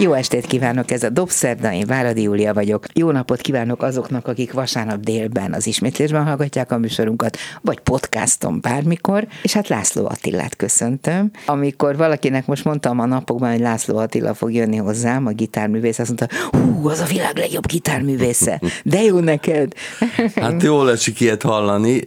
Jó 0.00 0.12
estét 0.12 0.46
kívánok, 0.46 0.90
ez 0.90 1.02
a 1.02 1.08
Dobszerda, 1.08 1.72
én 1.72 1.86
Váradi 1.86 2.22
Júlia 2.22 2.54
vagyok. 2.54 2.84
Jó 2.92 3.10
napot 3.10 3.40
kívánok 3.40 3.82
azoknak, 3.82 4.26
akik 4.28 4.52
vasárnap 4.52 5.00
délben 5.00 5.52
az 5.52 5.66
ismétlésben 5.66 6.24
hallgatják 6.24 6.72
a 6.72 6.78
műsorunkat, 6.78 7.36
vagy 7.62 7.78
podcaston 7.78 8.60
bármikor, 8.60 9.26
és 9.42 9.52
hát 9.52 9.68
László 9.68 10.06
Attilát 10.06 10.56
köszöntöm. 10.56 11.30
Amikor 11.46 11.96
valakinek 11.96 12.46
most 12.46 12.64
mondtam 12.64 12.98
a 12.98 13.06
napokban, 13.06 13.50
hogy 13.50 13.60
László 13.60 13.96
Attila 13.96 14.34
fog 14.34 14.52
jönni 14.52 14.76
hozzám, 14.76 15.26
a 15.26 15.30
gitárművész, 15.30 15.98
azt 15.98 16.08
mondta, 16.18 16.58
hú, 16.58 16.88
az 16.88 17.00
a 17.00 17.06
világ 17.06 17.36
legjobb 17.36 17.66
gitárművésze, 17.66 18.60
de 18.84 19.02
jó 19.02 19.18
neked. 19.18 19.72
Hát 20.34 20.62
jól 20.62 20.90
esik 20.90 21.20
ilyet 21.20 21.42
hallani. 21.42 22.02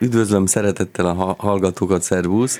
Üdvözlöm 0.00 0.46
szeretettel 0.46 1.06
a 1.06 1.34
hallgatókat, 1.38 2.02
szervusz 2.02 2.58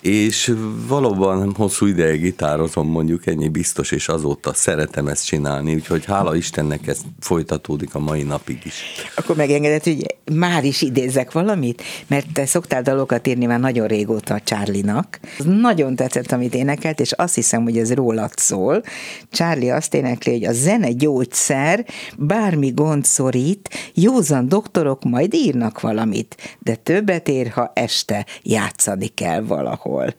és 0.00 0.54
valóban 0.88 1.54
hosszú 1.54 1.86
ideig 1.86 2.20
gitározom, 2.20 2.88
mondjuk 2.88 3.26
ennyi 3.26 3.48
biztos, 3.48 3.90
és 3.90 4.08
azóta 4.08 4.54
szeretem 4.54 5.06
ezt 5.06 5.26
csinálni, 5.26 5.74
úgyhogy 5.74 6.04
hála 6.04 6.36
Istennek 6.36 6.86
ez 6.86 7.00
folytatódik 7.20 7.94
a 7.94 7.98
mai 7.98 8.22
napig 8.22 8.58
is. 8.64 8.82
Akkor 9.16 9.36
megengedett, 9.36 9.84
hogy 9.84 10.16
már 10.34 10.64
is 10.64 10.82
idézek 10.82 11.32
valamit, 11.32 11.82
mert 12.06 12.32
te 12.32 12.46
szoktál 12.46 12.82
dalokat 12.82 13.26
írni 13.26 13.46
már 13.46 13.60
nagyon 13.60 13.86
régóta 13.86 14.34
a 14.34 14.40
Csárlinak. 14.40 15.20
Nagyon 15.44 15.96
tetszett, 15.96 16.32
amit 16.32 16.54
énekelt, 16.54 17.00
és 17.00 17.12
azt 17.12 17.34
hiszem, 17.34 17.62
hogy 17.62 17.78
ez 17.78 17.94
rólad 17.94 18.32
szól. 18.36 18.82
Csárli 19.30 19.70
azt 19.70 19.94
énekli, 19.94 20.32
hogy 20.32 20.44
a 20.44 20.52
zene 20.52 20.92
gyógyszer, 20.92 21.86
bármi 22.18 22.70
gond 22.70 23.04
szorít, 23.04 23.68
józan 23.94 24.48
doktorok 24.48 25.04
majd 25.04 25.34
írnak 25.34 25.80
valamit, 25.80 26.58
de 26.58 26.74
többet 26.74 27.28
ér, 27.28 27.48
ha 27.48 27.70
este 27.74 28.26
játszani 28.42 29.06
kell 29.06 29.40
valahol 29.40 29.85
alkohol. 29.86 30.14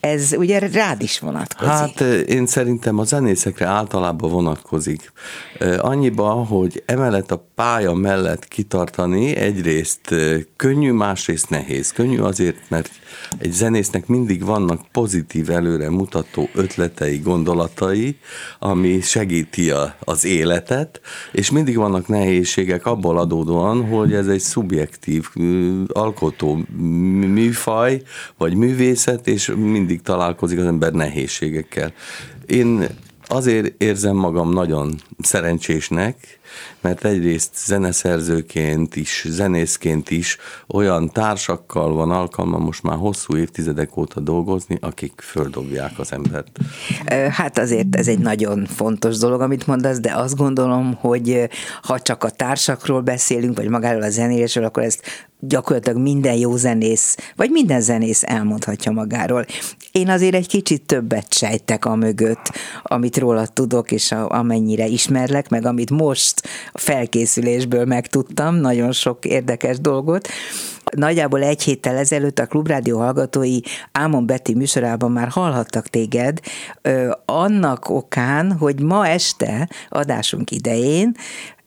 Ez 0.00 0.32
ugye 0.36 0.58
rád 0.58 1.02
is 1.02 1.18
vonatkozik. 1.18 1.72
Hát 1.72 2.00
én 2.00 2.46
szerintem 2.46 2.98
a 2.98 3.04
zenészekre 3.04 3.66
általában 3.66 4.30
vonatkozik. 4.30 5.12
Annyiba, 5.78 6.30
hogy 6.30 6.82
emellett 6.86 7.30
a 7.30 7.46
pálya 7.54 7.92
mellett 7.92 8.48
kitartani 8.48 9.36
egyrészt 9.36 10.14
könnyű, 10.56 10.92
másrészt 10.92 11.50
nehéz. 11.50 11.92
Könnyű 11.92 12.18
azért, 12.18 12.56
mert 12.68 12.90
egy 13.38 13.52
zenésznek 13.52 14.06
mindig 14.06 14.44
vannak 14.44 14.80
pozitív 14.92 15.50
előre 15.50 15.90
mutató 15.90 16.48
ötletei, 16.54 17.18
gondolatai, 17.18 18.16
ami 18.58 19.00
segíti 19.00 19.70
a, 19.70 19.94
az 20.00 20.24
életet, 20.24 21.00
és 21.32 21.50
mindig 21.50 21.76
vannak 21.76 22.08
nehézségek 22.08 22.86
abból 22.86 23.18
adódóan, 23.18 23.86
hogy 23.86 24.12
ez 24.12 24.26
egy 24.26 24.40
szubjektív 24.40 25.28
alkotó 25.86 26.62
műfaj, 27.32 28.02
vagy 28.36 28.54
művészet, 28.54 29.26
és 29.26 29.52
mindig 29.56 30.02
találkozik 30.02 30.58
az 30.58 30.66
ember 30.66 30.92
nehézségekkel. 30.92 31.92
Én 32.46 32.86
azért 33.32 33.82
érzem 33.82 34.16
magam 34.16 34.52
nagyon 34.52 34.94
szerencsésnek, 35.18 36.40
mert 36.80 37.04
egyrészt 37.04 37.50
zeneszerzőként 37.66 38.96
is, 38.96 39.24
zenészként 39.28 40.10
is 40.10 40.38
olyan 40.68 41.10
társakkal 41.10 41.94
van 41.94 42.10
alkalma 42.10 42.58
most 42.58 42.82
már 42.82 42.96
hosszú 42.96 43.36
évtizedek 43.36 43.96
óta 43.96 44.20
dolgozni, 44.20 44.78
akik 44.80 45.12
földobják 45.20 45.98
az 45.98 46.12
embert. 46.12 46.58
Hát 47.30 47.58
azért 47.58 47.96
ez 47.96 48.08
egy 48.08 48.18
nagyon 48.18 48.66
fontos 48.66 49.18
dolog, 49.18 49.40
amit 49.40 49.66
mondasz, 49.66 50.00
de 50.00 50.12
azt 50.14 50.36
gondolom, 50.36 50.94
hogy 51.00 51.48
ha 51.82 52.00
csak 52.00 52.24
a 52.24 52.30
társakról 52.30 53.00
beszélünk, 53.00 53.56
vagy 53.56 53.68
magáról 53.68 54.02
a 54.02 54.10
zenélésről, 54.10 54.64
akkor 54.64 54.82
ezt 54.82 55.30
gyakorlatilag 55.46 55.98
minden 55.98 56.34
jó 56.34 56.56
zenész, 56.56 57.16
vagy 57.36 57.50
minden 57.50 57.80
zenész 57.80 58.22
elmondhatja 58.22 58.92
magáról. 58.92 59.46
Én 59.92 60.08
azért 60.08 60.34
egy 60.34 60.48
kicsit 60.48 60.86
többet 60.86 61.34
sejtek 61.34 61.84
a 61.84 61.94
mögött, 61.94 62.50
amit 62.82 63.16
róla 63.16 63.46
tudok, 63.46 63.90
és 63.90 64.12
a, 64.12 64.30
amennyire 64.30 64.86
ismerlek, 64.86 65.48
meg 65.48 65.66
amit 65.66 65.90
most 65.90 66.48
a 66.72 66.78
felkészülésből 66.78 67.84
megtudtam, 67.84 68.54
nagyon 68.54 68.92
sok 68.92 69.24
érdekes 69.24 69.80
dolgot. 69.80 70.28
Nagyjából 70.96 71.42
egy 71.42 71.62
héttel 71.62 71.96
ezelőtt 71.96 72.38
a 72.38 72.46
Klubrádió 72.46 72.98
hallgatói 72.98 73.60
Ámon 73.92 74.26
Beti 74.26 74.54
műsorában 74.54 75.12
már 75.12 75.28
hallhattak 75.28 75.88
téged, 75.88 76.38
ö, 76.82 77.10
annak 77.24 77.88
okán, 77.88 78.52
hogy 78.52 78.80
ma 78.80 79.06
este 79.06 79.68
adásunk 79.88 80.50
idején 80.50 81.16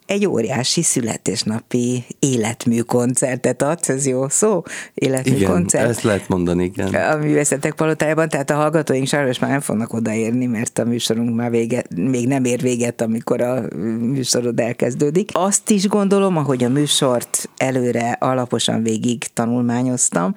egy 0.06 0.26
óriási 0.26 0.82
születésnapi 0.82 2.06
életmű 2.20 2.80
koncertet 2.80 3.62
adsz, 3.62 3.90
ez 3.90 4.06
jó 4.06 4.30
szó? 4.30 4.64
Életmű 4.94 5.36
igen, 5.36 5.52
koncert. 5.52 5.90
ezt 5.90 6.02
lehet 6.02 6.28
mondani, 6.28 6.64
igen. 6.64 6.94
A 6.94 7.18
művészetek 7.18 7.74
palotájában, 7.74 8.30
tehát 8.30 8.50
a 8.50 8.56
hallgatóink 8.56 9.08
sajnos 9.08 9.40
már 9.40 9.50
nem 9.50 9.60
fognak 9.60 9.94
odaérni, 9.94 10.46
mert 10.46 10.80
a 10.80 10.86
műsorunk 10.86 11.36
már 11.36 11.50
vége, 11.50 11.84
még 11.96 12.28
nem 12.28 12.44
ér 12.46 12.62
véget, 12.62 13.02
amikor 13.02 13.42
a 13.42 13.62
műsorod 14.00 14.60
elkezdődik. 14.60 15.30
Azt 15.34 15.70
is 15.70 15.88
gondolom, 15.88 16.38
ahogy 16.38 16.64
a 16.64 16.70
műsort 16.70 17.50
előre 17.58 18.12
alaposan 18.20 18.84
végig 18.84 19.24
tanulmányoztam, 19.34 20.36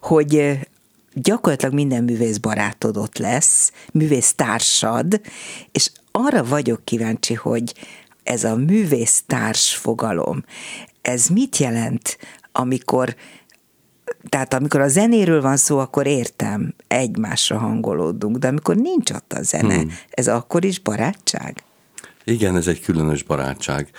hogy 0.00 0.58
gyakorlatilag 1.14 1.74
minden 1.74 2.04
művész 2.04 2.36
barátod 2.36 2.96
ott 2.96 3.18
lesz, 3.18 3.72
művész 3.92 4.34
társad, 4.34 5.20
és 5.72 5.90
arra 6.12 6.44
vagyok 6.44 6.84
kíváncsi, 6.84 7.34
hogy 7.34 7.74
ez 8.22 8.44
a 8.44 8.56
művésztárs 8.56 9.74
fogalom, 9.74 10.44
ez 11.02 11.26
mit 11.26 11.56
jelent, 11.56 12.18
amikor 12.52 13.14
tehát 14.28 14.54
amikor 14.54 14.80
a 14.80 14.88
zenéről 14.88 15.40
van 15.40 15.56
szó, 15.56 15.78
akkor 15.78 16.06
értem, 16.06 16.74
egymásra 16.88 17.58
hangolódunk, 17.58 18.36
de 18.36 18.48
amikor 18.48 18.76
nincs 18.76 19.10
ott 19.10 19.32
a 19.32 19.42
zene, 19.42 19.74
hmm. 19.74 19.92
ez 20.10 20.28
akkor 20.28 20.64
is 20.64 20.78
barátság? 20.78 21.62
Igen, 22.24 22.56
ez 22.56 22.66
egy 22.66 22.80
különös 22.80 23.22
barátság. 23.22 23.90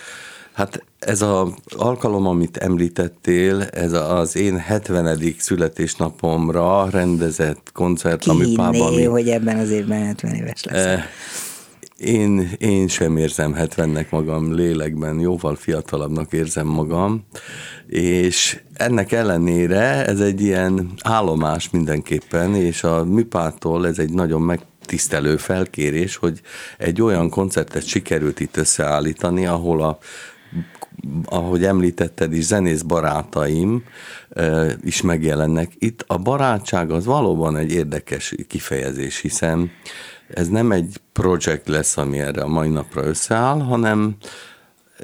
Hát 0.52 0.84
ez 0.98 1.22
az 1.22 1.48
alkalom, 1.76 2.26
amit 2.26 2.56
említettél, 2.56 3.62
ez 3.62 3.92
az 3.92 4.36
én 4.36 4.58
70. 4.58 5.18
születésnapomra 5.38 6.90
rendezett 6.90 7.70
koncert, 7.72 8.20
Ki 8.20 8.30
ami 8.30 8.54
pában... 8.54 8.86
Ami... 8.86 9.04
hogy 9.04 9.28
ebben 9.28 9.58
az 9.58 9.70
évben 9.70 10.06
70 10.06 10.34
éves 10.34 10.64
lesz. 10.64 10.84
Eh, 10.84 11.04
én, 12.02 12.50
én 12.58 12.88
sem 12.88 13.16
érzem 13.16 13.54
70-nek 13.58 14.10
magam 14.10 14.54
lélekben, 14.54 15.20
jóval 15.20 15.54
fiatalabbnak 15.54 16.32
érzem 16.32 16.66
magam, 16.66 17.24
és 17.86 18.60
ennek 18.72 19.12
ellenére 19.12 20.06
ez 20.06 20.20
egy 20.20 20.40
ilyen 20.40 20.92
állomás 21.02 21.70
mindenképpen, 21.70 22.54
és 22.54 22.84
a 22.84 23.04
műpától 23.04 23.86
ez 23.86 23.98
egy 23.98 24.12
nagyon 24.12 24.42
meg 24.42 24.60
tisztelő 24.84 25.36
felkérés, 25.36 26.16
hogy 26.16 26.40
egy 26.78 27.02
olyan 27.02 27.30
koncertet 27.30 27.86
sikerült 27.86 28.40
itt 28.40 28.56
összeállítani, 28.56 29.46
ahol 29.46 29.82
a 29.82 29.98
ahogy 31.24 31.64
említetted 31.64 32.32
is, 32.32 32.44
zenész 32.44 32.82
barátaim 32.82 33.84
is 34.82 35.00
megjelennek. 35.00 35.72
Itt 35.78 36.04
a 36.06 36.18
barátság 36.18 36.90
az 36.90 37.04
valóban 37.04 37.56
egy 37.56 37.72
érdekes 37.72 38.34
kifejezés, 38.48 39.20
hiszen 39.20 39.70
ez 40.34 40.48
nem 40.48 40.72
egy 40.72 40.96
projekt 41.12 41.68
lesz, 41.68 41.96
ami 41.96 42.18
erre 42.18 42.42
a 42.42 42.48
mai 42.48 42.68
napra 42.68 43.04
összeáll, 43.04 43.60
hanem 43.60 44.16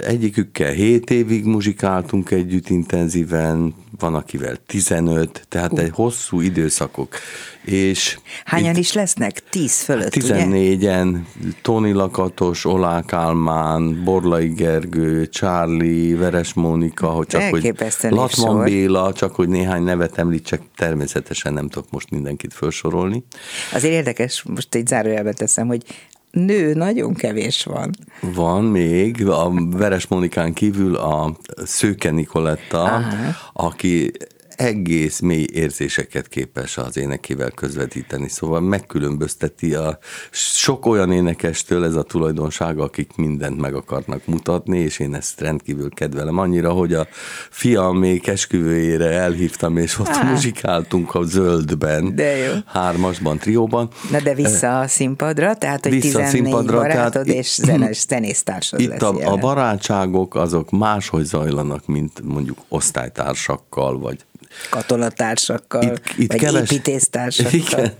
egyikükkel 0.06 0.72
7 0.72 1.10
évig 1.10 1.44
muzsikáltunk 1.44 2.30
együtt 2.30 2.68
intenzíven, 2.68 3.74
van 3.98 4.14
akivel 4.14 4.56
15, 4.66 5.46
tehát 5.48 5.72
uh. 5.72 5.80
egy 5.80 5.90
hosszú 5.92 6.40
időszakok. 6.40 7.16
És 7.64 8.18
Hányan 8.44 8.76
is 8.76 8.92
lesznek? 8.92 9.42
10 9.50 9.82
fölött, 9.82 10.12
14-en, 10.14 11.16
Toni 11.62 11.92
Lakatos, 11.92 12.64
Olá 12.64 13.02
Kálmán, 13.02 14.04
Borlai 14.04 14.48
Gergő, 14.48 15.26
Charlie, 15.26 16.16
Veres 16.16 16.52
Mónika, 16.52 17.06
hogy 17.06 17.26
csak 17.26 17.42
hogy 17.42 17.74
Latman 18.00 18.64
Béla, 18.64 19.12
csak 19.12 19.34
hogy 19.34 19.48
néhány 19.48 19.82
nevet 19.82 20.18
említsek, 20.18 20.60
természetesen 20.76 21.52
nem 21.52 21.68
tudok 21.68 21.90
most 21.90 22.10
mindenkit 22.10 22.54
felsorolni. 22.54 23.24
Azért 23.72 23.94
érdekes, 23.94 24.42
most 24.42 24.74
egy 24.74 24.86
zárójelbe 24.86 25.32
teszem, 25.32 25.66
hogy 25.66 25.82
nő 26.30 26.74
nagyon 26.74 27.14
kevés 27.14 27.64
van. 27.64 27.90
Van 28.20 28.64
még, 28.64 29.26
a 29.26 29.52
Veres 29.70 30.06
Monikán 30.06 30.52
kívül 30.52 30.96
a 30.96 31.36
Szőke 31.64 32.10
Nikoletta, 32.10 32.82
Aha. 32.82 33.34
aki 33.52 34.12
egész 34.58 35.20
mély 35.20 35.46
érzéseket 35.52 36.28
képes 36.28 36.76
az 36.76 36.96
énekével 36.96 37.50
közvetíteni, 37.50 38.28
szóval 38.28 38.60
megkülönbözteti 38.60 39.74
a 39.74 39.98
sok 40.30 40.86
olyan 40.86 41.12
énekestől 41.12 41.84
ez 41.84 41.94
a 41.94 42.02
tulajdonsága, 42.02 42.82
akik 42.82 43.16
mindent 43.16 43.60
meg 43.60 43.74
akarnak 43.74 44.26
mutatni, 44.26 44.78
és 44.78 44.98
én 44.98 45.14
ezt 45.14 45.40
rendkívül 45.40 45.90
kedvelem 45.90 46.38
annyira, 46.38 46.72
hogy 46.72 46.94
a 46.94 47.06
fiam 47.50 47.98
még 47.98 48.28
esküvőjére 48.28 49.10
elhívtam, 49.10 49.76
és 49.76 49.98
ott 49.98 50.06
Há. 50.06 50.30
muzsikáltunk 50.30 51.14
a 51.14 51.22
zöldben, 51.22 52.14
de 52.14 52.36
jó. 52.36 52.52
hármasban, 52.66 53.38
trióban. 53.38 53.88
Na 54.10 54.20
de 54.20 54.34
vissza 54.34 54.78
a 54.78 54.86
színpadra, 54.86 55.54
tehát 55.54 55.82
hogy 55.82 55.92
vissza 55.92 56.18
14 56.18 56.30
színpadra, 56.30 56.76
barátod 56.76 57.26
tehát 57.26 57.38
és 57.38 57.54
zenes, 57.62 58.06
zenésztársad 58.08 58.80
Itt 58.80 59.02
a, 59.02 59.32
a 59.32 59.36
barátságok 59.36 60.34
azok 60.34 60.70
máshogy 60.70 61.24
zajlanak, 61.24 61.86
mint 61.86 62.22
mondjuk 62.24 62.58
osztálytársakkal, 62.68 63.98
vagy 63.98 64.26
katonatársakkal, 64.70 65.82
itt, 65.82 66.00
itt 66.16 66.32
vagy 66.32 66.40
keves... 66.40 66.70
építésztársakkal. 66.70 67.52
Igen. 67.58 67.92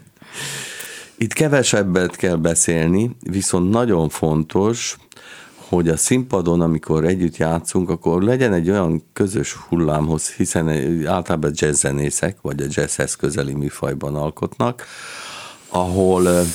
Itt 1.20 1.32
kevesebbet 1.32 2.16
kell 2.16 2.36
beszélni, 2.36 3.10
viszont 3.20 3.70
nagyon 3.70 4.08
fontos, 4.08 4.96
hogy 5.68 5.88
a 5.88 5.96
színpadon, 5.96 6.60
amikor 6.60 7.04
együtt 7.04 7.36
játszunk, 7.36 7.90
akkor 7.90 8.22
legyen 8.22 8.52
egy 8.52 8.70
olyan 8.70 9.02
közös 9.12 9.52
hullámhoz, 9.52 10.30
hiszen 10.30 10.68
általában 11.06 11.50
jazzzenészek, 11.54 12.36
vagy 12.42 12.62
a 12.62 12.66
jazzhez 12.68 13.14
közeli 13.14 13.52
műfajban 13.52 14.14
alkotnak, 14.14 14.86
ahol 15.68 16.46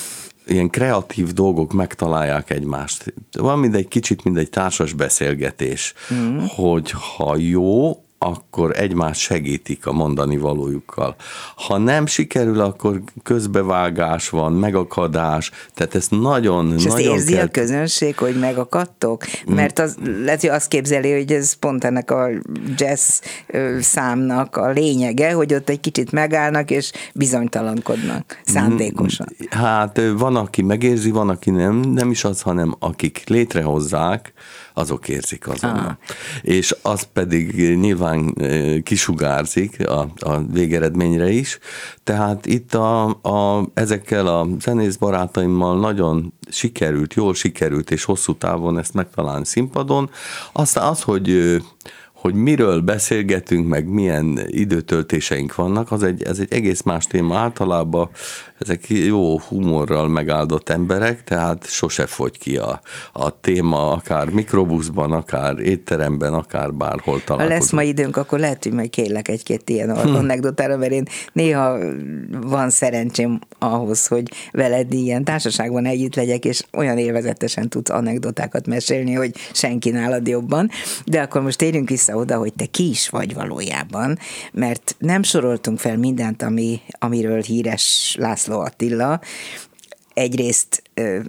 ilyen 0.46 0.70
kreatív 0.70 1.32
dolgok 1.32 1.72
megtalálják 1.72 2.50
egymást. 2.50 3.14
Van 3.32 3.58
mindegy 3.58 3.88
kicsit, 3.88 4.24
mint 4.24 4.38
egy 4.38 4.50
társas 4.50 4.92
beszélgetés, 4.92 5.94
mm. 6.14 6.38
hogy 6.48 6.90
ha 6.90 7.36
jó, 7.36 8.04
akkor 8.18 8.78
egymást 8.78 9.20
segítik 9.20 9.86
a 9.86 9.92
mondani 9.92 10.36
valójukkal. 10.36 11.16
Ha 11.56 11.78
nem 11.78 12.06
sikerül, 12.06 12.60
akkor 12.60 13.02
közbevágás 13.22 14.28
van, 14.28 14.52
megakadás, 14.52 15.50
tehát 15.74 15.94
ez 15.94 16.06
nagyon, 16.08 16.72
És 16.72 16.84
nagyon 16.84 16.96
ezt 16.96 17.18
érzi 17.18 17.32
kell... 17.32 17.44
a 17.44 17.48
közönség, 17.48 18.18
hogy 18.18 18.38
megakadtok? 18.38 19.24
Mert 19.46 19.78
az, 19.78 19.96
lehet, 20.24 20.40
hogy 20.40 20.50
azt 20.50 20.68
képzeli, 20.68 21.12
hogy 21.12 21.32
ez 21.32 21.52
pont 21.52 21.84
ennek 21.84 22.10
a 22.10 22.28
jazz 22.76 23.20
számnak 23.80 24.56
a 24.56 24.70
lényege, 24.70 25.32
hogy 25.32 25.54
ott 25.54 25.68
egy 25.68 25.80
kicsit 25.80 26.12
megállnak, 26.12 26.70
és 26.70 26.92
bizonytalankodnak 27.14 28.40
szándékosan. 28.44 29.26
Hát 29.50 30.00
van, 30.16 30.36
aki 30.36 30.62
megérzi, 30.62 31.10
van, 31.10 31.28
aki 31.28 31.50
nem, 31.50 31.76
nem 31.76 32.10
is 32.10 32.24
az, 32.24 32.40
hanem 32.40 32.74
akik 32.78 33.22
létrehozzák, 33.26 34.32
azok 34.74 35.08
érzik 35.08 35.48
azonnal. 35.48 35.98
Ah. 36.00 36.16
És 36.42 36.76
az 36.82 37.08
pedig 37.12 37.76
nyilván 37.78 38.34
kisugárzik 38.82 39.88
a, 39.88 40.08
a 40.18 40.42
végeredményre 40.52 41.30
is, 41.30 41.58
tehát 42.04 42.46
itt 42.46 42.74
a, 42.74 43.04
a, 43.08 43.68
ezekkel 43.74 44.26
a 44.26 44.46
zenész 44.60 44.96
barátaimmal 44.96 45.78
nagyon 45.78 46.32
sikerült, 46.48 47.14
jól 47.14 47.34
sikerült, 47.34 47.90
és 47.90 48.04
hosszú 48.04 48.34
távon 48.34 48.78
ezt 48.78 48.94
megtalálni 48.94 49.44
színpadon. 49.44 50.10
Aztán 50.52 50.88
az, 50.88 51.02
hogy 51.02 51.56
hogy 52.24 52.34
miről 52.34 52.80
beszélgetünk, 52.80 53.68
meg 53.68 53.86
milyen 53.86 54.40
időtöltéseink 54.46 55.54
vannak, 55.54 55.92
az 55.92 56.02
egy, 56.02 56.22
ez 56.22 56.38
egy 56.38 56.52
egész 56.52 56.82
más 56.82 57.06
téma. 57.06 57.36
Általában 57.36 58.10
ezek 58.58 58.88
jó 58.88 59.38
humorral 59.38 60.08
megáldott 60.08 60.68
emberek, 60.68 61.24
tehát 61.24 61.66
sose 61.66 62.06
fogy 62.06 62.38
ki 62.38 62.56
a, 62.56 62.80
a 63.12 63.40
téma, 63.40 63.90
akár 63.90 64.28
mikrobuszban, 64.28 65.12
akár 65.12 65.58
étteremben, 65.58 66.34
akár 66.34 66.74
bárhol 66.74 67.24
találkozunk. 67.24 67.40
Ha 67.40 67.58
lesz 67.58 67.70
ma 67.70 67.82
időnk, 67.82 68.16
akkor 68.16 68.38
lehet, 68.38 68.62
hogy 68.62 68.72
majd 68.72 68.90
kérlek 68.90 69.28
egy-két 69.28 69.70
ilyen 69.70 69.96
hm. 69.96 70.14
anekdotára, 70.14 70.76
mert 70.76 70.92
én 70.92 71.04
néha 71.32 71.78
van 72.42 72.70
szerencsém 72.70 73.38
ahhoz, 73.58 74.06
hogy 74.06 74.30
veled 74.52 74.92
ilyen 74.92 75.24
társaságban 75.24 75.86
együtt 75.86 76.14
legyek, 76.14 76.44
és 76.44 76.62
olyan 76.72 76.98
élvezetesen 76.98 77.68
tudsz 77.68 77.90
anekdotákat 77.90 78.66
mesélni, 78.66 79.12
hogy 79.12 79.34
senki 79.52 79.90
nálad 79.90 80.28
jobban. 80.28 80.70
De 81.04 81.20
akkor 81.20 81.42
most 81.42 81.58
térjünk 81.58 81.88
vissza 81.88 82.13
oda, 82.16 82.36
hogy 82.36 82.52
te 82.52 82.66
ki 82.66 82.88
is 82.88 83.08
vagy 83.08 83.34
valójában, 83.34 84.18
mert 84.52 84.96
nem 84.98 85.22
soroltunk 85.22 85.78
fel 85.78 85.96
mindent, 85.96 86.42
ami, 86.42 86.80
amiről 86.98 87.42
híres 87.42 88.16
László 88.18 88.60
Attila. 88.60 89.20
Egyrészt 90.14 90.82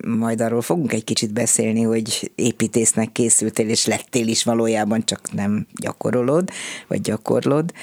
majd 0.08 0.42
arról 0.42 0.62
fogunk 0.62 0.94
egy 0.94 1.04
kicsit 1.04 1.34
beszélni, 1.34 1.82
hogy 1.82 2.32
építésznek 2.36 3.12
készültél, 3.12 3.70
és 3.70 3.86
lettél 3.86 4.28
is 4.28 4.44
valójában, 4.44 5.06
csak 5.06 5.34
nem 5.34 5.68
gyakorolod, 5.76 6.50
vagy 6.88 7.02
gyakorlod. 7.02 7.74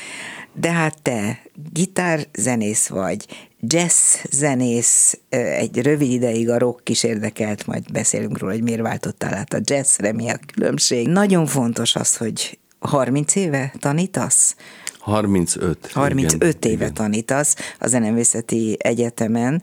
De 0.54 0.70
hát 0.70 1.02
te 1.02 1.42
gitárzenész 1.72 2.86
vagy, 2.86 3.26
jazz 3.60 4.14
zenész, 4.30 5.18
egy 5.28 5.82
rövid 5.82 6.10
ideig 6.10 6.50
a 6.50 6.58
rock 6.58 6.88
is 6.88 7.02
érdekelt, 7.02 7.66
majd 7.66 7.92
beszélünk 7.92 8.38
róla, 8.38 8.52
hogy 8.52 8.62
miért 8.62 8.80
váltottál 8.80 9.34
át 9.34 9.52
a 9.52 9.60
jazzre, 9.62 10.12
mi 10.12 10.28
a 10.28 10.38
különbség. 10.54 11.08
Nagyon 11.08 11.46
fontos 11.46 11.96
az, 11.96 12.16
hogy 12.16 12.58
30 12.82 13.34
éve 13.34 13.72
tanítasz? 13.78 14.56
35. 15.02 15.90
35 15.92 16.42
igen, 16.42 16.72
éve 16.72 16.82
igen. 16.84 16.94
tanítasz 16.94 17.56
a 17.78 17.86
Zeneművészeti 17.86 18.76
Egyetemen, 18.78 19.62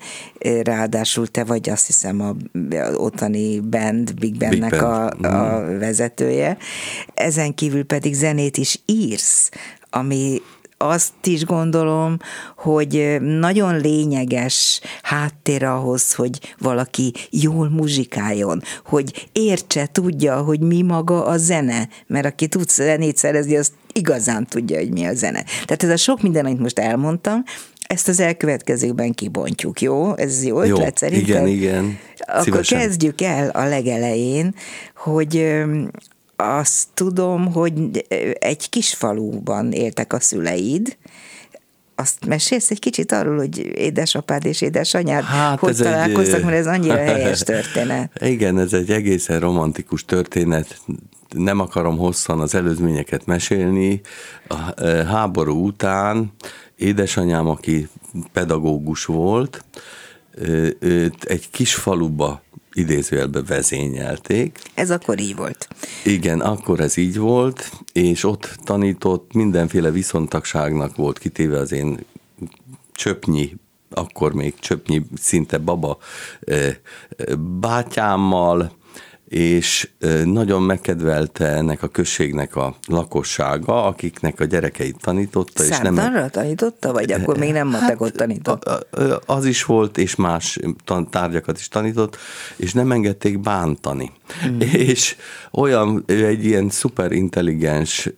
ráadásul 0.64 1.28
te 1.28 1.44
vagy 1.44 1.70
azt 1.70 1.86
hiszem 1.86 2.22
a 2.22 2.36
ottani 2.96 3.60
band, 3.60 4.14
Big 4.14 4.38
Bandnek 4.38 4.70
Big 4.72 4.80
Band. 4.80 5.26
a, 5.26 5.28
a 5.28 5.60
mm. 5.60 5.78
vezetője. 5.78 6.58
Ezen 7.14 7.54
kívül 7.54 7.86
pedig 7.86 8.14
zenét 8.14 8.58
is 8.58 8.80
írsz, 8.86 9.50
ami 9.90 10.42
azt 10.82 11.14
is 11.24 11.46
gondolom, 11.46 12.18
hogy 12.58 13.18
nagyon 13.22 13.80
lényeges 13.80 14.82
háttér 15.02 15.64
ahhoz, 15.64 16.14
hogy 16.14 16.56
valaki 16.58 17.14
jól 17.30 17.70
muzsikáljon, 17.70 18.62
hogy 18.86 19.30
értse, 19.32 19.90
tudja, 19.92 20.42
hogy 20.42 20.60
mi 20.60 20.82
maga 20.82 21.26
a 21.26 21.38
zene, 21.38 21.90
mert 22.08 22.26
aki 22.26 22.48
tud 22.48 22.70
zenét 22.70 23.18
szerezni, 23.18 23.58
az 23.58 23.72
igazán 23.94 24.46
tudja, 24.46 24.78
hogy 24.78 24.92
mi 24.92 25.06
a 25.06 25.14
zene. 25.14 25.44
Tehát 25.44 25.84
ez 25.84 25.90
a 25.90 25.98
sok 25.98 26.22
minden, 26.22 26.46
amit 26.46 26.60
most 26.60 26.80
elmondtam, 26.80 27.44
ezt 27.88 28.08
az 28.08 28.20
elkövetkezőkben 28.20 29.14
kibontjuk, 29.14 29.82
jó? 29.82 30.16
Ez 30.18 30.44
jó 30.44 30.62
ötlet 30.62 30.80
jó, 31.02 31.08
szerintem? 31.08 31.48
Igen, 31.48 31.48
igen. 31.48 32.00
Akkor 32.18 32.44
Szívesen. 32.44 32.80
kezdjük 32.80 33.22
el 33.22 33.50
a 33.50 33.64
legelején, 33.64 34.56
hogy 34.96 35.64
azt 36.42 36.88
tudom, 36.94 37.52
hogy 37.54 38.06
egy 38.40 38.70
kis 38.70 38.94
faluban 38.94 39.72
éltek 39.72 40.14
a 40.14 40.20
szüleid, 40.20 40.98
azt 41.96 42.26
mesélsz 42.26 42.72
egy 42.72 42.80
kicsit 42.80 43.12
arról, 43.12 43.38
hogy 43.38 43.58
édesapád 43.58 44.46
és 44.46 44.62
édesanyád 44.62 45.24
hát 45.24 45.60
hogy 45.60 45.76
találkoztak, 45.76 46.38
egy... 46.40 46.44
mert 46.44 46.58
ez 46.58 46.68
annyira 46.68 46.96
helyes 46.96 47.40
történet. 47.40 48.12
Igen, 48.36 48.60
ez 48.60 48.74
egy 48.74 48.92
egészen 48.92 49.40
romantikus 49.40 50.06
történet. 50.06 50.82
Nem 51.30 51.60
akarom 51.60 51.98
hosszan 51.98 52.40
az 52.40 52.56
előzményeket 52.56 53.26
mesélni. 53.26 54.02
A 54.48 54.84
háború 55.06 55.66
után 55.66 56.34
édesanyám, 56.76 57.48
aki 57.48 57.88
pedagógus 58.34 59.06
volt, 59.06 59.64
őt 60.80 61.24
egy 61.24 61.50
kis 61.50 61.76
faluba 61.76 62.42
idézőjelbe 62.80 63.42
vezényelték. 63.44 64.60
Ez 64.74 64.92
akkor 64.92 65.20
így 65.20 65.36
volt. 65.36 65.68
Igen, 66.04 66.40
akkor 66.40 66.80
ez 66.80 66.98
így 66.98 67.18
volt, 67.18 67.72
és 67.94 68.24
ott 68.24 68.56
tanított, 68.64 69.34
mindenféle 69.34 69.92
viszontagságnak 69.92 70.96
volt 70.96 71.20
kitéve 71.20 71.58
az 71.58 71.72
én 71.72 72.00
csöpnyi 72.92 73.58
akkor 73.90 74.34
még 74.34 74.54
csöpnyi 74.60 75.06
szinte 75.16 75.58
baba 75.58 75.98
bátyámmal, 77.60 78.78
és 79.30 79.90
nagyon 80.24 80.62
megkedvelte 80.62 81.46
ennek 81.46 81.84
a 81.84 81.88
községnek 81.88 82.56
a 82.56 82.76
lakossága, 82.88 83.86
akiknek 83.86 84.40
a 84.40 84.44
gyerekeit 84.44 84.98
tanította. 85.02 85.64
és 85.64 85.78
nem... 85.78 86.30
tanította, 86.32 86.92
vagy 86.92 87.12
akkor 87.12 87.38
még 87.38 87.52
nem 87.52 87.68
matekot 87.68 88.08
hát, 88.08 88.18
tanított? 88.18 88.86
Az 89.26 89.46
is 89.46 89.64
volt, 89.64 89.98
és 89.98 90.16
más 90.16 90.60
tárgyakat 91.10 91.58
is 91.58 91.68
tanított, 91.68 92.18
és 92.56 92.74
nem 92.74 92.92
engedték 92.92 93.40
bántani. 93.40 94.12
Mm. 94.48 94.60
És 94.60 95.16
olyan, 95.52 96.04
ő 96.06 96.26
egy 96.26 96.46
ilyen 96.46 96.70
szuper 96.70 97.12
intelligens 97.12 98.10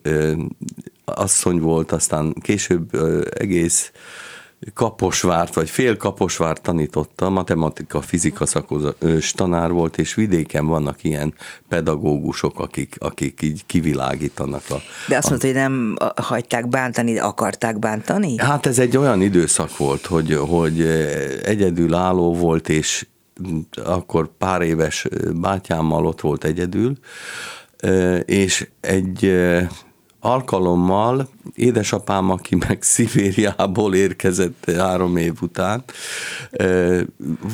asszony 1.04 1.60
volt, 1.60 1.92
aztán 1.92 2.34
később 2.40 2.90
egész 3.38 3.92
Kaposvárt, 4.74 5.54
vagy 5.54 5.70
fél 5.70 5.96
Kaposvárt 5.96 6.62
tanította, 6.62 7.30
matematika, 7.30 8.00
fizika 8.00 8.46
szakos 8.46 9.32
tanár 9.34 9.70
volt, 9.70 9.98
és 9.98 10.14
vidéken 10.14 10.66
vannak 10.66 11.04
ilyen 11.04 11.34
pedagógusok, 11.68 12.60
akik, 12.60 12.96
akik 12.98 13.42
így 13.42 13.66
kivilágítanak. 13.66 14.62
A, 14.68 14.76
De 15.08 15.16
azt 15.16 15.28
mondta, 15.28 15.46
hogy 15.46 15.56
nem 15.56 15.96
hagyták 16.16 16.68
bántani, 16.68 17.18
akarták 17.18 17.78
bántani? 17.78 18.38
Hát 18.38 18.66
ez 18.66 18.78
egy 18.78 18.96
olyan 18.96 19.22
időszak 19.22 19.76
volt, 19.76 20.06
hogy, 20.06 20.34
hogy 20.48 20.80
egyedül 21.44 21.94
álló 21.94 22.34
volt, 22.34 22.68
és 22.68 23.06
akkor 23.84 24.36
pár 24.38 24.62
éves 24.62 25.06
bátyámmal 25.34 26.06
ott 26.06 26.20
volt 26.20 26.44
egyedül, 26.44 26.98
és 28.24 28.68
egy 28.80 29.32
alkalommal 30.24 31.28
édesapám, 31.54 32.30
aki 32.30 32.54
meg 32.54 32.82
Szibériából 32.82 33.94
érkezett 33.94 34.70
három 34.76 35.16
év 35.16 35.32
után, 35.40 35.84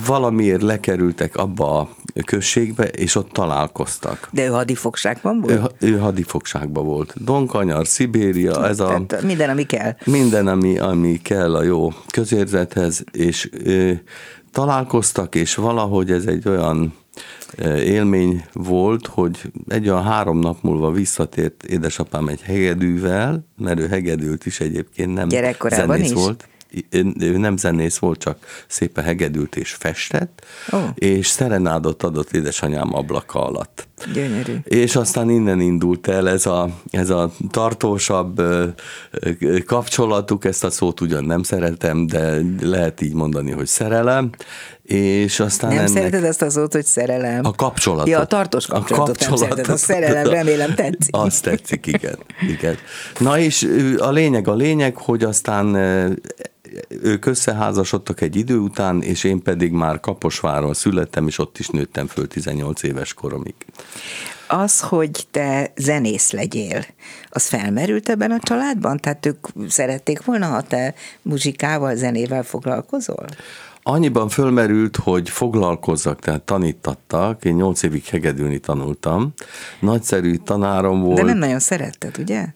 valamiért 0.06 0.62
lekerültek 0.62 1.36
abba 1.36 1.78
a 1.78 1.88
községbe, 2.24 2.84
és 2.84 3.14
ott 3.14 3.30
találkoztak. 3.32 4.28
De 4.32 4.44
ő 4.44 4.48
hadifogságban 4.48 5.40
volt? 5.40 5.74
Ő, 5.78 5.92
ő 5.92 5.98
hadifogságban 5.98 6.84
volt. 6.84 7.24
Donkanyar, 7.24 7.86
Szibéria, 7.86 8.66
ez 8.66 8.80
a... 8.80 9.04
Tehát 9.06 9.24
minden, 9.24 9.50
ami 9.50 9.66
kell. 9.66 9.94
Minden, 10.04 10.46
ami, 10.46 10.78
ami 10.78 11.20
kell 11.22 11.54
a 11.54 11.62
jó 11.62 11.92
közérzethez, 12.10 13.04
és 13.12 13.50
ő, 13.64 14.02
találkoztak, 14.52 15.34
és 15.34 15.54
valahogy 15.54 16.10
ez 16.10 16.24
egy 16.24 16.48
olyan 16.48 16.94
élmény 17.78 18.44
volt, 18.52 19.06
hogy 19.06 19.40
egy 19.68 19.88
olyan 19.88 20.04
három 20.04 20.38
nap 20.38 20.62
múlva 20.62 20.90
visszatért 20.90 21.64
édesapám 21.64 22.28
egy 22.28 22.40
hegedűvel, 22.40 23.44
mert 23.56 23.78
ő 23.78 23.88
hegedült 23.88 24.46
is 24.46 24.60
egyébként, 24.60 25.14
nem 25.14 25.28
zenész 25.68 26.10
is? 26.10 26.12
volt 26.12 26.48
ő 27.20 27.36
nem 27.36 27.56
zenész 27.56 27.96
volt, 27.96 28.18
csak 28.18 28.38
szépen 28.66 29.04
hegedült 29.04 29.56
és 29.56 29.72
festett, 29.72 30.44
oh. 30.70 30.82
és 30.94 31.26
szerenádot 31.26 32.02
adott 32.02 32.32
édesanyám 32.32 32.94
ablaka 32.94 33.46
alatt. 33.46 33.88
Gyönyörű. 34.12 34.54
És 34.64 34.96
aztán 34.96 35.30
innen 35.30 35.60
indult 35.60 36.08
el 36.08 36.28
ez 36.28 36.46
a, 36.46 36.68
ez 36.90 37.10
a 37.10 37.32
tartósabb 37.50 38.42
kapcsolatuk, 39.66 40.44
ezt 40.44 40.64
a 40.64 40.70
szót 40.70 41.00
ugyan 41.00 41.24
nem 41.24 41.42
szeretem, 41.42 42.06
de 42.06 42.40
lehet 42.60 43.00
így 43.00 43.14
mondani, 43.14 43.50
hogy 43.50 43.66
szerelem, 43.66 44.30
és 44.88 45.40
aztán 45.40 45.70
Nem 45.70 45.78
ennek... 45.78 45.90
szereted 45.90 46.24
azt 46.24 46.42
az 46.42 46.52
szót, 46.52 46.72
hogy 46.72 46.84
szerelem? 46.84 47.44
A 47.44 47.52
kapcsolatot. 47.52 48.08
Ja, 48.08 48.18
a 48.18 48.26
tartós 48.26 48.66
kapcsolatot, 48.66 49.16
a 49.16 49.26
kapcsolatot 49.26 49.66
nem 49.66 49.76
szereted. 49.76 50.04
A 50.04 50.12
szerelem 50.12 50.32
remélem 50.32 50.74
tetszik. 50.74 51.14
Azt 51.16 51.42
tetszik, 51.42 51.86
igen. 51.86 52.18
igen. 52.48 52.76
Na 53.18 53.38
és 53.38 53.68
a 53.98 54.10
lényeg 54.10 54.48
a 54.48 54.54
lényeg, 54.54 54.96
hogy 54.96 55.24
aztán 55.24 55.74
ők 56.88 57.26
összeházasodtak 57.26 58.20
egy 58.20 58.36
idő 58.36 58.56
után, 58.56 59.02
és 59.02 59.24
én 59.24 59.42
pedig 59.42 59.72
már 59.72 60.00
Kaposváron 60.00 60.74
születtem, 60.74 61.26
és 61.26 61.38
ott 61.38 61.58
is 61.58 61.68
nőttem 61.68 62.06
föl 62.06 62.28
18 62.28 62.82
éves 62.82 63.14
koromig. 63.14 63.54
Az, 64.48 64.80
hogy 64.80 65.26
te 65.30 65.72
zenész 65.76 66.30
legyél, 66.30 66.84
az 67.28 67.46
felmerült 67.46 68.08
ebben 68.08 68.30
a 68.30 68.38
családban? 68.42 68.96
Tehát 68.96 69.26
ők 69.26 69.46
szerették 69.68 70.24
volna, 70.24 70.46
ha 70.46 70.62
te 70.62 70.94
muzsikával, 71.22 71.96
zenével 71.96 72.42
foglalkozol? 72.42 73.26
Annyiban 73.90 74.28
fölmerült, 74.28 74.96
hogy 74.96 75.30
foglalkozzak, 75.30 76.20
tehát 76.20 76.42
tanítattak. 76.42 77.44
Én 77.44 77.54
nyolc 77.54 77.82
évig 77.82 78.04
hegedülni 78.04 78.58
tanultam. 78.58 79.32
Nagyszerű 79.80 80.34
tanárom 80.34 81.00
volt. 81.00 81.16
De 81.16 81.22
nem 81.22 81.38
nagyon 81.38 81.58
szeretted, 81.58 82.18
ugye? 82.18 82.46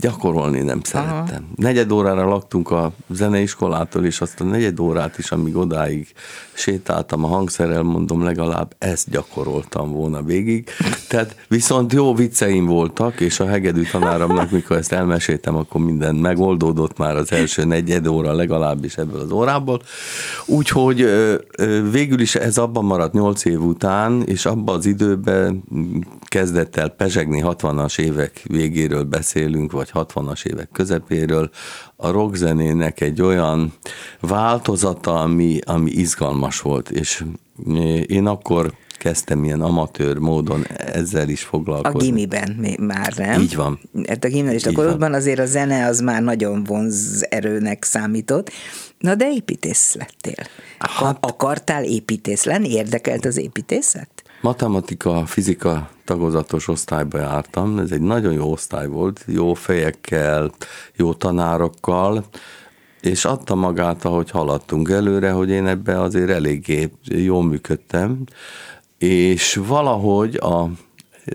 Gyakorolni 0.00 0.60
nem 0.60 0.80
szerettem. 0.82 1.44
Aha. 1.44 1.54
Negyed 1.56 1.92
órára 1.92 2.28
laktunk 2.28 2.70
a 2.70 2.92
zeneiskolától, 3.08 4.04
és 4.04 4.20
azt 4.20 4.40
a 4.40 4.44
negyed 4.44 4.80
órát 4.80 5.18
is, 5.18 5.30
amíg 5.30 5.56
odáig 5.56 6.12
sétáltam 6.52 7.24
a 7.24 7.26
hangszerrel, 7.26 7.82
mondom, 7.82 8.24
legalább 8.24 8.74
ezt 8.78 9.10
gyakoroltam 9.10 9.92
volna 9.92 10.22
végig. 10.22 10.68
Tehát 11.08 11.36
viszont 11.48 11.92
jó 11.92 12.14
vicceim 12.14 12.66
voltak, 12.66 13.20
és 13.20 13.40
a 13.40 13.46
hegedű 13.46 13.82
tanáramnak, 13.82 14.50
mikor 14.50 14.76
ezt 14.76 14.92
elmeséltem, 14.92 15.56
akkor 15.56 15.80
minden 15.80 16.14
megoldódott 16.14 16.98
már 16.98 17.16
az 17.16 17.32
első 17.32 17.64
negyed 17.64 18.06
óra 18.06 18.32
legalábbis 18.32 18.96
ebből 18.96 19.20
az 19.20 19.30
órából. 19.30 19.82
Úgyhogy 20.46 21.06
végül 21.90 22.20
is 22.20 22.34
ez 22.34 22.58
abban 22.58 22.84
maradt 22.84 23.12
nyolc 23.12 23.44
év 23.44 23.62
után, 23.62 24.22
és 24.22 24.46
abban 24.46 24.76
az 24.76 24.86
időben 24.86 25.62
kezdett 26.30 26.76
el 26.76 26.88
pezsegni 26.88 27.42
60-as 27.44 27.98
évek 27.98 28.42
végéről 28.44 29.04
beszélünk, 29.04 29.72
vagy 29.72 29.90
60-as 29.94 30.46
évek 30.46 30.68
közepéről, 30.72 31.50
a 31.96 32.10
rockzenének 32.10 33.00
egy 33.00 33.22
olyan 33.22 33.72
változata, 34.20 35.20
ami, 35.20 35.58
ami 35.64 35.90
izgalmas 35.90 36.60
volt, 36.60 36.90
és 36.90 37.24
én 38.06 38.26
akkor 38.26 38.74
kezdtem 38.98 39.44
ilyen 39.44 39.60
amatőr 39.60 40.18
módon 40.18 40.66
ezzel 40.76 41.28
is 41.28 41.42
foglalkozni. 41.42 41.98
A 41.98 42.12
gimiben 42.12 42.76
már 42.80 43.12
nem? 43.16 43.40
Így 43.40 43.54
van. 43.54 43.80
Hát 44.08 44.24
a 44.24 44.28
gimnazista 44.28 44.72
korodban 44.72 45.14
azért 45.14 45.38
a 45.38 45.46
zene 45.46 45.86
az 45.86 46.00
már 46.00 46.22
nagyon 46.22 46.64
vonz 46.64 47.26
erőnek 47.28 47.84
számított. 47.84 48.50
Na 48.98 49.14
de 49.14 49.30
építész 49.30 49.94
lettél. 49.94 50.46
Hát, 50.78 51.16
Akartál 51.20 51.84
építész 51.84 52.44
lenni? 52.44 52.72
Érdekelt 52.72 53.24
az 53.24 53.36
építészet? 53.36 54.19
Matematika, 54.42 55.26
fizika 55.26 55.90
tagozatos 56.04 56.68
osztályba 56.68 57.18
jártam, 57.18 57.78
ez 57.78 57.90
egy 57.90 58.00
nagyon 58.00 58.32
jó 58.32 58.50
osztály 58.50 58.86
volt, 58.86 59.24
jó 59.26 59.54
fejekkel, 59.54 60.50
jó 60.96 61.14
tanárokkal, 61.14 62.24
és 63.00 63.24
adta 63.24 63.54
magát, 63.54 64.04
ahogy 64.04 64.30
haladtunk 64.30 64.90
előre, 64.90 65.30
hogy 65.30 65.48
én 65.48 65.66
ebbe 65.66 66.00
azért 66.00 66.30
eléggé 66.30 66.90
jól 67.04 67.44
működtem, 67.44 68.24
és 68.98 69.54
valahogy 69.54 70.36
a, 70.36 70.70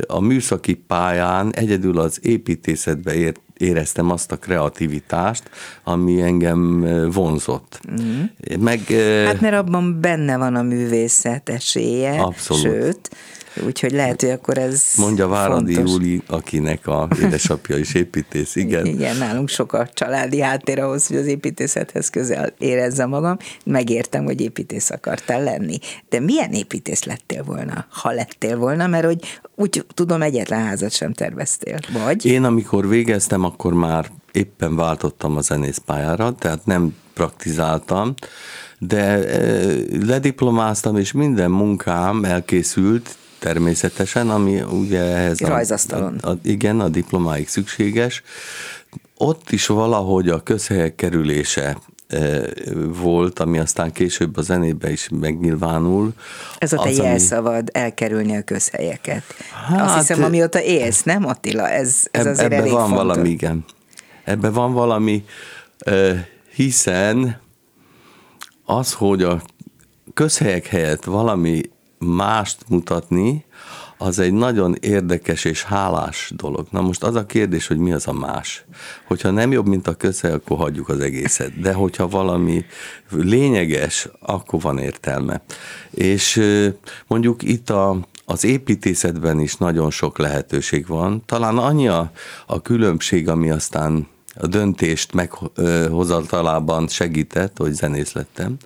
a 0.07 0.19
műszaki 0.19 0.73
pályán 0.73 1.53
egyedül 1.53 1.99
az 1.99 2.19
építészetbe 2.21 3.13
ért, 3.13 3.39
éreztem 3.57 4.11
azt 4.11 4.31
a 4.31 4.37
kreativitást, 4.37 5.43
ami 5.83 6.21
engem 6.21 6.85
vonzott. 7.11 7.79
Mm. 8.01 8.23
Meg, 8.59 8.79
hát 9.25 9.41
mert 9.41 9.55
abban 9.55 10.01
benne 10.01 10.37
van 10.37 10.55
a 10.55 10.61
művészet 10.61 11.49
esélye, 11.49 12.21
abszolút. 12.21 12.63
sőt, 12.63 13.09
Úgyhogy 13.65 13.91
lehet, 13.91 14.21
hogy 14.21 14.29
akkor 14.29 14.57
ez 14.57 14.83
Mondja 14.97 15.27
Váradi 15.27 15.73
fontos. 15.73 15.93
Júli, 15.93 16.21
akinek 16.27 16.87
a 16.87 17.07
édesapja 17.21 17.77
is 17.77 17.93
építész, 17.93 18.55
igen. 18.55 18.85
Igen, 18.85 19.17
nálunk 19.17 19.49
sok 19.49 19.73
a 19.73 19.89
családi 19.93 20.41
háttér 20.41 20.79
ahhoz, 20.79 21.07
hogy 21.07 21.17
az 21.17 21.25
építészethez 21.25 22.09
közel 22.09 22.53
érezze 22.57 23.05
magam. 23.05 23.37
Megértem, 23.65 24.23
hogy 24.23 24.41
építész 24.41 24.89
akartál 24.89 25.43
lenni. 25.43 25.77
De 26.09 26.19
milyen 26.19 26.51
építész 26.51 27.03
lettél 27.03 27.43
volna, 27.43 27.85
ha 27.89 28.11
lettél 28.11 28.57
volna, 28.57 28.87
mert 28.87 29.05
hogy 29.05 29.39
úgy 29.55 29.85
tudom, 29.93 30.21
egyetlen 30.21 30.63
házat 30.63 30.91
sem 30.91 31.13
terveztél, 31.13 31.79
vagy? 32.03 32.25
Én 32.25 32.43
amikor 32.43 32.87
végeztem, 32.87 33.43
akkor 33.43 33.73
már 33.73 34.11
éppen 34.31 34.75
váltottam 34.75 35.37
a 35.37 35.41
zenészpályára, 35.41 36.35
tehát 36.35 36.65
nem 36.65 36.95
praktizáltam, 37.13 38.13
de 38.79 39.03
eh, 39.03 39.75
lediplomáztam, 40.05 40.97
és 40.97 41.11
minden 41.11 41.51
munkám 41.51 42.23
elkészült, 42.23 43.15
természetesen, 43.39 44.29
ami 44.29 44.61
ugye 44.61 45.01
ehhez 45.01 45.41
a, 45.41 45.47
Rajzasztalon. 45.47 46.17
A, 46.21 46.29
a, 46.29 46.37
igen, 46.41 46.79
a 46.79 46.89
diplomáig 46.89 47.47
szükséges. 47.47 48.23
Ott 49.17 49.51
is 49.51 49.65
valahogy 49.67 50.29
a 50.29 50.43
közhelyek 50.43 50.95
kerülése 50.95 51.77
e, 52.07 52.41
volt, 52.87 53.39
ami 53.39 53.59
aztán 53.59 53.91
később 53.91 54.37
a 54.37 54.41
zenébe 54.41 54.91
is 54.91 55.09
megnyilvánul. 55.11 56.13
Ez 56.57 56.73
a 56.73 56.77
te 56.77 56.89
az, 56.89 56.97
jelszavad, 56.97 57.69
ami... 57.73 57.85
elkerülni 57.85 58.35
a 58.35 58.41
közhelyeket. 58.41 59.23
Hát, 59.67 59.81
Azt 59.81 59.97
hiszem, 59.97 60.23
amióta 60.23 60.61
élsz, 60.61 61.03
nem 61.03 61.25
Attila? 61.25 61.69
Ez, 61.69 62.07
ez 62.11 62.25
eb, 62.25 62.31
azért 62.31 62.51
ebbe 62.51 62.55
elég 62.55 62.71
van 62.71 62.87
fontos. 62.87 63.05
valami, 63.05 63.29
igen. 63.29 63.65
Ebbe 64.23 64.49
van 64.49 64.73
valami, 64.73 65.25
e, 65.77 66.27
hiszen 66.55 67.43
az, 68.65 68.93
hogy 68.93 69.23
a 69.23 69.41
közhelyek 70.13 70.65
helyett 70.65 71.03
valami 71.03 71.61
mást 72.05 72.57
mutatni, 72.69 73.45
az 73.97 74.19
egy 74.19 74.33
nagyon 74.33 74.75
érdekes 74.79 75.45
és 75.45 75.63
hálás 75.63 76.31
dolog. 76.35 76.67
Na 76.69 76.81
most 76.81 77.03
az 77.03 77.15
a 77.15 77.25
kérdés, 77.25 77.67
hogy 77.67 77.77
mi 77.77 77.91
az 77.91 78.07
a 78.07 78.13
más. 78.13 78.65
Hogyha 79.05 79.29
nem 79.31 79.51
jobb, 79.51 79.67
mint 79.67 79.87
a 79.87 79.93
közel, 79.93 80.33
akkor 80.33 80.57
hagyjuk 80.57 80.89
az 80.89 80.99
egészet. 80.99 81.59
De 81.59 81.73
hogyha 81.73 82.07
valami 82.07 82.65
lényeges, 83.09 84.07
akkor 84.19 84.61
van 84.61 84.77
értelme. 84.77 85.41
És 85.91 86.41
mondjuk 87.07 87.43
itt 87.43 87.69
a, 87.69 87.97
az 88.25 88.43
építészetben 88.43 89.39
is 89.39 89.55
nagyon 89.55 89.91
sok 89.91 90.17
lehetőség 90.17 90.87
van. 90.87 91.23
Talán 91.25 91.57
annyi 91.57 91.87
a, 91.87 92.11
a 92.45 92.61
különbség, 92.61 93.29
ami 93.29 93.49
aztán 93.49 94.07
a 94.37 94.47
döntést 94.47 95.13
meghozatalában 95.13 96.87
segített, 96.87 97.57
hogy 97.57 97.73
zenész 97.73 98.13
lettem, 98.13 98.57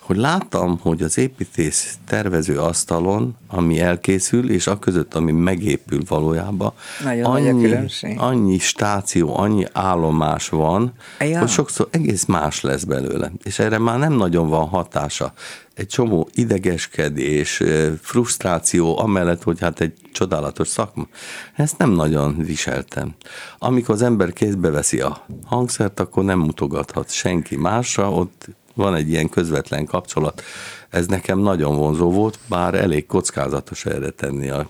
hogy 0.00 0.16
láttam, 0.16 0.78
hogy 0.82 1.02
az 1.02 1.18
építész 1.18 1.98
tervező 2.06 2.58
asztalon, 2.60 3.36
ami 3.48 3.80
elkészül, 3.80 4.50
és 4.50 4.66
a 4.66 4.78
között, 4.78 5.14
ami 5.14 5.32
megépül 5.32 6.00
valójában, 6.08 6.72
Nagyon 7.04 7.24
annyi, 7.24 7.86
annyi 8.16 8.58
stáció, 8.58 9.36
annyi 9.36 9.66
állomás 9.72 10.48
van, 10.48 10.92
ja. 11.20 11.38
hogy 11.38 11.48
sokszor 11.48 11.88
egész 11.90 12.24
más 12.24 12.60
lesz 12.60 12.84
belőle. 12.84 13.32
És 13.42 13.58
erre 13.58 13.78
már 13.78 13.98
nem 13.98 14.12
nagyon 14.12 14.48
van 14.48 14.68
hatása 14.68 15.32
egy 15.74 15.86
csomó 15.86 16.28
idegeskedés, 16.34 17.62
frusztráció, 18.00 18.98
amellett, 18.98 19.42
hogy 19.42 19.60
hát 19.60 19.80
egy 19.80 19.92
csodálatos 20.12 20.68
szakma. 20.68 21.06
Ezt 21.54 21.78
nem 21.78 21.90
nagyon 21.90 22.36
viseltem. 22.36 23.14
Amikor 23.58 23.94
az 23.94 24.02
ember 24.02 24.32
kézbe 24.32 24.70
veszi 24.70 25.00
a 25.00 25.26
hangszert, 25.44 26.00
akkor 26.00 26.24
nem 26.24 26.38
mutogathat 26.38 27.10
senki 27.10 27.56
másra, 27.56 28.10
ott 28.10 28.48
van 28.74 28.94
egy 28.94 29.08
ilyen 29.08 29.28
közvetlen 29.28 29.86
kapcsolat. 29.86 30.42
ez 30.90 31.06
nekem 31.06 31.38
nagyon 31.38 31.76
vonzó 31.76 32.10
volt, 32.10 32.38
bár 32.48 32.74
elég 32.74 33.06
kockázatos 33.06 33.86
erre 33.86 34.10
tenni 34.10 34.48
a 34.48 34.68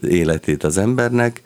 életét 0.00 0.64
az 0.64 0.78
embernek, 0.78 1.42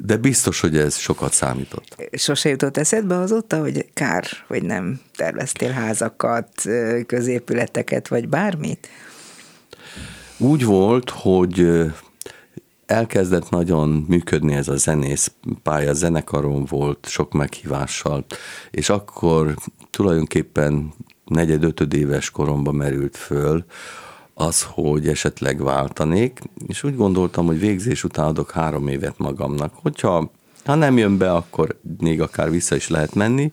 de 0.00 0.16
biztos, 0.16 0.60
hogy 0.60 0.76
ez 0.76 0.96
sokat 0.96 1.32
számított. 1.32 2.08
Sose 2.12 2.48
jutott 2.48 2.76
eszedbe 2.76 3.18
azóta, 3.18 3.60
hogy 3.60 3.86
kár, 3.94 4.24
hogy 4.46 4.62
nem 4.62 5.00
terveztél 5.16 5.70
házakat, 5.70 6.50
középületeket, 7.06 8.08
vagy 8.08 8.28
bármit? 8.28 8.88
Úgy 10.36 10.64
volt, 10.64 11.10
hogy 11.10 11.68
elkezdett 12.86 13.50
nagyon 13.50 14.04
működni 14.08 14.54
ez 14.54 14.68
a 14.68 14.76
zenész 14.76 15.32
pálya, 15.62 15.92
zenekarom 15.92 16.64
volt 16.64 17.06
sok 17.08 17.32
meghívással, 17.32 18.24
és 18.70 18.88
akkor 18.88 19.54
tulajdonképpen 19.90 20.92
negyed 21.24 21.94
éves 21.94 22.30
koromban 22.30 22.74
merült 22.74 23.16
föl 23.16 23.64
az, 24.38 24.62
hogy 24.62 25.08
esetleg 25.08 25.62
váltanék, 25.62 26.40
és 26.66 26.82
úgy 26.82 26.96
gondoltam, 26.96 27.46
hogy 27.46 27.58
végzés 27.58 28.04
után 28.04 28.26
adok 28.26 28.50
három 28.50 28.88
évet 28.88 29.18
magamnak. 29.18 29.72
Hogyha 29.74 30.30
ha 30.64 30.74
nem 30.74 30.98
jön 30.98 31.18
be, 31.18 31.32
akkor 31.32 31.78
még 31.98 32.20
akár 32.20 32.50
vissza 32.50 32.74
is 32.76 32.88
lehet 32.88 33.14
menni, 33.14 33.52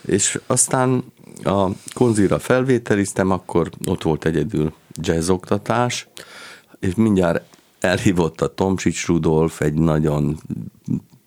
és 0.00 0.40
aztán 0.46 1.04
a 1.44 1.68
konzira 1.94 2.38
felvételiztem, 2.38 3.30
akkor 3.30 3.70
ott 3.86 4.02
volt 4.02 4.24
egyedül 4.24 4.72
jazz 4.94 5.28
oktatás, 5.28 6.08
és 6.80 6.94
mindjárt 6.94 7.42
elhívott 7.80 8.40
a 8.40 8.54
Tomsics 8.54 9.06
Rudolf, 9.06 9.60
egy 9.60 9.74
nagyon 9.74 10.38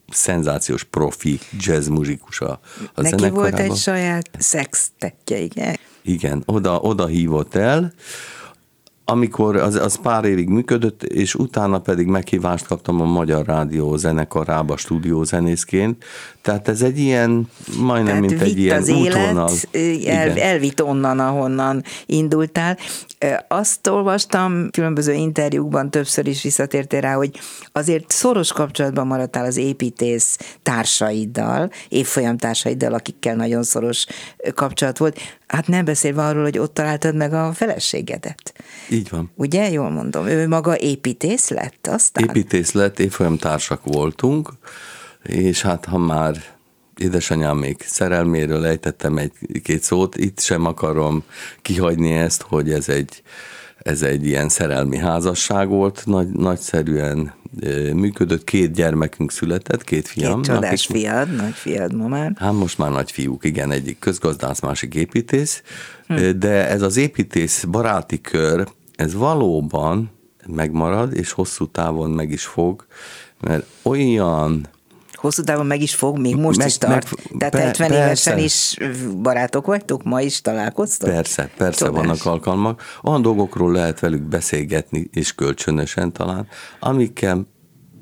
szenzációs 0.10 0.84
profi 0.84 1.40
jazz 1.58 1.88
muzsikus 1.88 2.42
a, 2.42 2.60
a 2.94 3.02
Neki 3.02 3.30
volt 3.30 3.60
egy 3.60 3.76
saját 3.76 4.30
szextetje, 4.38 5.38
igen? 5.38 5.78
Igen, 6.02 6.44
oda, 6.46 6.80
oda 6.80 7.06
hívott 7.06 7.56
el, 7.56 7.94
amikor 9.06 9.56
az, 9.56 9.76
az 9.76 10.00
pár 10.02 10.26
évig 10.26 10.48
működött, 10.48 11.04
és 11.04 11.36
utána 11.36 11.80
pedig 11.80 12.08
meghívást 12.08 12.68
kaptam 12.68 13.02
a 13.02 13.06
Magyar 13.06 13.46
Rádió 13.46 13.96
zenekarába 13.96 14.78
stúdiózenészként, 14.78 16.04
tehát 16.42 16.68
ez 16.68 16.82
egy 16.82 17.00
ilyen, 17.00 17.50
majdnem, 17.78 18.06
Tehát 18.06 18.22
mint 18.30 18.42
egy 18.42 18.60
ilyen 18.60 18.82
az 18.82 18.90
útvonal. 18.90 19.52
Élet, 19.72 20.38
el, 20.38 20.40
elvitt 20.40 20.84
onnan, 20.84 21.20
ahonnan 21.20 21.84
indultál. 22.06 22.78
Azt 23.48 23.88
olvastam 23.88 24.70
különböző 24.72 25.14
interjúkban, 25.14 25.90
többször 25.90 26.28
is 26.28 26.42
visszatértél 26.42 27.02
rá, 27.02 27.14
hogy 27.14 27.40
azért 27.72 28.12
szoros 28.12 28.52
kapcsolatban 28.52 29.08
maradtál 29.08 29.46
az 29.46 29.58
építész 29.58 30.38
társaiddal, 30.64 31.72
évfolyam 31.90 32.38
társaiddal, 32.38 32.94
akikkel 32.94 33.36
nagyon 33.36 33.64
szoros 33.64 34.06
kapcsolat 34.54 34.98
volt. 34.98 35.20
Hát 35.48 35.68
nem 35.68 35.86
beszélve 35.86 36.24
arról, 36.24 36.44
hogy 36.44 36.58
ott 36.58 36.74
találtad 36.74 37.16
meg 37.16 37.34
a 37.34 37.54
feleségedet. 37.54 38.54
Így 38.90 39.10
van. 39.10 39.32
Ugye, 39.36 39.72
jól 39.72 39.90
mondom, 39.90 40.28
ő 40.28 40.48
maga 40.48 40.78
építész 40.78 41.50
lett 41.50 41.88
aztán? 41.88 42.28
Építész 42.28 42.72
lett, 42.72 43.00
évfolyam 43.00 43.38
társak 43.38 43.82
voltunk, 43.84 44.50
és 45.24 45.62
hát 45.62 45.86
ha 45.86 45.98
már 45.98 46.36
édesanyám 46.98 47.58
még 47.58 47.82
szerelméről 47.86 48.66
ejtettem 48.66 49.18
egy-két 49.18 49.84
szót, 49.84 50.18
itt 50.18 50.40
sem 50.40 50.66
akarom 50.66 51.24
kihagyni 51.62 52.12
ezt, 52.12 52.42
hogy 52.42 52.72
ez 52.72 52.90
egy, 52.90 53.22
ez 53.78 54.02
egy 54.02 54.26
ilyen 54.26 54.50
szerelmi 54.50 54.98
házasság 54.98 55.68
volt, 55.68 56.02
nagy, 56.06 56.28
nagyszerűen 56.28 57.34
működött, 57.94 58.44
két 58.44 58.74
gyermekünk 58.74 59.32
született, 59.32 59.84
két 59.84 60.08
fiam. 60.08 60.42
Két 60.42 60.54
csodás 60.54 60.86
fiad, 60.86 61.36
nagy 61.36 61.54
fiad 61.54 61.96
ma 61.96 62.08
már. 62.08 62.32
Hát 62.36 62.54
most 62.54 62.78
már 62.78 62.92
nagy 62.92 63.12
fiúk, 63.12 63.44
igen, 63.44 63.72
egyik 63.72 64.00
közgazdász, 64.00 64.60
másik 64.60 64.96
építész, 64.96 65.64
hm. 66.08 66.30
de 66.36 66.68
ez 66.68 66.82
az 66.82 66.98
építész 66.98 67.64
baráti 67.64 68.22
kör, 68.22 68.68
ez 68.96 69.14
valóban 69.14 70.12
megmarad, 70.48 71.14
és 71.14 71.32
hosszú 71.32 71.68
távon 71.68 72.10
meg 72.10 72.32
is 72.32 72.46
fog, 72.46 72.86
mert 73.42 73.66
olyan 73.82 74.68
hosszú 75.26 75.44
távon 75.44 75.66
meg 75.66 75.82
is 75.82 75.96
fog, 75.96 76.18
még 76.18 76.36
most 76.36 76.58
meg, 76.58 76.68
is 76.68 76.78
tart. 76.78 77.10
Meg, 77.16 77.38
Tehát 77.38 77.54
pe, 77.54 77.60
70 77.60 77.92
évesen 77.92 78.38
is 78.38 78.78
barátok 79.22 79.66
vagytok, 79.66 80.04
ma 80.04 80.22
is 80.22 80.42
találkoztok? 80.42 81.10
Persze, 81.10 81.50
persze 81.58 81.86
Csodás. 81.86 82.02
vannak 82.02 82.26
alkalmak. 82.26 82.82
Olyan 83.04 83.22
dolgokról 83.22 83.72
lehet 83.72 84.00
velük 84.00 84.22
beszélgetni, 84.22 85.10
és 85.12 85.36
kölcsönösen 85.36 86.12
talán, 86.12 86.48
amikkel, 86.80 87.48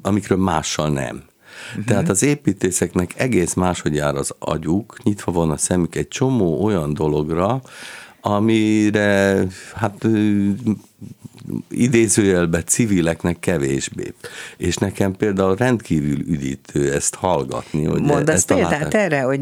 amikről 0.01 0.38
mással 0.38 0.89
nem. 0.89 1.24
Uh-huh. 1.70 1.86
Tehát 1.86 2.10
az 2.10 2.24
építészeknek 2.24 3.13
egész 3.18 3.53
máshogy 3.53 3.96
jár 3.96 4.15
az 4.15 4.36
agyuk, 4.39 5.03
nyitva 5.03 5.32
van 5.32 5.51
a 5.51 5.58
szemük 5.58 5.96
egy 5.96 6.08
csomó 6.08 6.63
olyan 6.63 6.94
dologra, 6.94 7.62
amire 8.22 9.46
hát 9.75 10.08
idézőjelbe 11.69 12.63
civileknek 12.63 13.39
kevésbé. 13.39 14.13
És 14.57 14.75
nekem 14.75 15.15
például 15.15 15.55
rendkívül 15.55 16.19
üdítő 16.19 16.93
ezt 16.93 17.15
hallgatni. 17.15 17.83
Hogy 17.83 18.01
Mondasz 18.01 18.46
e- 18.48 18.53
példát 18.53 18.94
erre, 18.94 19.22
hogy 19.22 19.39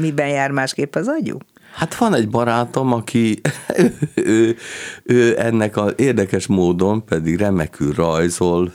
miben 0.00 0.28
jár 0.28 0.50
másképp 0.50 0.94
az 0.94 1.08
agyuk? 1.08 1.42
Hát 1.74 1.94
van 1.94 2.14
egy 2.14 2.28
barátom, 2.28 2.92
aki 2.92 3.40
ő, 3.76 3.96
ő, 4.14 4.56
ő 5.02 5.40
ennek 5.40 5.76
az 5.76 5.92
érdekes 5.96 6.46
módon 6.46 7.04
pedig 7.04 7.38
remekül 7.38 7.92
rajzol, 7.92 8.72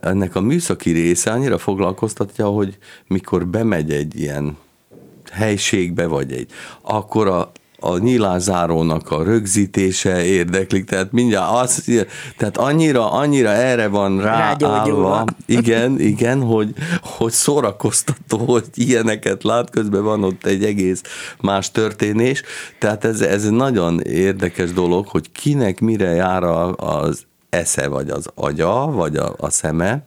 ennek 0.00 0.34
a 0.34 0.40
műszaki 0.40 0.90
része 0.90 1.30
annyira 1.30 1.58
foglalkoztatja, 1.58 2.46
hogy 2.46 2.78
mikor 3.06 3.46
bemegy 3.46 3.92
egy 3.92 4.20
ilyen 4.20 4.56
helységbe, 5.32 6.06
vagy 6.06 6.32
egy, 6.32 6.50
akkor 6.82 7.26
a, 7.26 7.52
a 7.80 7.98
nyilázárónak 7.98 9.10
a 9.10 9.22
rögzítése 9.22 10.24
érdeklik, 10.24 10.84
tehát 10.84 11.12
mindjárt 11.12 11.50
az, 11.52 11.84
tehát 12.36 12.56
annyira, 12.56 13.12
annyira 13.12 13.48
erre 13.48 13.88
van 13.88 14.20
ráállva, 14.20 15.24
igen, 15.46 16.00
igen, 16.00 16.42
hogy, 16.42 16.72
hogy 17.02 17.32
szórakoztató, 17.32 18.38
hogy 18.38 18.64
ilyeneket 18.74 19.42
lát, 19.42 19.70
közben 19.70 20.02
van 20.02 20.24
ott 20.24 20.46
egy 20.46 20.64
egész 20.64 21.02
más 21.40 21.70
történés, 21.70 22.42
tehát 22.78 23.04
ez, 23.04 23.20
ez 23.20 23.48
nagyon 23.48 24.00
érdekes 24.00 24.72
dolog, 24.72 25.06
hogy 25.06 25.32
kinek 25.32 25.80
mire 25.80 26.10
jár 26.10 26.42
az 26.76 27.26
esze, 27.50 27.88
vagy 27.88 28.10
az 28.10 28.26
agya, 28.34 28.90
vagy 28.90 29.16
a, 29.16 29.34
a 29.38 29.50
szeme, 29.50 30.06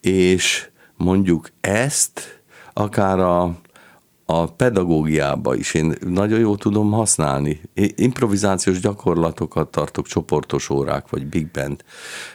és 0.00 0.68
mondjuk 0.96 1.48
ezt 1.60 2.42
akár 2.72 3.18
a 3.18 3.54
a 4.40 4.46
pedagógiába 4.46 5.54
is 5.54 5.74
én 5.74 5.94
nagyon 6.06 6.38
jól 6.38 6.56
tudom 6.56 6.90
használni. 6.90 7.60
Improvizációs 7.94 8.80
gyakorlatokat 8.80 9.68
tartok, 9.68 10.06
csoportos 10.06 10.70
órák, 10.70 11.08
vagy 11.08 11.26
big 11.26 11.50
band. 11.50 11.84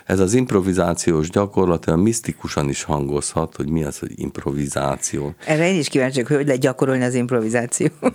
Ez 0.05 0.19
az 0.19 0.33
improvizációs 0.33 1.29
gyakorlat 1.29 1.87
olyan 1.87 1.99
misztikusan 1.99 2.69
is 2.69 2.83
hangozhat, 2.83 3.55
hogy 3.55 3.69
mi 3.69 3.83
az, 3.83 3.99
hogy 3.99 4.11
improvizáció. 4.15 5.33
Erre 5.45 5.67
én 5.67 5.79
is 5.79 5.87
kíváncsi 5.87 6.21
hogy 6.21 6.45
lehet 6.45 6.61
gyakorolni 6.61 7.03
az 7.03 7.13
improvizáció. 7.13 7.87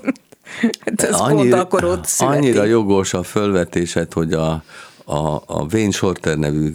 hát 0.84 1.02
ez 1.02 1.14
annyira, 1.14 1.56
pont 1.56 1.62
akkor 1.62 1.84
ott 1.84 2.04
születik. 2.04 2.40
Annyira 2.40 2.64
jogos 2.64 3.14
a 3.14 3.22
fölvetésed, 3.22 4.12
hogy 4.12 4.32
a, 4.32 4.62
a, 5.04 5.34
a 5.34 5.66
Wayne 5.72 5.90
Shorter 5.90 6.36
nevű 6.38 6.72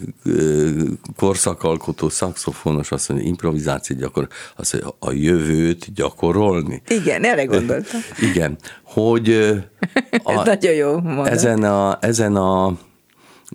korszakalkotó 1.18 2.10
szakszofonos 2.10 2.92
azt 2.92 3.10
mondja, 3.10 3.28
improvizáció 3.28 3.96
gyakor, 3.98 4.28
azt 4.56 4.74
mondja, 4.74 4.96
a 5.00 5.12
jövőt 5.12 5.94
gyakorolni. 5.94 6.82
Igen, 6.88 7.24
erre 7.24 7.46
gondoltam. 7.46 8.00
Igen, 8.32 8.58
hogy 8.84 9.30
a, 10.24 10.32
Ez 10.32 10.46
nagyon 10.46 10.74
jó 10.74 11.00
mondat. 11.00 11.28
ezen 11.28 11.64
a, 11.64 11.98
ezen 12.02 12.36
a 12.36 12.78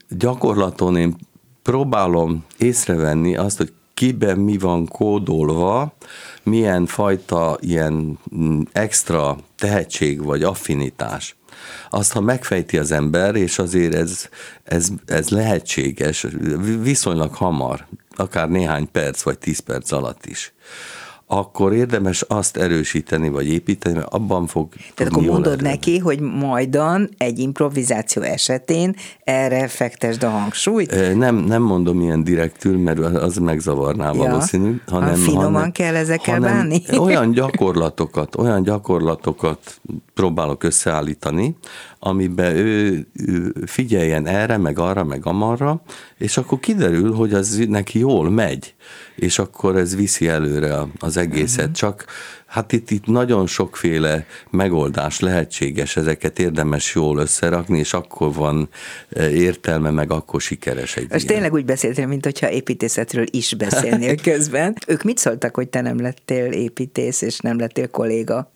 gyakorlaton 0.08 0.96
én 0.96 1.16
próbálom 1.62 2.44
észrevenni 2.58 3.36
azt, 3.36 3.56
hogy 3.56 3.72
kiben 3.94 4.38
mi 4.38 4.58
van 4.58 4.86
kódolva, 4.86 5.94
milyen 6.42 6.86
fajta 6.86 7.58
ilyen 7.60 8.18
mm, 8.36 8.60
extra 8.72 9.36
tehetség 9.58 10.22
vagy 10.24 10.42
affinitás 10.42 11.36
azt, 11.90 12.12
ha 12.12 12.20
megfejti 12.20 12.78
az 12.78 12.92
ember, 12.92 13.34
és 13.34 13.58
azért 13.58 13.94
ez, 13.94 14.28
ez, 14.64 14.88
ez 15.06 15.28
lehetséges, 15.28 16.26
viszonylag 16.82 17.34
hamar, 17.34 17.86
akár 18.16 18.48
néhány 18.48 18.90
perc 18.90 19.22
vagy 19.22 19.38
tíz 19.38 19.58
perc 19.58 19.92
alatt 19.92 20.26
is 20.26 20.52
akkor 21.34 21.72
érdemes 21.72 22.22
azt 22.22 22.56
erősíteni 22.56 23.28
vagy 23.28 23.48
építeni, 23.48 23.94
mert 23.94 24.12
abban 24.12 24.46
fog 24.46 24.68
Tehát 24.94 25.12
akkor 25.12 25.26
mondod 25.26 25.62
lenni. 25.62 25.74
neki, 25.74 25.98
hogy 25.98 26.20
majdan 26.20 27.08
egy 27.18 27.38
improvizáció 27.38 28.22
esetén 28.22 28.96
erre 29.24 29.68
fektesd 29.68 30.22
a 30.22 30.28
hangsúlyt? 30.28 31.16
Nem, 31.16 31.36
nem 31.36 31.62
mondom 31.62 32.00
ilyen 32.00 32.24
direktül, 32.24 32.78
mert 32.78 32.98
az 32.98 33.36
megzavarná 33.36 34.06
ja. 34.06 34.12
valószínű. 34.12 34.80
Hanem, 34.86 35.08
ha 35.08 35.14
finoman 35.14 35.52
hanem, 35.52 35.72
kell 35.72 35.94
ezekkel 35.94 36.34
hanem 36.34 36.56
bánni? 36.56 36.82
Olyan 36.98 37.30
gyakorlatokat, 37.30 38.36
olyan 38.36 38.62
gyakorlatokat 38.62 39.80
próbálok 40.14 40.62
összeállítani, 40.62 41.56
amiben 41.98 42.56
ő, 42.56 43.06
ő 43.12 43.54
figyeljen 43.66 44.26
erre, 44.26 44.56
meg 44.56 44.78
arra, 44.78 45.04
meg 45.04 45.26
amarra, 45.26 45.82
és 46.18 46.36
akkor 46.36 46.60
kiderül, 46.60 47.12
hogy 47.14 47.32
az 47.32 47.64
neki 47.68 47.98
jól 47.98 48.30
megy, 48.30 48.74
és 49.16 49.38
akkor 49.38 49.76
ez 49.76 49.96
viszi 49.96 50.28
előre 50.28 50.86
az 50.98 51.16
egészet. 51.16 51.58
Uh-huh. 51.58 51.74
Csak 51.74 52.04
hát 52.46 52.72
itt, 52.72 52.90
itt 52.90 53.06
nagyon 53.06 53.46
sokféle 53.46 54.26
megoldás 54.50 55.20
lehetséges, 55.20 55.96
ezeket 55.96 56.38
érdemes 56.38 56.94
jól 56.94 57.18
összerakni, 57.18 57.78
és 57.78 57.92
akkor 57.92 58.34
van 58.34 58.68
e, 59.10 59.30
értelme, 59.30 59.90
meg 59.90 60.10
akkor 60.10 60.40
sikeres 60.40 60.96
egy 60.96 61.10
Most 61.10 61.26
tényleg 61.26 61.52
úgy 61.52 61.64
beszéltél, 61.64 62.06
mint 62.06 62.24
hogyha 62.24 62.50
építészetről 62.50 63.26
is 63.30 63.54
beszélnél 63.54 64.16
közben. 64.30 64.74
Ők 64.86 65.02
mit 65.02 65.18
szóltak, 65.18 65.54
hogy 65.54 65.68
te 65.68 65.80
nem 65.80 66.00
lettél 66.00 66.52
építész, 66.52 67.22
és 67.22 67.38
nem 67.38 67.58
lettél 67.58 67.88
kolléga? 67.88 68.50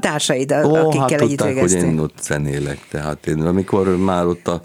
Társaid, 0.00 0.52
Ó, 0.52 0.74
akikkel 0.74 1.00
hát 1.00 1.20
együtt 1.20 1.38
tudták, 1.38 1.58
hogy 1.58 1.72
én 1.72 1.98
ott 1.98 2.18
zenélek, 2.22 2.78
tehát 2.90 3.26
én 3.26 3.40
amikor 3.40 3.96
már 3.96 4.26
ott 4.26 4.48
a 4.48 4.60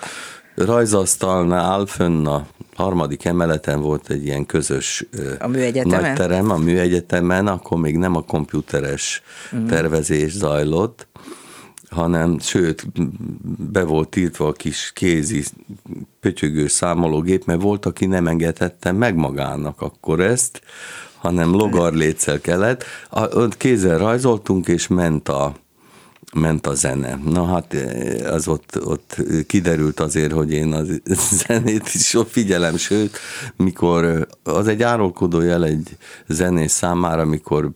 rajzasztalnál 0.56 1.86
fönn 1.86 2.26
a 2.26 2.46
harmadik 2.76 3.26
emeleten 3.26 3.82
volt 3.82 4.10
egy 4.10 4.26
ilyen 4.26 4.46
közös 4.46 5.06
a 5.40 5.48
nagy 5.48 6.14
terem 6.14 6.52
a 6.52 6.58
műegyetemen, 6.58 7.48
akkor 7.48 7.78
még 7.78 7.98
nem 7.98 8.16
a 8.16 8.22
komputeres 8.22 9.22
mm. 9.56 9.66
tervezés 9.66 10.32
zajlott, 10.32 11.08
hanem 11.90 12.40
sőt, 12.40 12.86
be 13.72 13.84
volt 13.84 14.10
tiltva 14.10 14.48
a 14.48 14.52
kis 14.52 14.92
kézi 14.94 15.44
pötyögő 16.20 16.68
számológép, 16.68 17.46
mert 17.46 17.62
volt, 17.62 17.86
aki 17.86 18.06
nem 18.06 18.28
engedhette 18.28 18.92
meg 18.92 19.16
magának 19.16 19.82
akkor 19.82 20.20
ezt, 20.20 20.62
hanem 21.24 21.52
logarlétszel 21.52 22.40
kellett. 22.40 22.84
Kézzel 23.58 23.98
rajzoltunk, 23.98 24.68
és 24.68 24.88
ment 24.88 25.30
a, 25.30 25.54
ment 26.34 26.68
a 26.68 26.74
zene. 26.74 27.20
Na 27.26 27.46
hát 27.46 27.76
az 28.26 28.48
ott, 28.48 28.86
ott 28.86 29.16
kiderült 29.48 30.00
azért, 30.00 30.32
hogy 30.32 30.52
én 30.52 30.74
a 30.74 30.84
zenét 31.46 31.94
is 31.94 32.18
figyelem, 32.28 32.78
sőt, 32.78 33.18
mikor 33.56 34.28
az 34.44 34.68
egy 34.68 34.84
árulkodó 34.84 35.42
jel 35.42 35.66
egy 35.66 35.98
zenés 36.28 36.72
számára, 36.72 37.26
mikor 37.26 37.72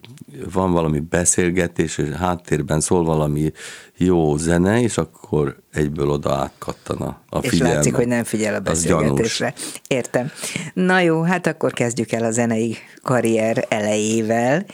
van 0.52 0.72
valami 0.72 1.00
beszélgetés, 1.00 1.98
és 1.98 2.10
háttérben 2.10 2.80
szól 2.80 3.04
valami 3.04 3.52
jó 3.98 4.38
zene, 4.38 4.82
és 4.82 4.98
akkor 4.98 5.58
egyből 5.72 6.10
oda 6.10 6.36
átkattan 6.36 6.98
a, 6.98 7.22
a 7.30 7.38
És 7.42 7.58
látszik, 7.58 7.96
hogy 7.96 8.08
nem 8.08 8.24
figyel 8.24 8.56
a 8.56 8.60
beszélgetésre. 8.60 9.54
Értem. 9.88 10.32
Na 10.74 11.00
jó, 11.00 11.22
hát 11.22 11.48
akkor 11.48 11.74
kezdjük 11.74 12.12
el 12.12 12.24
a 12.24 12.32
zenei 12.32 12.78
karrier 13.02 13.66
elejével. 13.70 14.66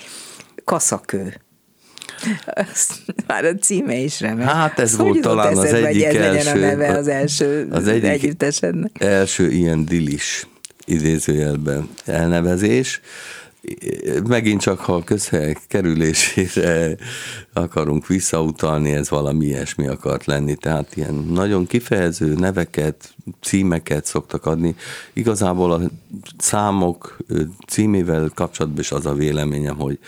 Kaszakő. 0.63 1.41
Már 3.27 3.45
a 3.45 3.55
címe 3.55 3.95
is 3.95 4.19
remek. 4.19 4.47
Hát 4.49 4.79
ez 4.79 4.95
hogy 4.95 5.05
volt 5.05 5.21
talán 5.21 5.57
az 5.57 5.73
egyik 5.73 6.03
ez 6.03 6.15
első, 6.15 6.49
a 6.49 6.65
neve 6.65 6.97
az 6.97 7.07
első 7.07 7.67
az 7.71 7.87
egyik 7.87 8.35
első 8.93 9.51
ilyen 9.51 9.85
dilis 9.85 10.47
idézőjelben 10.85 11.89
elnevezés 12.05 13.01
megint 14.27 14.61
csak, 14.61 14.79
ha 14.79 14.93
a 14.93 15.03
közhelyek 15.03 15.59
kerülésére 15.67 16.95
akarunk 17.53 18.07
visszautalni, 18.07 18.91
ez 18.91 19.09
valami 19.09 19.45
ilyesmi 19.45 19.87
akart 19.87 20.25
lenni. 20.25 20.55
Tehát 20.55 20.95
ilyen 20.95 21.13
nagyon 21.13 21.65
kifejező 21.65 22.33
neveket, 22.33 23.15
címeket 23.41 24.05
szoktak 24.05 24.45
adni. 24.45 24.75
Igazából 25.13 25.71
a 25.71 25.81
számok 26.37 27.17
címével 27.67 28.31
kapcsolatban 28.35 28.79
is 28.79 28.91
az 28.91 29.05
a 29.05 29.13
véleményem, 29.13 29.75
hogy 29.75 29.99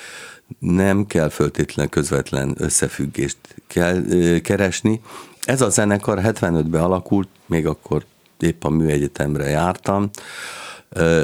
nem 0.60 1.05
kell 1.05 1.29
föltétlen 1.29 1.89
közvetlen 1.89 2.55
összefüggést 2.58 3.38
kell 3.67 4.01
keresni. 4.43 5.01
Ez 5.45 5.62
a 5.62 5.69
zenekar 5.69 6.19
75-ben 6.23 6.81
alakult, 6.81 7.27
még 7.45 7.67
akkor 7.67 8.05
épp 8.39 8.63
a 8.63 8.69
műegyetemre 8.69 9.49
jártam, 9.49 10.10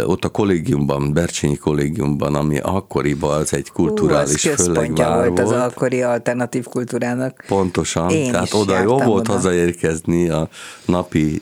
ott 0.05 0.25
a 0.25 0.29
kollégiumban, 0.29 1.13
Bercsényi 1.13 1.55
kollégiumban, 1.55 2.35
ami 2.35 2.59
akkoriban 2.59 3.39
az 3.39 3.53
egy 3.53 3.69
kulturális 3.71 4.47
Hú, 4.47 4.53
föllegvár 4.53 5.27
volt. 5.27 5.39
az 5.39 5.51
akkori 5.51 6.01
alternatív 6.01 6.63
kultúrának. 6.63 7.43
Pontosan, 7.47 8.09
Én 8.09 8.31
tehát 8.31 8.53
oda 8.53 8.81
jó 8.81 8.97
volt 8.97 9.07
oda. 9.27 9.31
hazaérkezni 9.31 10.29
a 10.29 10.49
napi 10.85 11.39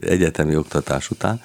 egyetemi 0.00 0.56
oktatás 0.56 1.10
után. 1.10 1.40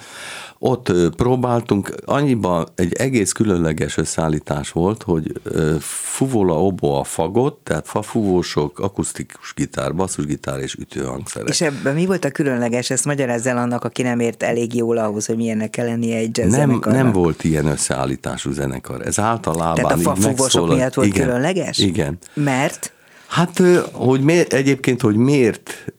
Ott 0.60 0.92
próbáltunk, 1.16 1.94
annyiban 2.04 2.68
egy 2.74 2.92
egész 2.92 3.32
különleges 3.32 3.96
összeállítás 3.96 4.70
volt, 4.70 5.02
hogy 5.02 5.32
fuvola, 5.80 6.64
oboa, 6.64 7.04
fagot, 7.04 7.54
tehát 7.54 7.88
fafúvósok, 7.88 8.78
akusztikus 8.78 9.52
gitár, 9.56 9.94
basszusgitár 9.94 10.60
és 10.60 10.74
ütőhangszerek. 10.74 11.48
És 11.48 11.60
ebben 11.60 11.94
mi 11.94 12.06
volt 12.06 12.24
a 12.24 12.30
különleges? 12.30 12.90
Ezt 12.90 13.04
magyarázz 13.04 13.46
el 13.46 13.56
annak, 13.56 13.84
aki 13.84 14.02
nem 14.02 14.20
ért 14.20 14.42
elég 14.42 14.74
jól 14.74 14.98
ahhoz, 14.98 15.26
hogy 15.26 15.36
milyennek 15.36 15.70
kell 15.70 15.86
lennie 15.86 16.16
egy 16.16 16.38
jazz 16.38 16.56
nem, 16.56 16.80
nem 16.84 17.12
volt 17.12 17.44
ilyen 17.44 17.66
összeállítású 17.66 18.52
zenekar. 18.52 19.06
Ez 19.06 19.18
általában 19.18 19.74
Tehát 19.74 19.92
a 19.92 19.96
fafúvósok 19.96 20.68
miatt 20.68 20.94
volt 20.94 21.08
igen, 21.08 21.26
különleges? 21.26 21.78
Igen. 21.78 22.18
Mert? 22.34 22.92
Hát, 23.26 23.62
hogy 23.92 24.20
miért, 24.20 24.52
egyébként, 24.52 25.00
hogy 25.00 25.16
miért 25.16 25.92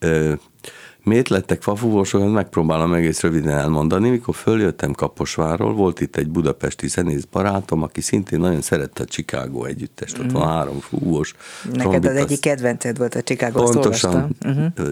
Miért 1.02 1.28
lettek 1.28 1.62
fafúvósok, 1.62 2.32
megpróbálom 2.32 2.92
egész 2.92 3.20
röviden 3.20 3.58
elmondani. 3.58 4.10
Mikor 4.10 4.34
följöttem 4.34 4.92
Kaposváról, 4.92 5.74
volt 5.74 6.00
itt 6.00 6.16
egy 6.16 6.28
budapesti 6.28 6.88
zenész 6.88 7.24
barátom, 7.24 7.82
aki 7.82 8.00
szintén 8.00 8.40
nagyon 8.40 8.60
szerette 8.60 9.02
a 9.02 9.06
Chicago 9.06 9.64
együttest, 9.64 10.18
ott 10.18 10.24
mm. 10.24 10.34
van 10.34 10.48
három 10.48 10.80
fúvós. 10.80 11.34
Neked 11.64 11.80
trombita, 11.80 12.10
az 12.10 12.16
egyik 12.16 12.40
kedvenced 12.40 12.98
volt 12.98 13.14
a 13.14 13.22
Chicago, 13.22 13.62
Pontosan. 13.62 14.36
Uh-huh. 14.44 14.66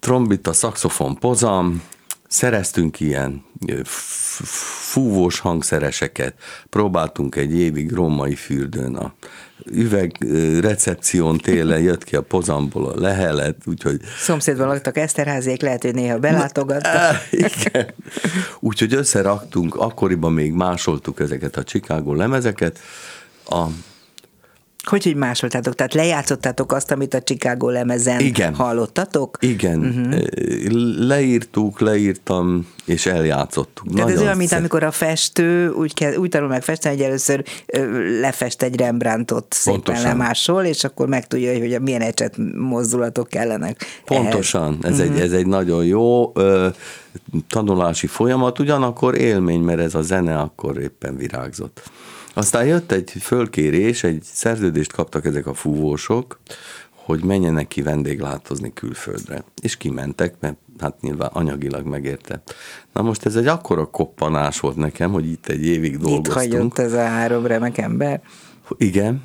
trombita, 0.00 0.52
szaxofon, 0.52 1.18
pozam, 1.18 1.82
szereztünk 2.28 3.00
ilyen 3.00 3.44
fúvós 4.34 5.38
hangszereseket, 5.38 6.34
próbáltunk 6.70 7.36
egy 7.36 7.54
évig 7.54 7.92
római 7.92 8.34
fürdőn 8.34 8.94
a 8.94 9.14
üveg 9.64 10.16
recepción 10.60 11.38
télen 11.38 11.80
jött 11.80 12.04
ki 12.04 12.16
a 12.16 12.22
pozamból 12.22 12.86
a 12.86 13.00
lehelet, 13.00 13.56
úgyhogy... 13.64 14.00
Szomszédban 14.18 14.66
laktak 14.66 14.96
Eszterházék, 14.96 15.62
lehet, 15.62 15.82
hogy 15.82 15.94
néha 15.94 16.18
belátogattak. 16.18 17.28
Igen. 17.30 17.94
Úgyhogy 18.60 18.94
összeraktunk, 18.94 19.74
akkoriban 19.74 20.32
még 20.32 20.52
másoltuk 20.52 21.20
ezeket 21.20 21.56
a 21.56 21.62
Chicago 21.62 22.14
lemezeket, 22.14 22.78
a 23.44 23.66
hogy, 24.88 25.04
hogy 25.04 25.14
másoltátok? 25.14 25.74
Tehát 25.74 25.94
lejátszottátok 25.94 26.72
azt, 26.72 26.90
amit 26.90 27.14
a 27.14 27.22
Chicago 27.22 27.68
lemezen 27.70 28.20
Igen. 28.20 28.54
hallottatok? 28.54 29.36
Igen. 29.40 29.78
Uh-huh. 29.78 31.06
Leírtuk, 31.06 31.80
leírtam, 31.80 32.66
és 32.84 33.06
eljátszottuk. 33.06 33.84
Tehát 33.84 33.98
Nagyon 33.98 34.16
ez 34.16 34.22
olyan, 34.22 34.36
mint 34.36 34.48
szép. 34.48 34.58
amikor 34.58 34.82
a 34.82 34.90
festő 34.90 35.70
úgy, 35.70 35.94
kell, 35.94 36.14
úgy 36.14 36.28
tanul 36.28 36.48
meg 36.48 36.62
festeni, 36.62 36.96
hogy 36.96 37.04
először 37.04 37.44
lefest 38.20 38.62
egy 38.62 38.76
Rembrandtot 38.76 39.52
szépen 39.52 39.80
Pontosan. 39.80 40.10
lemásol, 40.10 40.64
és 40.64 40.84
akkor 40.84 41.08
megtudja, 41.08 41.58
hogy 41.58 41.80
milyen 41.80 42.00
ecset 42.00 42.34
mozdulatok 42.54 43.28
kellenek. 43.28 43.84
Pontosan. 44.04 44.78
Ez, 44.82 44.98
uh-huh. 44.98 45.14
egy, 45.14 45.20
ez 45.20 45.32
egy 45.32 45.46
nagyon 45.46 45.84
jó 45.84 46.32
ö, 46.34 46.68
tanulási 47.48 48.06
folyamat, 48.06 48.58
ugyanakkor 48.58 49.18
élmény, 49.18 49.60
mert 49.60 49.80
ez 49.80 49.94
a 49.94 50.02
zene 50.02 50.38
akkor 50.38 50.78
éppen 50.78 51.16
virágzott. 51.16 51.82
Aztán 52.36 52.66
jött 52.66 52.92
egy 52.92 53.12
fölkérés, 53.20 54.04
egy 54.04 54.22
szerződést 54.22 54.92
kaptak 54.92 55.24
ezek 55.24 55.46
a 55.46 55.54
fúvósok, 55.54 56.40
hogy 56.90 57.24
menjenek 57.24 57.68
ki 57.68 57.82
vendéglátozni 57.82 58.72
külföldre. 58.72 59.44
És 59.62 59.76
kimentek, 59.76 60.34
mert 60.40 60.56
hát 60.78 61.00
nyilván 61.00 61.30
anyagilag 61.32 61.86
megérte. 61.86 62.42
Na 62.92 63.02
most 63.02 63.26
ez 63.26 63.36
egy 63.36 63.46
akkora 63.46 63.84
koppanás 63.84 64.60
volt 64.60 64.76
nekem, 64.76 65.12
hogy 65.12 65.30
itt 65.30 65.46
egy 65.46 65.66
évig 65.66 65.98
dolgoztunk. 65.98 66.44
Itt 66.44 66.52
hagyott 66.52 66.78
ez 66.78 66.92
a 66.92 67.04
három 67.04 67.46
remek 67.46 67.78
ember? 67.78 68.20
Igen, 68.76 69.22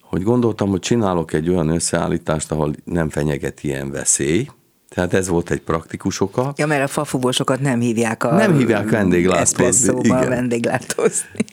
hogy 0.00 0.22
gondoltam, 0.22 0.68
hogy 0.68 0.80
csinálok 0.80 1.32
egy 1.32 1.48
olyan 1.48 1.68
összeállítást, 1.68 2.52
ahol 2.52 2.74
nem 2.84 3.08
fenyeget 3.08 3.62
ilyen 3.62 3.90
veszély, 3.90 4.48
tehát 4.88 5.14
ez 5.14 5.28
volt 5.28 5.50
egy 5.50 5.60
praktikus 5.60 6.20
oka. 6.20 6.52
Ja, 6.56 6.66
mert 6.66 6.82
a 6.82 6.86
fafúvósokat 6.86 7.60
nem 7.60 7.80
hívják 7.80 8.24
a 8.24 8.34
Nem 8.34 8.56
hívják 8.56 8.90
vendéglátózni. 8.90 9.94
Igen. 10.02 10.28
vendéglátózni. 10.28 11.44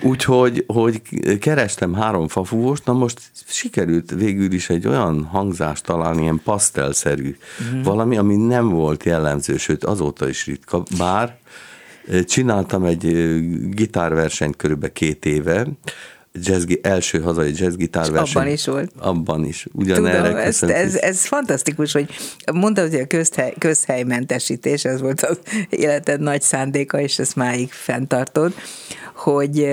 Úgyhogy 0.00 0.64
hogy 0.66 1.02
kerestem 1.38 1.94
három 1.94 2.28
fafúvost, 2.28 2.84
na 2.84 2.92
most 2.92 3.20
sikerült 3.46 4.10
végül 4.10 4.52
is 4.52 4.70
egy 4.70 4.86
olyan 4.86 5.24
hangzást 5.24 5.84
találni, 5.84 6.22
ilyen 6.22 6.40
pasztelszerű, 6.44 7.36
uh-huh. 7.60 7.84
valami, 7.84 8.16
ami 8.16 8.36
nem 8.36 8.68
volt 8.68 9.04
jellemző, 9.04 9.56
sőt 9.56 9.84
azóta 9.84 10.28
is 10.28 10.46
ritka, 10.46 10.82
bár 10.98 11.36
csináltam 12.24 12.84
egy 12.84 13.06
gitárversenyt 13.70 14.56
körülbelül 14.56 14.94
két 14.94 15.24
éve, 15.24 15.66
jazz, 16.32 16.64
első 16.82 17.20
hazai 17.20 17.52
jazzgitárverseny. 17.54 18.42
Abban 18.42 18.52
is 18.52 18.66
volt. 18.66 18.92
Abban 18.98 19.44
is. 19.44 19.66
Ugyanerre 19.72 20.22
Tudom, 20.22 20.36
ez, 20.36 20.62
ez, 20.62 20.94
ez, 20.94 21.26
fantasztikus, 21.26 21.92
hogy 21.92 22.10
mondtad, 22.52 22.90
hogy 22.90 23.00
a 23.00 23.06
közhely, 23.06 23.54
közhelymentesítés, 23.58 24.84
ez 24.84 25.00
volt 25.00 25.20
az 25.20 25.38
életed 25.70 26.20
nagy 26.20 26.42
szándéka, 26.42 27.00
és 27.00 27.18
ezt 27.18 27.36
máig 27.36 27.72
fenntartod, 27.72 28.54
hogy 29.14 29.68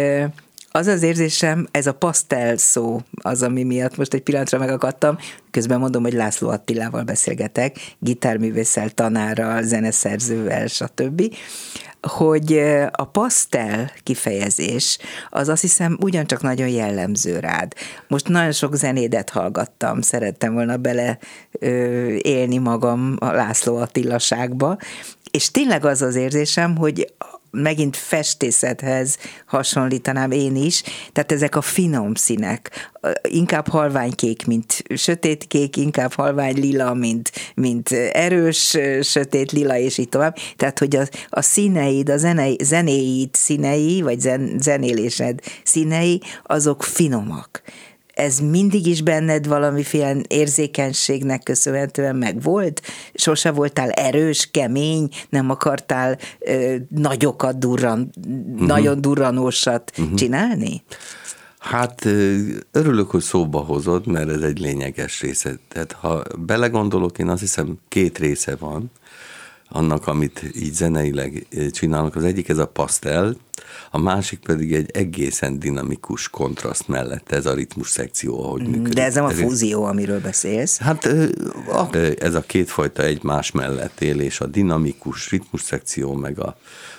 az 0.71 0.87
az 0.87 1.03
érzésem, 1.03 1.67
ez 1.71 1.87
a 1.87 1.93
pasztel 1.93 2.57
szó 2.57 3.01
az, 3.21 3.43
ami 3.43 3.63
miatt 3.63 3.97
most 3.97 4.13
egy 4.13 4.21
pillanatra 4.21 4.57
megakadtam, 4.57 5.17
közben 5.51 5.79
mondom, 5.79 6.03
hogy 6.03 6.13
László 6.13 6.49
Attilával 6.49 7.03
beszélgetek, 7.03 7.75
gitárművésszel, 7.99 8.89
tanárral, 8.89 9.63
zeneszerzővel, 9.63 10.67
stb., 10.67 11.35
hogy 12.01 12.57
a 12.91 13.05
pasztel 13.05 13.91
kifejezés 14.03 14.97
az 15.29 15.47
azt 15.47 15.61
hiszem 15.61 15.97
ugyancsak 16.01 16.41
nagyon 16.41 16.67
jellemző 16.67 17.39
rád. 17.39 17.73
Most 18.07 18.27
nagyon 18.27 18.51
sok 18.51 18.75
zenédet 18.75 19.29
hallgattam, 19.29 20.01
szerettem 20.01 20.53
volna 20.53 20.77
bele 20.77 21.17
ö, 21.51 21.67
élni 22.07 22.57
magam 22.57 23.15
a 23.19 23.31
László 23.31 23.75
Attilaságba, 23.75 24.77
és 25.31 25.51
tényleg 25.51 25.85
az 25.85 26.01
az 26.01 26.15
érzésem, 26.15 26.77
hogy 26.77 27.13
megint 27.51 27.97
festészethez 27.97 29.17
hasonlítanám 29.45 30.31
én 30.31 30.55
is, 30.55 30.83
tehát 31.11 31.31
ezek 31.31 31.55
a 31.55 31.61
finom 31.61 32.13
színek, 32.13 32.91
inkább 33.21 33.67
halványkék, 33.67 34.45
mint 34.45 34.83
sötétkék, 34.95 35.77
inkább 35.77 36.13
halvány 36.13 36.59
lila, 36.59 36.93
mint, 36.93 37.31
mint 37.55 37.91
erős 38.11 38.77
sötét 39.01 39.51
lila, 39.51 39.77
és 39.77 39.97
így 39.97 40.09
tovább. 40.09 40.37
Tehát, 40.55 40.79
hogy 40.79 40.95
a, 40.95 41.03
a 41.29 41.41
színeid, 41.41 42.09
a 42.09 42.17
zenei, 42.17 42.57
zenéid 42.63 43.29
színei, 43.33 44.01
vagy 44.01 44.19
zen, 44.19 44.55
zenélésed 44.59 45.39
színei, 45.63 46.21
azok 46.43 46.83
finomak 46.83 47.61
ez 48.19 48.39
mindig 48.39 48.85
is 48.85 49.01
benned 49.01 49.47
valamiféle 49.47 50.15
érzékenységnek 50.27 51.43
köszönhetően 51.43 52.15
megvolt? 52.15 52.81
Sose 53.13 53.51
voltál 53.51 53.89
erős, 53.89 54.49
kemény, 54.51 55.09
nem 55.29 55.49
akartál 55.49 56.17
ö, 56.39 56.75
nagyokat 56.89 57.59
durran, 57.59 58.09
uh-huh. 58.27 58.67
nagyon 58.67 59.01
durranósat 59.01 59.91
uh-huh. 59.97 60.13
csinálni? 60.15 60.83
Hát 61.59 62.05
örülök, 62.71 63.09
hogy 63.09 63.21
szóba 63.21 63.59
hozod, 63.59 64.07
mert 64.07 64.29
ez 64.29 64.41
egy 64.41 64.59
lényeges 64.59 65.21
része. 65.21 65.59
Tehát 65.67 65.91
ha 65.91 66.23
belegondolok, 66.37 67.17
én 67.17 67.27
azt 67.27 67.39
hiszem 67.39 67.77
két 67.87 68.17
része 68.17 68.55
van 68.55 68.91
annak, 69.69 70.07
amit 70.07 70.43
így 70.55 70.73
zeneileg 70.73 71.47
csinálnak. 71.71 72.15
Az 72.15 72.23
egyik 72.23 72.49
ez 72.49 72.57
a 72.57 72.67
pasztel, 72.67 73.35
a 73.91 73.97
másik 73.97 74.39
pedig 74.39 74.73
egy 74.73 74.91
egészen 74.93 75.59
dinamikus 75.59 76.29
kontraszt 76.29 76.87
mellett 76.87 77.31
ez 77.31 77.45
a 77.45 77.53
ritmus 77.53 77.89
szekció, 77.89 78.43
ahogy 78.43 78.61
mm, 78.61 78.71
működik. 78.71 78.93
De 78.93 79.03
ez 79.03 79.13
nem 79.13 79.23
a 79.23 79.29
fúzió, 79.29 79.83
amiről 79.83 80.21
beszélsz? 80.21 80.77
Hát 80.77 81.09
ez 82.19 82.33
a 82.33 82.41
kétfajta 82.41 83.03
egymás 83.03 83.51
mellett 83.51 84.01
élés, 84.01 84.39
a 84.39 84.45
dinamikus 84.45 85.29
ritmus 85.29 85.61
szekció, 85.61 86.13
meg 86.13 86.39
a 86.39 86.57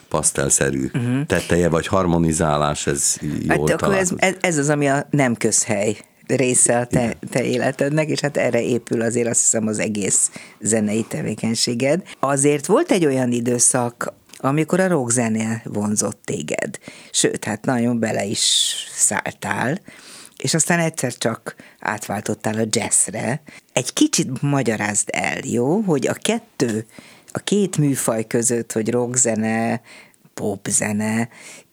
pasztelszerű 0.09 0.90
uh-huh. 0.94 1.26
teteje, 1.26 1.68
vagy 1.68 1.87
harmonizálás, 1.87 2.87
ez 2.87 3.16
jól 3.20 3.68
hát 3.68 3.83
akkor 3.83 3.94
ez, 3.94 4.11
ez 4.40 4.59
az, 4.59 4.68
ami 4.68 4.88
a 4.88 5.06
nem 5.11 5.35
közhely 5.35 5.96
része 6.36 6.78
a 6.78 6.86
te, 6.86 7.16
te 7.30 7.44
életednek, 7.44 8.08
és 8.08 8.20
hát 8.20 8.36
erre 8.36 8.62
épül 8.62 9.00
azért 9.00 9.28
azt 9.28 9.40
hiszem 9.40 9.66
az 9.66 9.78
egész 9.78 10.30
zenei 10.60 11.04
tevékenységed. 11.08 12.02
Azért 12.20 12.66
volt 12.66 12.90
egy 12.90 13.06
olyan 13.06 13.32
időszak, 13.32 14.14
amikor 14.36 14.80
a 14.80 14.88
rockzene 14.88 15.62
vonzott 15.64 16.20
téged. 16.24 16.78
Sőt, 17.10 17.44
hát 17.44 17.64
nagyon 17.64 17.98
bele 17.98 18.24
is 18.24 18.74
szálltál, 18.94 19.80
és 20.36 20.54
aztán 20.54 20.78
egyszer 20.78 21.14
csak 21.14 21.54
átváltottál 21.78 22.58
a 22.58 22.66
jazzre. 22.70 23.42
Egy 23.72 23.92
kicsit 23.92 24.42
magyarázd 24.42 25.08
el, 25.12 25.38
jó, 25.44 25.80
hogy 25.80 26.06
a 26.06 26.14
kettő, 26.14 26.86
a 27.32 27.38
két 27.38 27.76
műfaj 27.76 28.26
között, 28.26 28.72
hogy 28.72 28.90
rockzene, 28.90 29.80
popzene, 30.34 31.28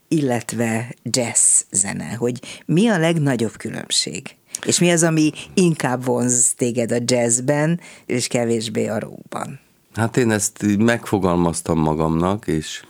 illetve 0.07 0.95
jazz 1.03 1.61
zene, 1.71 2.13
hogy 2.13 2.63
mi 2.65 2.87
a 2.87 2.97
legnagyobb 2.97 3.57
különbség? 3.57 4.36
És 4.65 4.79
mi 4.79 4.91
az, 4.91 5.03
ami 5.03 5.31
inkább 5.53 6.05
vonz 6.05 6.53
téged 6.53 6.91
a 6.91 6.97
jazzben, 7.05 7.79
és 8.05 8.27
kevésbé 8.27 8.87
a 8.87 8.99
rockban? 8.99 9.59
Hát 9.93 10.17
én 10.17 10.31
ezt 10.31 10.77
megfogalmaztam 10.77 11.79
magamnak, 11.79 12.47
és 12.47 12.83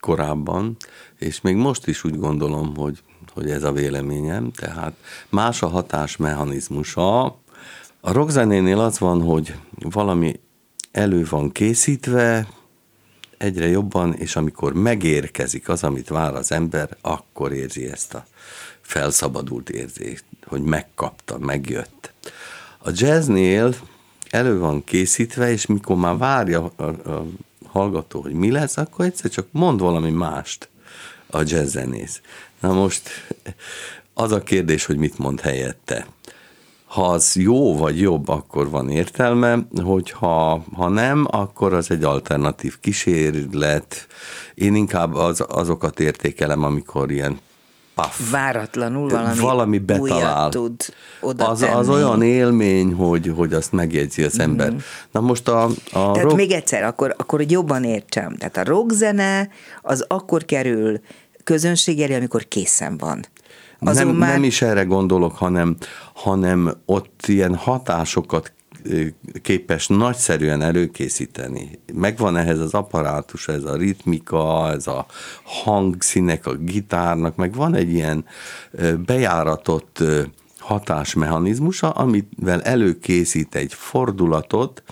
korábban, 0.00 0.76
és 1.18 1.40
még 1.40 1.56
most 1.56 1.86
is 1.86 2.04
úgy 2.04 2.18
gondolom, 2.18 2.76
hogy, 2.76 3.02
hogy 3.34 3.50
ez 3.50 3.62
a 3.62 3.72
véleményem, 3.72 4.50
tehát 4.50 4.92
más 5.28 5.62
a 5.62 5.68
hatásmechanizmusa. 5.68 7.24
A 8.00 8.12
rockzenénél 8.12 8.80
az 8.80 8.98
van, 8.98 9.22
hogy 9.22 9.54
valami 9.80 10.40
elő 10.92 11.26
van 11.30 11.52
készítve, 11.52 12.46
egyre 13.38 13.66
jobban, 13.68 14.14
és 14.14 14.36
amikor 14.36 14.72
megérkezik 14.72 15.68
az, 15.68 15.84
amit 15.84 16.08
vár 16.08 16.34
az 16.34 16.52
ember, 16.52 16.96
akkor 17.00 17.52
érzi 17.52 17.86
ezt 17.86 18.14
a 18.14 18.26
felszabadult 18.80 19.70
érzést, 19.70 20.24
hogy 20.44 20.62
megkapta, 20.62 21.38
megjött. 21.38 22.12
A 22.78 22.90
jazznél 22.92 23.74
elő 24.30 24.58
van 24.58 24.84
készítve, 24.84 25.50
és 25.50 25.66
mikor 25.66 25.96
már 25.96 26.16
várja 26.16 26.72
a, 26.76 26.82
a 26.82 27.26
hallgató, 27.66 28.20
hogy 28.20 28.32
mi 28.32 28.50
lesz, 28.50 28.76
akkor 28.76 29.04
egyszer 29.04 29.30
csak 29.30 29.46
mond 29.50 29.80
valami 29.80 30.10
mást 30.10 30.68
a 31.26 31.42
jazzzenész. 31.44 32.20
Na 32.60 32.72
most 32.72 33.10
az 34.14 34.32
a 34.32 34.42
kérdés, 34.42 34.84
hogy 34.84 34.96
mit 34.96 35.18
mond 35.18 35.40
helyette. 35.40 36.06
Ha 36.86 37.06
az 37.06 37.36
jó 37.36 37.76
vagy 37.76 38.00
jobb, 38.00 38.28
akkor 38.28 38.70
van 38.70 38.90
értelme, 38.90 39.58
hogyha 39.84 40.64
ha 40.74 40.88
nem, 40.88 41.26
akkor 41.30 41.72
az 41.72 41.90
egy 41.90 42.04
alternatív 42.04 42.78
kísérlet. 42.80 44.06
Én 44.54 44.74
inkább 44.74 45.14
az, 45.14 45.44
azokat 45.48 46.00
értékelem, 46.00 46.64
amikor 46.64 47.10
ilyen 47.10 47.38
paf. 47.96 48.30
Váratlanul 48.30 49.08
valami, 49.08 49.38
valami 49.38 49.78
betalál. 49.78 50.50
tud 50.50 50.80
oda 51.20 51.48
az, 51.48 51.62
az 51.62 51.88
olyan 51.88 52.22
élmény, 52.22 52.92
hogy, 52.92 53.32
hogy 53.36 53.52
azt 53.52 53.72
megjegyzi 53.72 54.22
az 54.22 54.38
ember. 54.38 54.72
Mm. 54.72 54.76
Na 55.10 55.20
most 55.20 55.48
a, 55.48 55.64
a 55.64 55.70
Tehát 55.90 56.22
rock... 56.22 56.36
még 56.36 56.50
egyszer, 56.50 56.82
akkor, 56.82 57.14
akkor 57.18 57.44
jobban 57.50 57.84
értsem. 57.84 58.36
Tehát 58.36 58.56
a 58.56 58.64
rockzene 58.64 59.48
az 59.82 60.04
akkor 60.08 60.44
kerül 60.44 61.00
közönség 61.44 62.00
elé, 62.00 62.14
amikor 62.14 62.48
készen 62.48 62.96
van. 62.96 63.26
Azon 63.78 64.06
nem, 64.06 64.16
már... 64.16 64.32
nem 64.32 64.44
is 64.44 64.62
erre 64.62 64.82
gondolok, 64.82 65.36
hanem, 65.36 65.76
hanem 66.16 66.72
ott 66.84 67.22
ilyen 67.26 67.54
hatásokat 67.54 68.52
képes 69.42 69.86
nagyszerűen 69.86 70.62
előkészíteni. 70.62 71.78
Megvan 71.92 72.36
ehhez 72.36 72.58
az 72.58 72.74
apparátus, 72.74 73.48
ez 73.48 73.64
a 73.64 73.76
ritmika, 73.76 74.70
ez 74.70 74.86
a 74.86 75.06
hangszínek 75.42 76.46
a 76.46 76.54
gitárnak, 76.54 77.36
meg 77.36 77.54
van 77.54 77.74
egy 77.74 77.92
ilyen 77.92 78.24
bejáratott 79.06 80.02
hatásmechanizmusa, 80.58 81.90
amivel 81.90 82.62
előkészít 82.62 83.54
egy 83.54 83.74
fordulatot, 83.74 84.82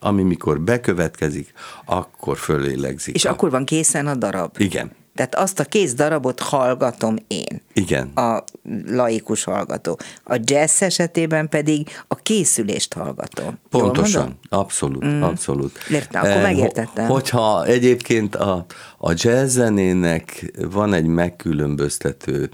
ami 0.00 0.22
mikor 0.22 0.60
bekövetkezik, 0.60 1.52
akkor 1.84 2.36
fölélegzik. 2.36 3.14
És 3.14 3.24
a... 3.24 3.30
akkor 3.30 3.50
van 3.50 3.64
készen 3.64 4.06
a 4.06 4.14
darab. 4.14 4.54
Igen. 4.58 4.90
Tehát 5.18 5.34
azt 5.34 5.60
a 5.60 5.64
kész 5.64 5.94
darabot 5.94 6.40
hallgatom 6.40 7.16
én. 7.26 7.62
Igen. 7.72 8.08
A 8.14 8.44
laikus 8.86 9.44
hallgató. 9.44 9.98
A 10.24 10.40
jazz 10.42 10.82
esetében 10.82 11.48
pedig 11.48 11.88
a 12.08 12.14
készülést 12.14 12.94
hallgatom. 12.94 13.58
Pontosan, 13.70 14.38
abszolút, 14.48 15.04
mm. 15.04 15.22
abszolút. 15.22 15.78
Értem, 15.90 16.20
akkor 16.22 16.36
eh, 16.36 16.42
megértettem. 16.42 17.06
Hogyha 17.06 17.64
egyébként 17.64 18.36
a, 18.36 18.64
a 18.98 19.12
jazz 19.14 19.52
zenének 19.52 20.52
van 20.70 20.92
egy 20.92 21.06
megkülönböztető 21.06 22.50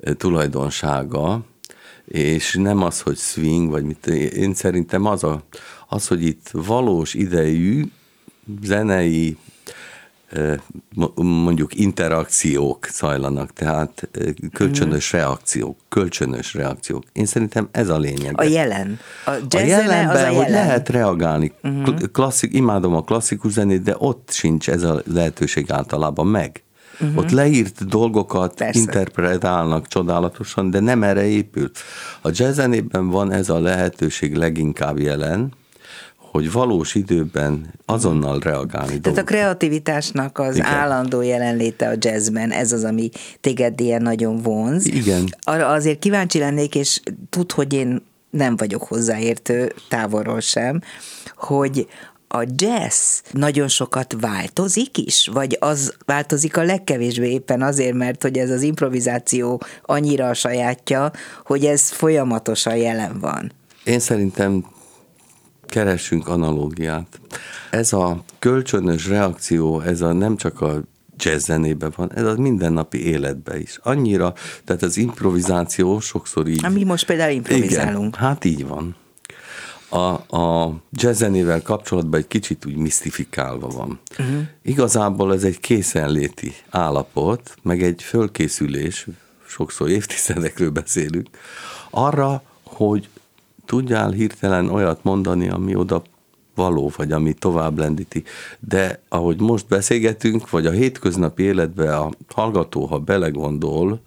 eh, 0.00 0.14
tulajdonsága, 0.14 1.40
és 2.06 2.54
nem 2.54 2.82
az, 2.82 3.00
hogy 3.00 3.16
swing, 3.16 3.70
vagy 3.70 3.84
mit, 3.84 4.06
én 4.06 4.54
szerintem 4.54 5.06
az, 5.06 5.24
a, 5.24 5.42
az 5.88 6.06
hogy 6.06 6.22
itt 6.24 6.48
valós 6.52 7.14
idejű 7.14 7.84
zenei 8.62 9.36
mondjuk 11.14 11.74
interakciók 11.74 12.86
zajlanak, 12.92 13.52
tehát 13.52 14.08
kölcsönös 14.52 15.14
mm. 15.14 15.18
reakciók, 15.18 15.76
kölcsönös 15.88 16.54
reakciók. 16.54 17.02
Én 17.12 17.26
szerintem 17.26 17.68
ez 17.72 17.88
a 17.88 17.98
lényeg. 17.98 18.40
A 18.40 18.42
jelen. 18.42 18.98
A, 19.24 19.30
a 19.30 19.58
jelenben, 19.58 20.08
az 20.08 20.16
a 20.16 20.18
jelen. 20.18 20.34
hogy 20.34 20.50
lehet 20.50 20.88
reagálni. 20.88 21.52
Mm-hmm. 21.68 21.94
Klasszik, 22.12 22.54
imádom 22.54 22.94
a 22.94 23.02
klasszikus 23.02 23.52
zenét, 23.52 23.82
de 23.82 23.94
ott 23.98 24.30
sincs 24.32 24.70
ez 24.70 24.82
a 24.82 25.02
lehetőség 25.12 25.70
általában 25.70 26.26
meg. 26.26 26.62
Uh-huh. 27.00 27.18
Ott 27.18 27.30
leírt 27.30 27.86
dolgokat 27.86 28.54
Persze. 28.54 28.80
interpretálnak 28.80 29.86
csodálatosan, 29.86 30.70
de 30.70 30.80
nem 30.80 31.02
erre 31.02 31.26
épült. 31.26 31.78
A 32.22 32.30
jazzzenében 32.32 33.08
van 33.08 33.32
ez 33.32 33.48
a 33.48 33.58
lehetőség 33.60 34.34
leginkább 34.34 34.98
jelen, 34.98 35.52
hogy 36.30 36.52
valós 36.52 36.94
időben 36.94 37.74
azonnal 37.86 38.38
reagálni. 38.38 39.00
Tehát 39.00 39.18
a 39.18 39.24
kreativitásnak 39.24 40.38
az 40.38 40.56
Igen. 40.56 40.66
állandó 40.66 41.20
jelenléte 41.20 41.88
a 41.88 41.94
jazzben, 41.98 42.50
ez 42.50 42.72
az, 42.72 42.84
ami 42.84 43.10
téged 43.40 43.80
ilyen 43.80 44.02
nagyon 44.02 44.42
vonz. 44.42 44.86
Igen. 44.86 45.34
Arra 45.42 45.68
azért 45.68 45.98
kíváncsi 45.98 46.38
lennék, 46.38 46.74
és 46.74 47.00
tud, 47.30 47.52
hogy 47.52 47.72
én 47.72 48.02
nem 48.30 48.56
vagyok 48.56 48.82
hozzáértő 48.82 49.72
távolról 49.88 50.40
sem, 50.40 50.80
hogy 51.36 51.88
a 52.28 52.44
jazz 52.54 53.20
nagyon 53.30 53.68
sokat 53.68 54.16
változik 54.20 54.98
is, 54.98 55.28
vagy 55.32 55.56
az 55.60 55.94
változik 56.04 56.56
a 56.56 56.62
legkevésbé 56.62 57.30
éppen 57.30 57.62
azért, 57.62 57.94
mert 57.94 58.22
hogy 58.22 58.38
ez 58.38 58.50
az 58.50 58.62
improvizáció 58.62 59.62
annyira 59.82 60.28
a 60.28 60.34
sajátja, 60.34 61.10
hogy 61.44 61.64
ez 61.64 61.88
folyamatosan 61.90 62.76
jelen 62.76 63.18
van? 63.20 63.52
Én 63.84 63.98
szerintem 63.98 64.64
keressünk 65.68 66.28
analógiát. 66.28 67.20
Ez 67.70 67.92
a 67.92 68.24
kölcsönös 68.38 69.06
reakció, 69.06 69.80
ez 69.80 70.00
a 70.00 70.12
nem 70.12 70.36
csak 70.36 70.60
a 70.60 70.82
jazz 71.16 71.44
zenében 71.44 71.92
van, 71.96 72.12
ez 72.14 72.24
a 72.24 72.36
mindennapi 72.36 73.06
életben 73.06 73.60
is. 73.60 73.78
Annyira, 73.82 74.34
tehát 74.64 74.82
az 74.82 74.96
improvizáció 74.96 76.00
sokszor 76.00 76.48
így... 76.48 76.70
Mi 76.72 76.84
most 76.84 77.06
például 77.06 77.32
improvizálunk. 77.32 78.14
Igen, 78.14 78.26
hát 78.28 78.44
így 78.44 78.66
van. 78.66 78.96
A, 79.88 80.36
a 80.36 80.74
jazz 80.90 81.18
zenével 81.18 81.62
kapcsolatban 81.62 82.20
egy 82.20 82.26
kicsit 82.26 82.66
úgy 82.66 82.76
misztifikálva 82.76 83.68
van. 83.68 84.00
Uh-huh. 84.18 84.40
Igazából 84.62 85.34
ez 85.34 85.44
egy 85.44 85.60
készenléti 85.60 86.54
állapot, 86.70 87.54
meg 87.62 87.82
egy 87.82 88.02
fölkészülés, 88.02 89.06
sokszor 89.46 89.88
évtizedekről 89.88 90.70
beszélünk, 90.70 91.28
arra, 91.90 92.42
hogy 92.62 93.08
tudjál 93.68 94.10
hirtelen 94.10 94.68
olyat 94.68 95.02
mondani, 95.02 95.48
ami 95.48 95.74
oda 95.74 96.02
való, 96.54 96.92
vagy 96.96 97.12
ami 97.12 97.32
tovább 97.32 97.78
lendíti. 97.78 98.24
De 98.58 99.00
ahogy 99.08 99.40
most 99.40 99.68
beszélgetünk, 99.68 100.50
vagy 100.50 100.66
a 100.66 100.70
hétköznapi 100.70 101.42
életben 101.42 101.94
a 101.94 102.10
hallgató, 102.34 102.84
ha 102.84 102.98
belegondol, 102.98 104.00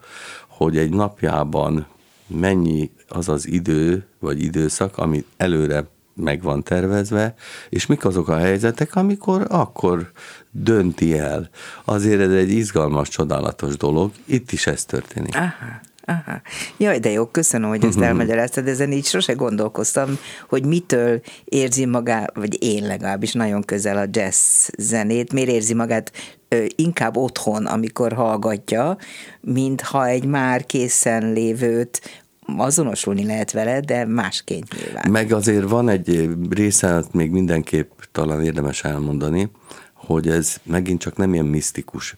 hogy 0.48 0.78
egy 0.78 0.90
napjában 0.90 1.86
mennyi 2.28 2.92
az 3.08 3.30
az 3.30 3.48
idő, 3.48 4.06
vagy 4.20 4.44
időszak, 4.44 4.98
ami 4.98 5.26
előre 5.38 5.88
meg 6.14 6.42
van 6.42 6.64
tervezve, 6.64 7.36
és 7.70 7.86
mik 7.86 8.06
azok 8.06 8.28
a 8.28 8.38
helyzetek, 8.38 8.96
amikor 8.96 9.46
akkor 9.50 10.12
dönti 10.52 11.18
el. 11.18 11.50
Azért 11.86 12.22
ez 12.22 12.32
egy 12.32 12.52
izgalmas, 12.52 13.10
csodálatos 13.10 13.78
dolog, 13.78 14.12
itt 14.26 14.52
is 14.52 14.68
ez 14.68 14.86
történik. 14.86 15.36
Aha. 15.36 15.82
Aha. 16.06 16.42
Jaj, 16.78 17.00
de 17.00 17.10
jó, 17.10 17.26
köszönöm, 17.26 17.70
hogy 17.70 17.86
ezt 17.86 18.02
elmagyaráztad, 18.10 18.68
ezen 18.68 18.92
így 18.92 19.06
sose 19.06 19.34
gondolkoztam, 19.34 20.18
hogy 20.50 20.66
mitől 20.66 21.22
érzi 21.44 21.86
magát, 21.86 22.32
vagy 22.36 22.64
én 22.64 22.88
legalábbis 22.88 23.34
nagyon 23.34 23.62
közel 23.62 23.98
a 23.98 24.08
jazz 24.12 24.68
zenét, 24.78 25.34
miért 25.34 25.50
érzi 25.50 25.74
magát 25.74 26.12
ö, 26.48 26.66
inkább 26.76 27.18
otthon, 27.18 27.66
amikor 27.66 28.14
hallgatja, 28.14 28.98
mint 29.42 29.82
ha 29.82 30.08
egy 30.08 30.26
már 30.26 30.66
készen 30.66 31.34
lévőt 31.34 32.02
azonosulni 32.58 33.26
lehet 33.26 33.52
vele, 33.52 33.80
de 33.80 34.06
másként 34.06 34.76
nyilván. 34.84 35.12
Meg 35.12 35.32
azért 35.32 35.70
van 35.70 35.90
egy 35.90 36.30
része, 36.50 37.04
még 37.12 37.32
mindenképp 37.32 37.92
talán 38.12 38.44
érdemes 38.44 38.84
elmondani, 38.84 39.52
hogy 39.94 40.28
ez 40.28 40.56
megint 40.64 41.00
csak 41.00 41.18
nem 41.18 41.34
ilyen 41.34 41.46
misztikus 41.46 42.16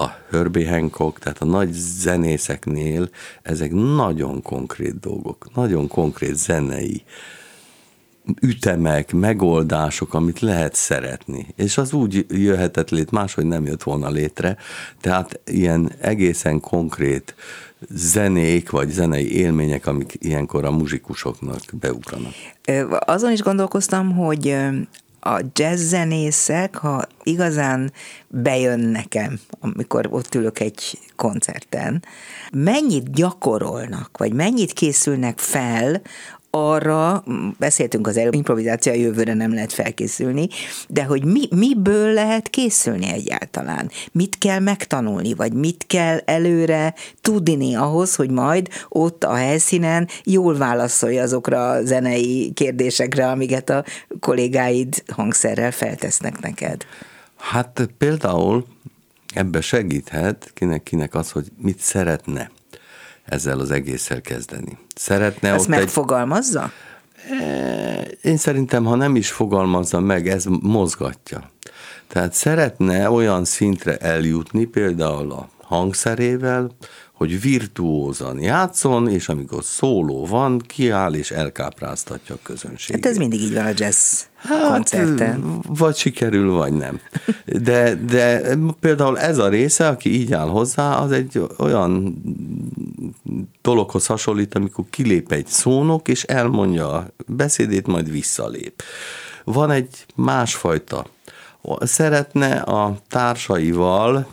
a 0.00 0.16
Herbie 0.30 0.70
Hancock, 0.70 1.18
tehát 1.18 1.38
a 1.38 1.44
nagy 1.44 1.72
zenészeknél 1.72 3.08
ezek 3.42 3.72
nagyon 3.72 4.42
konkrét 4.42 5.00
dolgok, 5.00 5.54
nagyon 5.54 5.88
konkrét 5.88 6.34
zenei 6.34 7.02
ütemek, 8.40 9.12
megoldások, 9.12 10.14
amit 10.14 10.40
lehet 10.40 10.74
szeretni. 10.74 11.46
És 11.56 11.78
az 11.78 11.92
úgy 11.92 12.26
jöhetett 12.28 12.90
lét, 12.90 13.10
máshogy 13.10 13.44
nem 13.44 13.66
jött 13.66 13.82
volna 13.82 14.10
létre. 14.10 14.56
Tehát 15.00 15.40
ilyen 15.44 15.92
egészen 16.00 16.60
konkrét 16.60 17.34
zenék, 17.88 18.70
vagy 18.70 18.90
zenei 18.90 19.36
élmények, 19.36 19.86
amik 19.86 20.14
ilyenkor 20.18 20.64
a 20.64 20.70
muzsikusoknak 20.70 21.60
beugranak. 21.72 22.32
Azon 23.06 23.32
is 23.32 23.42
gondolkoztam, 23.42 24.16
hogy 24.16 24.56
a 25.20 25.40
jazzzenészek, 25.52 26.76
ha 26.76 27.06
igazán 27.22 27.92
bejön 28.28 28.80
nekem, 28.80 29.40
amikor 29.60 30.08
ott 30.10 30.34
ülök 30.34 30.60
egy 30.60 30.98
koncerten, 31.16 32.04
mennyit 32.52 33.12
gyakorolnak, 33.12 34.18
vagy 34.18 34.32
mennyit 34.32 34.72
készülnek 34.72 35.38
fel 35.38 36.02
arra, 36.50 37.24
beszéltünk 37.58 38.06
az 38.06 38.16
előbb, 38.16 38.34
improvizáció 38.34 38.94
jövőre 38.94 39.34
nem 39.34 39.54
lehet 39.54 39.72
felkészülni, 39.72 40.48
de 40.88 41.04
hogy 41.04 41.24
mi, 41.24 41.48
miből 41.50 42.12
lehet 42.12 42.48
készülni 42.48 43.12
egyáltalán? 43.12 43.90
Mit 44.12 44.38
kell 44.38 44.58
megtanulni, 44.58 45.34
vagy 45.34 45.52
mit 45.52 45.84
kell 45.86 46.18
előre 46.24 46.94
tudni 47.20 47.74
ahhoz, 47.74 48.14
hogy 48.14 48.30
majd 48.30 48.68
ott 48.88 49.24
a 49.24 49.34
helyszínen 49.34 50.08
jól 50.24 50.56
válaszolj 50.56 51.18
azokra 51.18 51.70
a 51.70 51.84
zenei 51.84 52.52
kérdésekre, 52.54 53.30
amiket 53.30 53.70
a 53.70 53.84
kollégáid 54.20 55.02
hangszerrel 55.12 55.72
feltesznek 55.72 56.40
neked? 56.40 56.86
Hát 57.36 57.88
például 57.98 58.66
ebbe 59.34 59.60
segíthet 59.60 60.50
kinek-kinek 60.54 61.14
az, 61.14 61.30
hogy 61.30 61.46
mit 61.56 61.78
szeretne 61.78 62.50
ezzel 63.30 63.58
az 63.58 63.70
egésszel 63.70 64.20
kezdeni. 64.20 64.78
Szeretne 64.94 65.48
Ezt 65.52 65.60
ott 65.60 65.68
megfogalmazza? 65.68 66.72
Egy... 67.30 67.38
E, 67.38 68.02
én 68.22 68.36
szerintem, 68.36 68.84
ha 68.84 68.94
nem 68.94 69.16
is 69.16 69.30
fogalmazza 69.30 70.00
meg, 70.00 70.28
ez 70.28 70.44
mozgatja. 70.60 71.50
Tehát 72.08 72.32
szeretne 72.32 73.10
olyan 73.10 73.44
szintre 73.44 73.96
eljutni, 73.96 74.64
például 74.64 75.32
a 75.32 75.48
hangszerével, 75.62 76.70
hogy 77.12 77.40
virtuózan 77.40 78.40
játszon, 78.40 79.08
és 79.08 79.28
amikor 79.28 79.64
szóló 79.64 80.26
van, 80.26 80.58
kiáll 80.58 81.14
és 81.14 81.30
elkápráztatja 81.30 82.34
a 82.34 82.38
közönséget. 82.42 83.04
Hát 83.04 83.12
ez 83.12 83.18
mindig 83.18 83.40
így 83.40 83.54
van 83.54 83.66
a 83.66 83.72
jazz 83.74 84.22
hát, 84.42 84.72
koncerten. 84.72 85.60
Vagy 85.68 85.96
sikerül, 85.96 86.52
vagy 86.52 86.72
nem. 86.72 87.00
De, 87.44 87.94
de 87.94 88.42
például 88.80 89.18
ez 89.18 89.38
a 89.38 89.48
része, 89.48 89.88
aki 89.88 90.20
így 90.20 90.32
áll 90.32 90.48
hozzá, 90.48 90.96
az 90.96 91.12
egy 91.12 91.42
olyan 91.58 92.22
dologhoz 93.62 94.06
hasonlít, 94.06 94.54
amikor 94.54 94.84
kilép 94.90 95.32
egy 95.32 95.46
szónok, 95.46 96.08
és 96.08 96.22
elmondja 96.22 96.92
a 96.92 97.06
beszédét, 97.26 97.86
majd 97.86 98.10
visszalép. 98.10 98.82
Van 99.44 99.70
egy 99.70 100.06
másfajta. 100.14 101.06
Szeretne 101.80 102.56
a 102.56 102.96
társaival 103.08 104.26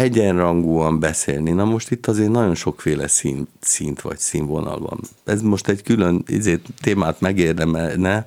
egyenrangúan 0.00 1.00
beszélni. 1.00 1.50
Na 1.50 1.64
most 1.64 1.90
itt 1.90 2.06
azért 2.06 2.30
nagyon 2.30 2.54
sokféle 2.54 3.06
szint, 3.06 3.48
szint 3.60 4.00
vagy 4.00 4.18
színvonal 4.18 4.78
van. 4.78 5.00
Ez 5.24 5.42
most 5.42 5.68
egy 5.68 5.82
külön 5.82 6.22
izét, 6.26 6.66
témát 6.82 7.20
megérdemelne, 7.20 8.26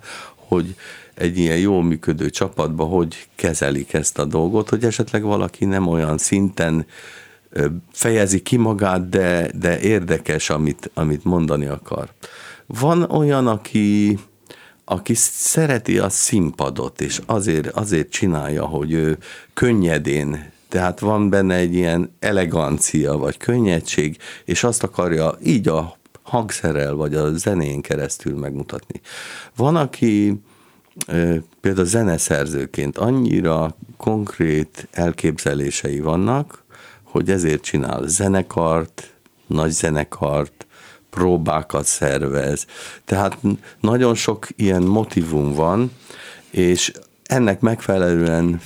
hogy 0.54 0.76
egy 1.14 1.38
ilyen 1.38 1.58
jól 1.58 1.84
működő 1.84 2.30
csapatban 2.30 2.90
hogy 2.90 3.28
kezelik 3.36 3.94
ezt 3.94 4.20
a 4.20 4.26
dolgot, 4.26 4.70
hogy 4.70 4.84
esetleg 4.84 5.24
valaki 5.24 5.66
nem 5.66 5.88
olyan 5.88 6.18
szinten 6.18 6.86
fejezi 7.92 8.42
ki 8.42 8.58
magát, 8.58 9.10
de, 9.10 9.50
de 9.60 9.80
érdekes, 9.80 10.50
amit, 10.50 10.92
amit 10.94 11.24
mondani 11.24 11.66
akar. 11.66 12.10
Van 12.66 13.02
olyan, 13.02 13.48
aki, 13.48 14.18
aki 14.86 15.14
szereti 15.16 15.98
a 16.00 16.10
színpadot, 16.10 17.02
és 17.02 17.22
azért, 17.26 17.68
azért 17.68 18.10
csinálja, 18.10 18.66
hogy 18.66 18.92
ő 18.92 19.18
könnyedén 19.54 20.52
tehát 20.70 21.00
van 21.00 21.30
benne 21.30 21.56
egy 21.56 21.76
ilyen 21.76 22.16
elegancia, 22.20 23.18
vagy 23.18 23.38
könnyedség, 23.38 24.18
és 24.46 24.64
azt 24.64 24.84
akarja 24.84 25.38
így 25.44 25.68
a 25.68 25.98
hangszerrel, 26.24 26.94
vagy 26.94 27.16
a 27.16 27.34
zenén 27.34 27.82
keresztül 27.82 28.38
megmutatni. 28.38 29.02
Van, 29.56 29.76
aki 29.76 30.42
például 31.62 31.86
zeneszerzőként 31.86 32.98
annyira 32.98 33.76
konkrét 33.98 34.88
elképzelései 34.92 36.00
vannak, 36.00 36.64
hogy 37.04 37.30
ezért 37.30 37.62
csinál 37.62 38.08
zenekart, 38.08 39.14
nagy 39.48 39.72
zenekart, 39.72 40.68
próbákat 41.10 41.86
szervez. 41.86 42.66
Tehát 43.06 43.38
nagyon 43.80 44.16
sok 44.16 44.48
ilyen 44.56 44.84
motivum 44.84 45.54
van, 45.54 45.92
és 46.50 46.92
ennek 47.24 47.60
megfelelően, 47.60 48.62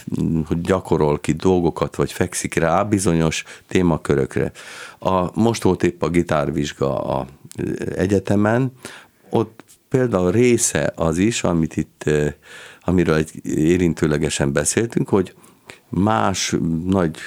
hogy 0.47 0.61
gyakorol 0.61 1.19
ki 1.19 1.31
dolgokat, 1.31 1.95
vagy 1.95 2.11
fekszik 2.11 2.53
rá 2.55 2.83
bizonyos 2.83 3.43
témakörökre. 3.67 4.51
A, 4.99 5.39
most 5.39 5.63
volt 5.63 5.83
épp 5.83 6.01
a 6.01 6.09
gitárvizsga 6.09 7.03
a 7.03 7.25
egyetemen, 7.95 8.71
ott 9.29 9.63
például 9.89 10.31
része 10.31 10.91
az 10.95 11.17
is, 11.17 11.43
amit 11.43 11.77
itt, 11.77 12.03
amiről 12.81 13.15
egy 13.15 13.31
érintőlegesen 13.43 14.53
beszéltünk, 14.53 15.09
hogy 15.09 15.33
más 15.89 16.55
nagy 16.85 17.17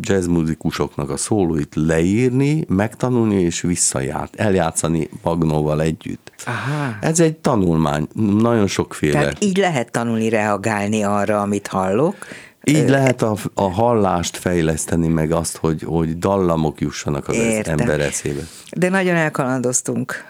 jazzmuzikusoknak 0.00 1.10
a 1.10 1.16
szólóit 1.16 1.74
leírni, 1.74 2.64
megtanulni 2.68 3.40
és 3.40 3.60
visszaját, 3.60 4.34
eljátszani 4.36 5.08
Magnóval 5.22 5.82
együtt. 5.82 6.32
Aha. 6.46 6.96
Ez 7.00 7.20
egy 7.20 7.36
tanulmány, 7.36 8.06
nagyon 8.14 8.66
sokféle. 8.66 9.18
Tehát 9.18 9.44
így 9.44 9.56
lehet 9.56 9.90
tanulni 9.90 10.28
reagálni 10.28 11.02
arra, 11.02 11.40
amit 11.40 11.66
hallok, 11.66 12.16
Így 12.64 12.88
lehet 12.88 13.22
a, 13.22 13.36
a 13.54 13.70
hallást 13.70 14.36
fejleszteni, 14.36 15.08
meg 15.08 15.32
azt, 15.32 15.56
hogy, 15.56 15.82
hogy 15.82 16.18
dallamok 16.18 16.80
jussanak 16.80 17.28
az 17.28 17.34
Értem. 17.34 17.78
ember 17.78 18.00
eszébe. 18.00 18.40
De 18.76 18.88
nagyon 18.88 19.14
elkalandoztunk 19.14 20.28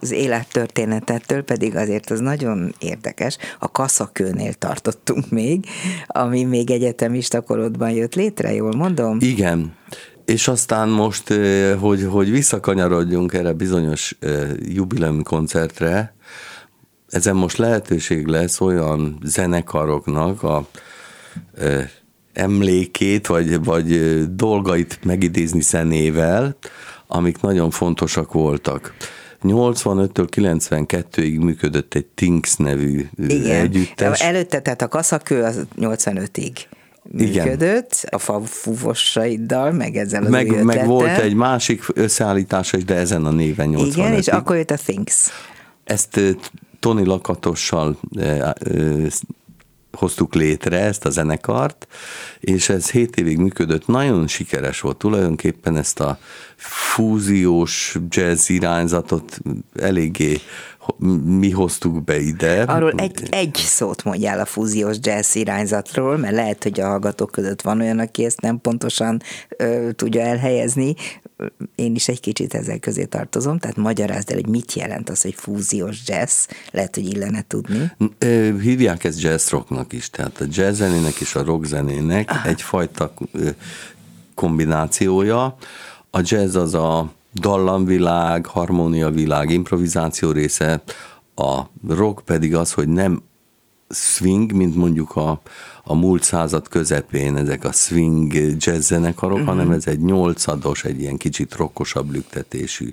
az 0.00 0.10
élettörténetettől, 0.10 1.42
pedig 1.42 1.76
azért 1.76 2.10
az 2.10 2.20
nagyon 2.20 2.74
érdekes. 2.78 3.36
A 3.58 3.70
kaszakőnél 3.70 4.52
tartottunk 4.52 5.30
még, 5.30 5.66
ami 6.06 6.44
még 6.44 6.70
egyetemista 6.70 7.40
korodban 7.40 7.90
jött 7.90 8.14
létre, 8.14 8.54
jól 8.54 8.72
mondom? 8.72 9.16
Igen. 9.20 9.76
És 10.24 10.48
aztán 10.48 10.88
most, 10.88 11.34
hogy, 11.78 12.06
hogy 12.10 12.30
visszakanyarodjunk 12.30 13.32
erre 13.32 13.52
bizonyos 13.52 14.18
jubileum 14.58 15.22
koncertre, 15.22 16.14
ezen 17.08 17.36
most 17.36 17.56
lehetőség 17.56 18.26
lesz 18.26 18.60
olyan 18.60 19.18
zenekaroknak 19.24 20.42
a 20.42 20.68
emlékét, 22.32 23.26
vagy, 23.26 23.64
vagy 23.64 24.22
dolgait 24.34 24.98
megidézni 25.04 25.60
zenével, 25.60 26.56
amik 27.06 27.40
nagyon 27.40 27.70
fontosak 27.70 28.32
voltak. 28.32 28.94
85-től 29.42 30.28
92-ig 30.36 31.40
működött 31.40 31.94
egy 31.94 32.06
Tinks 32.06 32.56
nevű 32.56 33.08
Igen. 33.16 33.60
együttes. 33.60 34.20
Előtte, 34.20 34.60
tehát 34.60 34.82
a 34.82 34.88
kaszakő 34.88 35.42
az 35.42 35.66
85-ig 35.76 36.52
működött, 37.02 38.06
Igen. 38.06 38.20
a 38.26 38.40
fúvossaiddal, 38.46 39.72
meg 39.72 39.96
ezzel 39.96 40.24
az 40.24 40.30
meg, 40.30 40.64
meg 40.64 40.86
volt 40.86 41.18
egy 41.18 41.34
másik 41.34 41.84
összeállítása 41.94 42.76
is, 42.76 42.84
de 42.84 42.94
ezen 42.94 43.24
a 43.24 43.30
néven 43.30 43.68
85 43.68 43.96
Igen, 43.96 44.12
és 44.12 44.28
akkor 44.28 44.56
jött 44.56 44.70
a 44.70 44.76
Things. 44.76 45.28
Ezt 45.84 46.20
Tony 46.78 47.04
Lakatossal 47.04 47.98
hoztuk 49.98 50.34
létre 50.34 50.80
ezt 50.80 51.04
a 51.04 51.10
zenekart, 51.10 51.86
és 52.40 52.68
ez 52.68 52.90
7 52.90 53.16
évig 53.16 53.38
működött, 53.38 53.86
nagyon 53.86 54.26
sikeres 54.26 54.80
volt. 54.80 54.96
Tulajdonképpen 54.96 55.76
ezt 55.76 56.00
a 56.00 56.18
fúziós 56.56 57.96
jazz 58.08 58.48
irányzatot 58.48 59.40
eléggé 59.80 60.40
mi 61.24 61.50
hoztuk 61.50 62.04
be 62.04 62.18
ide. 62.18 62.62
Arról 62.62 62.92
egy, 62.96 63.26
egy 63.30 63.54
szót 63.54 64.04
mondjál 64.04 64.40
a 64.40 64.44
fúziós 64.44 64.96
jazz 65.00 65.34
irányzatról, 65.34 66.16
mert 66.16 66.34
lehet, 66.34 66.62
hogy 66.62 66.80
a 66.80 66.86
hallgatók 66.86 67.30
között 67.30 67.62
van 67.62 67.80
olyan, 67.80 67.98
aki 67.98 68.24
ezt 68.24 68.40
nem 68.40 68.60
pontosan 68.60 69.22
ö, 69.56 69.88
tudja 69.96 70.20
elhelyezni. 70.20 70.94
Én 71.74 71.94
is 71.94 72.08
egy 72.08 72.20
kicsit 72.20 72.54
ezzel 72.54 72.78
közé 72.78 73.04
tartozom, 73.04 73.58
tehát 73.58 73.76
magyarázd 73.76 74.30
el, 74.30 74.36
hogy 74.36 74.48
mit 74.48 74.72
jelent 74.72 75.10
az, 75.10 75.22
hogy 75.22 75.34
fúziós 75.34 75.98
jazz, 76.06 76.46
lehet, 76.70 76.94
hogy 76.94 77.14
illene 77.14 77.44
tudni. 77.46 77.92
Hívják 78.60 79.04
ezt 79.04 79.20
jazz 79.20 79.48
rocknak 79.50 79.92
is, 79.92 80.10
tehát 80.10 80.40
a 80.40 80.44
jazz 80.48 80.76
zenének 80.76 81.20
és 81.20 81.34
a 81.34 81.44
rock 81.44 81.64
zenének 81.64 82.30
Aha. 82.30 82.48
egyfajta 82.48 83.14
kombinációja. 84.34 85.56
A 86.10 86.20
jazz 86.22 86.56
az 86.56 86.74
a 86.74 87.12
dallamvilág, 87.34 88.46
harmóniavilág, 88.46 89.50
improvizáció 89.50 90.30
része, 90.30 90.82
a 91.34 91.60
rock 91.88 92.24
pedig 92.24 92.54
az, 92.54 92.72
hogy 92.72 92.88
nem 92.88 93.22
swing, 93.88 94.52
mint 94.52 94.76
mondjuk 94.76 95.16
a, 95.16 95.40
a 95.84 95.94
múlt 95.94 96.22
század 96.22 96.68
közepén 96.68 97.36
ezek 97.36 97.64
a 97.64 97.72
swing 97.72 98.32
jazz 98.56 98.86
zenekarok, 98.86 99.38
uh-huh. 99.38 99.48
hanem 99.54 99.70
ez 99.70 99.86
egy 99.86 100.00
nyolcados, 100.00 100.84
egy 100.84 101.00
ilyen 101.00 101.16
kicsit 101.16 101.54
rokkosabb 101.54 102.12
lüktetésű. 102.12 102.92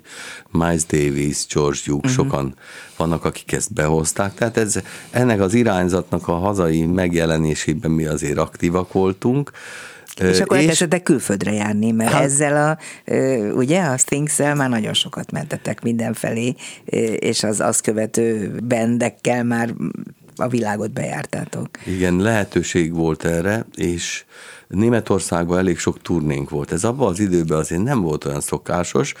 Miles 0.50 0.84
Davis, 0.84 1.46
George 1.46 1.78
Duke, 1.86 2.08
uh-huh. 2.08 2.24
sokan 2.24 2.54
vannak, 2.96 3.24
akik 3.24 3.52
ezt 3.52 3.72
behozták. 3.72 4.34
Tehát 4.34 4.56
ez, 4.56 4.80
ennek 5.10 5.40
az 5.40 5.54
irányzatnak 5.54 6.28
a 6.28 6.34
hazai 6.34 6.86
megjelenésében 6.86 7.90
mi 7.90 8.04
azért 8.04 8.38
aktívak 8.38 8.92
voltunk, 8.92 9.50
és 10.20 10.40
akkor 10.40 10.56
elkezdtek 10.56 11.02
külföldre 11.02 11.52
járni, 11.52 11.90
mert 11.90 12.12
hát, 12.12 12.22
ezzel 12.22 12.56
a, 12.56 12.78
ugye, 13.54 13.82
a 13.82 13.96
things 13.96 14.36
már 14.36 14.68
nagyon 14.68 14.94
sokat 14.94 15.32
mentetek 15.32 15.82
mindenfelé, 15.82 16.54
és 17.18 17.42
az 17.42 17.60
azt 17.60 17.80
követő 17.80 18.54
bendekkel 18.64 19.44
már 19.44 19.74
a 20.36 20.48
világot 20.48 20.90
bejártátok. 20.90 21.68
Igen, 21.86 22.16
lehetőség 22.16 22.94
volt 22.94 23.24
erre, 23.24 23.66
és 23.74 24.24
Németországban 24.68 25.58
elég 25.58 25.78
sok 25.78 26.02
turnénk 26.02 26.50
volt. 26.50 26.72
Ez 26.72 26.84
abban 26.84 27.08
az 27.08 27.20
időben 27.20 27.58
azért 27.58 27.82
nem 27.82 28.00
volt 28.00 28.24
olyan 28.24 28.40
szokásos, 28.40 29.14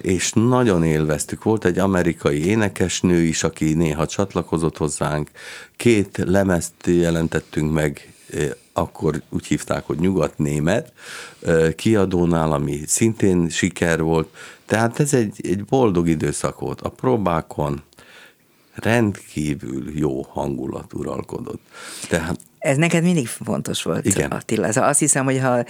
és 0.00 0.32
nagyon 0.34 0.84
élveztük. 0.84 1.42
Volt 1.42 1.64
egy 1.64 1.78
amerikai 1.78 2.46
énekesnő 2.46 3.22
is, 3.22 3.42
aki 3.42 3.72
néha 3.74 4.06
csatlakozott 4.06 4.76
hozzánk. 4.76 5.30
Két 5.76 6.22
lemezt 6.26 6.74
jelentettünk 6.86 7.72
meg 7.72 8.12
akkor 8.72 9.22
úgy 9.28 9.46
hívták, 9.46 9.86
hogy 9.86 9.98
nyugat-német 9.98 10.92
kiadónál, 11.76 12.52
ami 12.52 12.80
szintén 12.86 13.48
siker 13.48 14.02
volt. 14.02 14.28
Tehát 14.66 15.00
ez 15.00 15.14
egy, 15.14 15.40
egy 15.42 15.64
boldog 15.64 16.08
időszak 16.08 16.60
volt. 16.60 16.80
A 16.80 16.88
próbákon 16.88 17.82
rendkívül 18.74 19.98
jó 19.98 20.22
hangulat 20.22 20.92
uralkodott. 20.92 21.60
Tehát 22.08 22.38
ez 22.60 22.76
neked 22.76 23.02
mindig 23.02 23.26
fontos 23.26 23.82
volt, 23.82 24.04
Igen. 24.04 24.30
Attila. 24.30 24.66
Ez 24.66 24.76
azt 24.76 24.98
hiszem, 24.98 25.24
hogy 25.24 25.38
ha, 25.38 25.64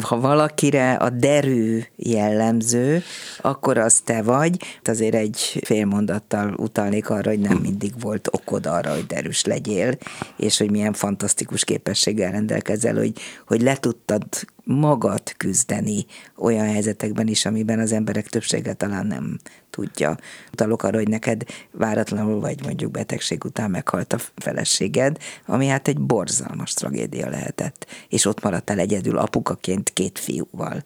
ha 0.00 0.20
valakire 0.20 0.92
a 0.92 1.10
derű 1.10 1.82
jellemző, 1.96 3.02
akkor 3.40 3.78
az 3.78 4.00
te 4.04 4.22
vagy. 4.22 4.56
Azért 4.84 5.14
egy 5.14 5.60
fél 5.64 5.84
mondattal 5.84 6.54
utalnék 6.56 7.10
arra, 7.10 7.30
hogy 7.30 7.40
nem 7.40 7.56
mindig 7.56 7.92
volt 8.00 8.28
okod 8.32 8.66
arra, 8.66 8.92
hogy 8.92 9.06
derűs 9.06 9.44
legyél, 9.44 9.96
és 10.36 10.58
hogy 10.58 10.70
milyen 10.70 10.92
fantasztikus 10.92 11.64
képességgel 11.64 12.30
rendelkezel, 12.30 12.94
hogy, 12.94 13.12
hogy 13.46 13.62
le 13.62 13.76
tudtad 13.76 14.24
magad 14.64 15.32
küzdeni 15.36 16.06
olyan 16.36 16.66
helyzetekben 16.66 17.26
is, 17.26 17.44
amiben 17.44 17.78
az 17.78 17.92
emberek 17.92 18.28
többsége 18.28 18.72
talán 18.72 19.06
nem 19.06 19.38
tudja. 19.70 20.16
Utalok 20.52 20.82
arra, 20.82 20.96
hogy 20.96 21.08
neked 21.08 21.44
váratlanul 21.70 22.40
vagy 22.40 22.62
mondjuk 22.64 22.90
betegség 22.90 23.44
után 23.44 23.70
meghalt 23.70 24.12
a 24.12 24.18
feleséged, 24.36 25.18
ami 25.46 25.66
hát 25.66 25.88
egy 25.88 26.00
borzalmas 26.00 26.72
tragédia 26.72 27.28
lehetett, 27.28 27.86
és 28.08 28.24
ott 28.24 28.42
maradtál 28.42 28.78
egyedül 28.78 29.18
apukaként 29.18 29.90
két 29.92 30.18
fiúval. 30.18 30.84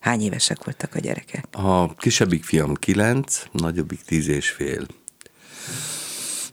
Hány 0.00 0.20
évesek 0.20 0.64
voltak 0.64 0.94
a 0.94 0.98
gyerekek? 0.98 1.44
A 1.50 1.94
kisebbik 1.94 2.44
fiam 2.44 2.74
kilenc, 2.74 3.42
nagyobbik 3.52 4.00
tíz 4.02 4.28
és 4.28 4.50
fél. 4.50 4.86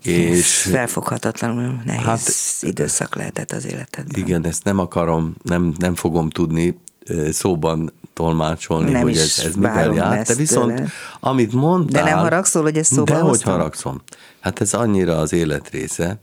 És 0.05 0.61
felfoghatatlanul 0.61 1.81
nehéz 1.85 2.05
hát, 2.05 2.21
időszak 2.61 3.15
lehetett 3.15 3.51
az 3.51 3.65
életedben. 3.65 4.23
Igen, 4.23 4.45
ezt 4.45 4.63
nem 4.63 4.79
akarom, 4.79 5.35
nem, 5.43 5.73
nem 5.77 5.95
fogom 5.95 6.29
tudni 6.29 6.77
szóban 7.31 7.93
tolmácsolni, 8.13 8.91
nem 8.91 9.01
hogy 9.01 9.17
ez, 9.17 9.41
ez 9.45 9.55
mivel 9.55 9.93
jár. 9.93 10.25
De 10.25 10.35
viszont, 10.35 10.75
tőle. 10.75 10.89
amit 11.19 11.53
mondtál... 11.53 12.03
De 12.03 12.09
nem 12.09 12.19
haragszol, 12.19 12.61
hogy 12.61 12.77
ez 12.77 12.87
szóban 12.87 13.15
De 13.15 13.21
hogy 13.21 13.41
haragszom. 13.41 14.01
Hát 14.39 14.61
ez 14.61 14.73
annyira 14.73 15.17
az 15.17 15.33
élet 15.33 15.69
része, 15.69 16.19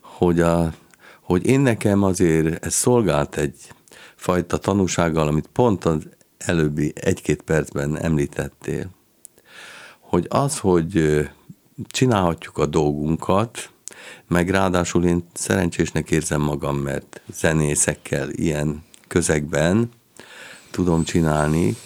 hogy, 0.00 0.40
a, 0.40 0.72
hogy 1.20 1.46
én 1.46 1.60
nekem 1.60 2.02
azért 2.02 2.64
ez 2.64 2.74
szolgált 2.74 3.36
egy 3.36 3.54
fajta 4.16 4.56
tanúsággal, 4.56 5.26
amit 5.26 5.48
pont 5.52 5.84
az 5.84 6.02
előbbi 6.38 6.92
egy-két 6.94 7.42
percben 7.42 7.98
említettél, 7.98 8.90
hogy 10.00 10.26
az, 10.28 10.58
hogy 10.58 11.20
csinálhatjuk 11.88 12.58
a 12.58 12.66
dolgunkat, 12.66 13.70
meg 14.28 14.50
ráadásul 14.50 15.04
én 15.04 15.26
szerencsésnek 15.32 16.10
érzem 16.10 16.40
magam, 16.40 16.76
mert 16.76 17.20
zenészekkel 17.32 18.30
ilyen 18.30 18.82
közegben 19.08 19.90
tudom 20.70 21.04
csinálni, 21.04 21.76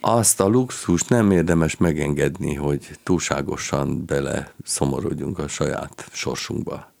azt 0.00 0.40
a 0.40 0.46
luxus 0.46 1.02
nem 1.02 1.30
érdemes 1.30 1.76
megengedni, 1.76 2.54
hogy 2.54 2.90
túlságosan 3.02 4.04
bele 4.04 4.52
szomorodjunk 4.64 5.38
a 5.38 5.48
saját 5.48 6.08
sorsunkba. 6.12 6.92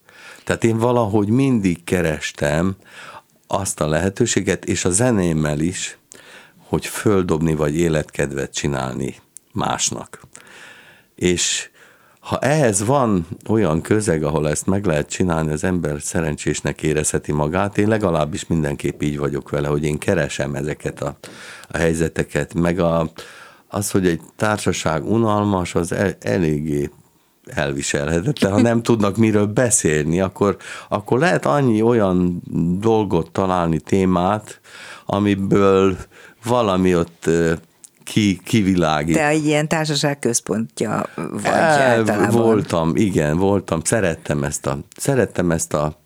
Tehát 0.44 0.64
én 0.64 0.78
valahogy 0.78 1.28
mindig 1.28 1.84
kerestem 1.84 2.76
azt 3.46 3.80
a 3.80 3.88
lehetőséget, 3.88 4.64
és 4.64 4.84
a 4.84 4.90
zenémmel 4.90 5.60
is, 5.60 5.98
hogy 6.56 6.86
földobni 6.86 7.54
vagy 7.54 7.76
életkedvet 7.76 8.54
csinálni 8.54 9.14
másnak. 9.52 10.20
És 11.16 11.70
ha 12.20 12.38
ehhez 12.38 12.84
van 12.84 13.26
olyan 13.48 13.80
közeg, 13.80 14.22
ahol 14.22 14.48
ezt 14.48 14.66
meg 14.66 14.84
lehet 14.84 15.08
csinálni, 15.08 15.52
az 15.52 15.64
ember 15.64 16.00
szerencsésnek 16.00 16.82
érezheti 16.82 17.32
magát, 17.32 17.78
én 17.78 17.88
legalábbis 17.88 18.46
mindenképp 18.46 19.02
így 19.02 19.18
vagyok 19.18 19.50
vele, 19.50 19.68
hogy 19.68 19.84
én 19.84 19.98
keresem 19.98 20.54
ezeket 20.54 21.02
a, 21.02 21.16
a 21.68 21.76
helyzeteket, 21.76 22.54
meg 22.54 22.78
a, 22.78 23.10
az, 23.68 23.90
hogy 23.90 24.06
egy 24.06 24.20
társaság 24.36 25.04
unalmas, 25.04 25.74
az 25.74 25.92
el, 25.92 26.16
eléggé 26.20 26.90
elviselhetetlen, 27.46 28.52
ha 28.52 28.60
nem 28.60 28.82
tudnak 28.82 29.16
miről 29.16 29.46
beszélni, 29.46 30.20
akkor, 30.20 30.56
akkor 30.88 31.18
lehet 31.18 31.46
annyi 31.46 31.82
olyan 31.82 32.42
dolgot 32.80 33.30
találni, 33.30 33.80
témát, 33.80 34.60
amiből 35.06 35.96
valami 36.44 36.96
ott 36.96 37.30
ki, 38.06 38.40
kivilágít. 38.44 39.16
Te 39.16 39.26
egy 39.26 39.44
ilyen 39.46 39.68
társaság 39.68 40.18
központja 40.18 41.08
vagy 41.14 41.46
általában. 41.46 42.42
Voltam, 42.42 42.96
igen, 42.96 43.36
voltam. 43.38 43.80
Szerettem 43.84 44.44
ezt 44.44 44.66
a, 44.66 44.78
szerettem 44.96 45.50
ezt 45.50 45.74
a 45.74 46.00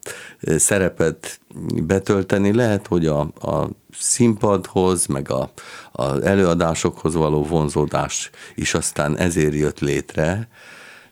szerepet 0.57 1.40
betölteni. 1.82 2.53
Lehet, 2.53 2.86
hogy 2.86 3.07
a, 3.07 3.20
a 3.20 3.70
színpadhoz, 3.98 5.07
meg 5.07 5.30
a, 5.30 5.53
az 5.92 6.22
előadásokhoz 6.22 7.14
való 7.14 7.44
vonzódás 7.44 8.30
is 8.55 8.74
aztán 8.74 9.16
ezért 9.16 9.55
jött 9.55 9.78
létre, 9.78 10.48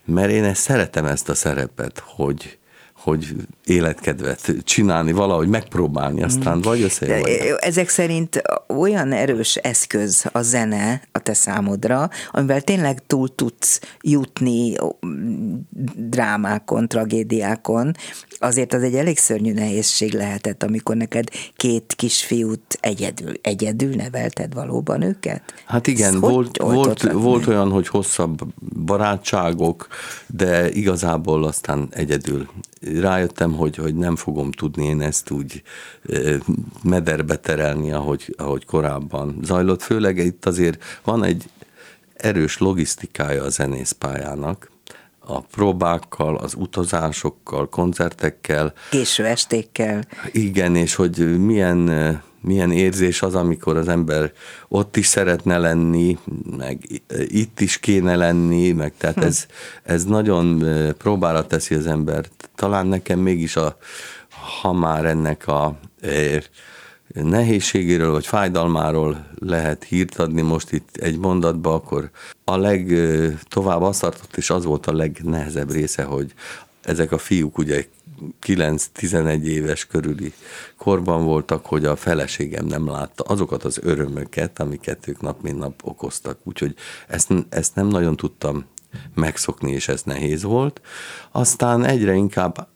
mert 0.05 0.31
én 0.31 0.45
ezt 0.45 0.61
szeretem 0.63 1.05
ezt 1.05 1.29
a 1.29 1.35
szerepet, 1.35 2.03
hogy, 2.07 2.59
hogy 2.93 3.35
életkedvet 3.69 4.55
csinálni, 4.65 5.13
valahogy 5.13 5.49
megpróbálni, 5.49 6.23
aztán 6.23 6.61
vagy 6.61 6.83
összejön. 6.83 7.25
Ezek 7.59 7.89
szerint 7.89 8.43
olyan 8.67 9.13
erős 9.13 9.57
eszköz 9.57 10.25
a 10.33 10.43
zene 10.43 11.03
a 11.13 11.19
te 11.19 11.35
számodra, 11.35 12.11
amivel 12.31 12.61
tényleg 12.61 13.07
túl 13.07 13.35
tudsz 13.35 13.81
jutni 14.01 14.77
drámákon, 15.97 16.89
tragédiákon, 16.89 17.95
azért 18.39 18.75
az 18.75 18.83
egy 18.83 18.95
elég 18.95 19.19
szörnyű 19.19 19.53
nehézség 19.53 20.13
lehetett, 20.13 20.63
amikor 20.63 20.97
neked 20.97 21.29
két 21.57 21.95
kisfiút 21.97 22.79
egyedül, 22.81 23.33
egyedül 23.41 23.95
nevelted 23.95 24.55
valóban 24.55 25.03
őket? 25.03 25.43
Hát 25.65 25.87
igen, 25.87 26.13
Ezt 26.13 26.19
volt, 26.19 26.57
volt, 26.57 27.13
volt 27.13 27.47
olyan, 27.47 27.71
hogy 27.71 27.89
hosszabb 27.89 28.39
barátságok, 28.85 29.87
de 30.27 30.71
igazából 30.71 31.45
aztán 31.45 31.89
egyedül 31.91 32.49
rájöttem, 33.01 33.53
hogy, 33.59 33.77
hogy 33.77 33.95
nem 33.95 34.17
fogom 34.17 34.51
tudni 34.51 34.85
én 34.85 35.01
ezt 35.01 35.31
úgy 35.31 35.63
mederbe 36.83 37.37
terelni, 37.37 37.93
ahogy, 37.93 38.35
ahogy 38.37 38.65
korábban 38.65 39.39
zajlott. 39.43 39.83
Főleg 39.83 40.17
itt 40.17 40.47
azért 40.47 40.83
van 41.05 41.25
egy 41.25 41.45
erős 42.15 42.59
logisztikája 42.59 43.43
a 43.43 43.49
zenészpályának, 43.49 44.71
a 45.19 45.41
próbákkal, 45.41 46.37
az 46.37 46.55
utazásokkal, 46.55 47.69
koncertekkel. 47.69 48.73
Késő 48.91 49.25
estékkel. 49.25 50.05
Igen, 50.33 50.77
és 50.77 50.95
hogy 50.95 51.45
milyen, 51.45 51.89
milyen 52.41 52.73
érzés 52.73 53.23
az, 53.23 53.35
amikor 53.35 53.77
az 53.77 53.89
ember 53.89 54.33
ott 54.69 54.97
is 54.97 55.07
szeretne 55.07 55.59
lenni, 55.59 56.19
meg 56.57 57.03
itt 57.29 57.61
is 57.61 57.79
kéne 57.79 58.17
lenni, 58.17 58.73
meg 58.73 58.93
tehát 58.97 59.25
ez, 59.25 59.47
ez 59.83 60.05
nagyon 60.05 60.65
próbára 60.99 61.47
teszi 61.47 61.75
az 61.75 61.87
embert. 61.87 62.51
Talán 62.55 62.87
nekem 62.87 63.19
mégis 63.19 63.57
a, 63.57 63.77
ha 64.61 64.73
már 64.73 65.05
ennek 65.05 65.47
a 65.47 65.79
nehézségéről 67.13 68.11
vagy 68.11 68.27
fájdalmáról 68.27 69.27
lehet 69.39 69.85
hírt 69.85 70.19
adni 70.19 70.43
most 70.43 70.73
itt 70.73 70.97
egy 70.97 71.19
mondatba, 71.19 71.75
akkor 71.75 72.11
a 72.45 72.57
legtovább 72.57 73.83
azt 73.83 74.01
tartott, 74.01 74.37
és 74.37 74.51
az 74.51 74.65
volt 74.65 74.87
a 74.87 74.93
legnehezebb 74.93 75.73
része, 75.73 76.03
hogy 76.03 76.33
ezek 76.89 77.13
a 77.13 77.19
fiúk 77.19 77.59
ugye 77.59 77.87
9-11 78.47 79.43
éves 79.43 79.87
körüli 79.87 80.33
korban 80.77 81.25
voltak, 81.25 81.67
hogy 81.67 81.85
a 81.85 81.97
feleségem 81.97 82.67
nem 82.67 82.89
látta 82.89 83.25
azokat 83.25 83.65
az 83.65 83.79
örömöket, 83.83 84.59
amiket 84.59 85.09
ők 85.09 85.21
nap 85.21 85.43
mint 85.43 85.59
nap 85.59 85.81
okoztak. 85.85 86.39
Úgyhogy 86.45 86.75
ezt, 87.09 87.33
ezt 87.49 87.75
nem 87.75 87.87
nagyon 87.87 88.17
tudtam 88.17 88.65
megszokni, 89.15 89.73
és 89.73 89.89
ez 89.89 90.03
nehéz 90.03 90.43
volt. 90.43 90.81
Aztán 91.31 91.85
egyre 91.85 92.15
inkább 92.15 92.69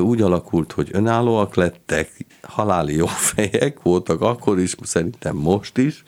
úgy 0.00 0.22
alakult, 0.22 0.72
hogy 0.72 0.88
önállóak 0.92 1.54
lettek, 1.54 2.26
haláli 2.42 2.96
jó 2.96 3.06
fejek 3.06 3.82
voltak 3.82 4.20
akkor 4.20 4.58
is, 4.58 4.74
szerintem 4.82 5.36
most 5.36 5.78
is, 5.78 6.04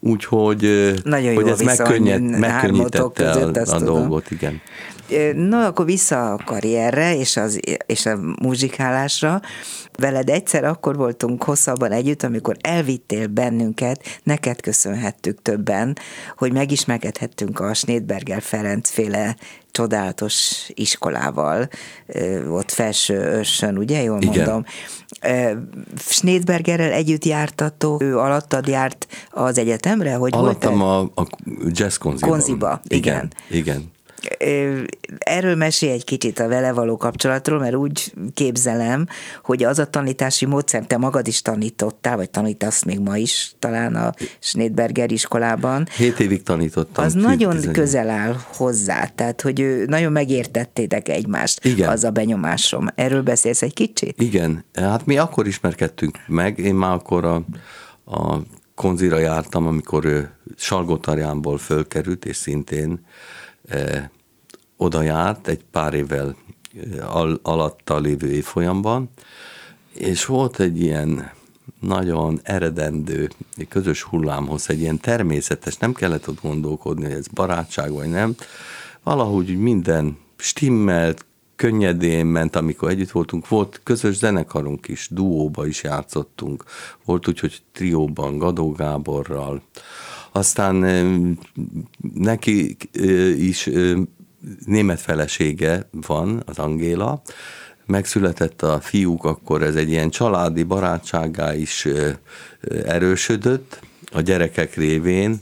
úgyhogy 0.00 0.92
Nagyon 1.04 1.34
hogy 1.34 1.48
ez 1.48 1.60
megkönnyed, 1.60 2.22
megkönnyítette 2.22 3.30
a, 3.30 3.74
a 3.74 3.80
dolgot, 3.80 4.30
igen. 4.30 4.60
Na, 5.34 5.66
akkor 5.66 5.84
vissza 5.84 6.32
a 6.32 6.40
karrierre 6.44 7.16
és, 7.16 7.36
az, 7.36 7.60
és 7.86 8.06
a 8.06 8.16
muzsikálásra. 8.42 9.40
Veled 9.98 10.28
egyszer 10.28 10.64
akkor 10.64 10.96
voltunk 10.96 11.42
hosszabban 11.42 11.92
együtt, 11.92 12.22
amikor 12.22 12.56
elvittél 12.60 13.26
bennünket, 13.26 14.20
neked 14.22 14.60
köszönhettük 14.60 15.42
többen, 15.42 15.98
hogy 16.36 16.52
megismerkedhettünk 16.52 17.60
a 17.60 17.74
Snédberger 17.74 18.42
Ferenc 18.42 18.90
féle 18.90 19.36
csodálatos 19.70 20.64
iskolával, 20.74 21.68
ott 22.48 22.70
felső 22.70 23.14
őrsön, 23.14 23.78
ugye, 23.78 24.02
jól 24.02 24.22
Igen. 24.22 24.34
mondom. 24.34 24.64
Snédbergerrel 25.98 26.92
együtt 26.92 27.24
jártató, 27.24 27.98
ő 28.02 28.18
alattad 28.18 28.66
járt 28.66 29.06
az 29.30 29.58
egyetemre? 29.58 30.14
Hogy 30.14 30.32
Alattam 30.34 30.82
a, 30.82 31.00
a 31.00 31.26
jazz 31.66 31.96
konziban. 31.96 32.30
Konziba, 32.30 32.80
igen. 32.88 33.30
Igen, 33.48 33.60
igen. 33.60 33.94
Erről 35.18 35.54
mesélj 35.54 35.92
egy 35.92 36.04
kicsit 36.04 36.38
a 36.38 36.48
vele 36.48 36.72
való 36.72 36.96
kapcsolatról, 36.96 37.58
mert 37.58 37.74
úgy 37.74 38.12
képzelem, 38.34 39.06
hogy 39.42 39.64
az 39.64 39.78
a 39.78 39.86
tanítási 39.86 40.46
módszer, 40.46 40.86
te 40.86 40.96
magad 40.96 41.26
is 41.26 41.42
tanítottál, 41.42 42.16
vagy 42.16 42.30
tanítasz 42.30 42.84
még 42.84 43.00
ma 43.00 43.16
is 43.16 43.54
talán 43.58 43.94
a 43.94 44.12
Schneidberger 44.38 45.12
iskolában. 45.12 45.86
Hét 45.96 46.20
évig 46.20 46.42
tanítottam. 46.42 47.04
Az 47.04 47.12
nagyon 47.12 47.56
11. 47.56 47.74
közel 47.74 48.10
áll 48.10 48.36
hozzá, 48.54 49.06
tehát 49.14 49.40
hogy 49.40 49.60
ő 49.60 49.84
nagyon 49.84 50.12
megértettétek 50.12 51.08
egymást, 51.08 51.64
Igen. 51.64 51.88
az 51.88 52.04
a 52.04 52.10
benyomásom. 52.10 52.86
Erről 52.94 53.22
beszélsz 53.22 53.62
egy 53.62 53.74
kicsit? 53.74 54.22
Igen, 54.22 54.64
hát 54.74 55.06
mi 55.06 55.18
akkor 55.18 55.46
ismerkedtünk 55.46 56.18
meg, 56.26 56.58
én 56.58 56.74
már 56.74 56.92
akkor 56.92 57.24
a, 57.24 57.44
a 58.04 58.42
konzira 58.74 59.18
jártam, 59.18 59.66
amikor 59.66 60.04
ő 60.04 60.30
Salgótarjánból 60.56 61.58
fölkerült, 61.58 62.24
és 62.24 62.36
szintén 62.36 63.04
e, 63.68 64.10
oda 64.76 65.02
járt 65.02 65.48
egy 65.48 65.64
pár 65.70 65.94
évvel 65.94 66.36
al- 67.00 67.40
alatta 67.42 67.98
lévő 67.98 68.30
évfolyamban, 68.30 69.10
és 69.92 70.24
volt 70.24 70.60
egy 70.60 70.80
ilyen 70.80 71.30
nagyon 71.80 72.40
eredendő 72.42 73.30
közös 73.68 74.02
hullámhoz, 74.02 74.70
egy 74.70 74.80
ilyen 74.80 75.00
természetes, 75.00 75.76
nem 75.76 75.92
kellett 75.92 76.28
ott 76.28 76.40
gondolkodni, 76.40 77.04
hogy 77.04 77.12
ez 77.12 77.26
barátság 77.26 77.92
vagy 77.92 78.08
nem, 78.08 78.34
valahogy 79.02 79.56
minden 79.58 80.18
stimmelt, 80.36 81.24
könnyedén 81.56 82.26
ment, 82.26 82.56
amikor 82.56 82.88
együtt 82.88 83.10
voltunk. 83.10 83.48
Volt 83.48 83.80
közös 83.82 84.16
zenekarunk 84.16 84.88
is, 84.88 85.08
duóba 85.10 85.66
is 85.66 85.82
játszottunk. 85.82 86.64
Volt 87.04 87.28
úgy, 87.28 87.40
hogy 87.40 87.62
trióban, 87.72 88.38
Gadó 88.38 88.72
Gáborral. 88.72 89.62
Aztán 90.32 90.76
neki 92.14 92.76
is 93.36 93.70
német 94.64 95.00
felesége 95.00 95.88
van, 95.90 96.42
az 96.46 96.58
Angéla, 96.58 97.22
megszületett 97.86 98.62
a 98.62 98.80
fiúk, 98.80 99.24
akkor 99.24 99.62
ez 99.62 99.74
egy 99.74 99.90
ilyen 99.90 100.10
családi 100.10 100.62
barátságá 100.62 101.54
is 101.54 101.88
erősödött 102.84 103.80
a 104.12 104.20
gyerekek 104.20 104.74
révén, 104.74 105.40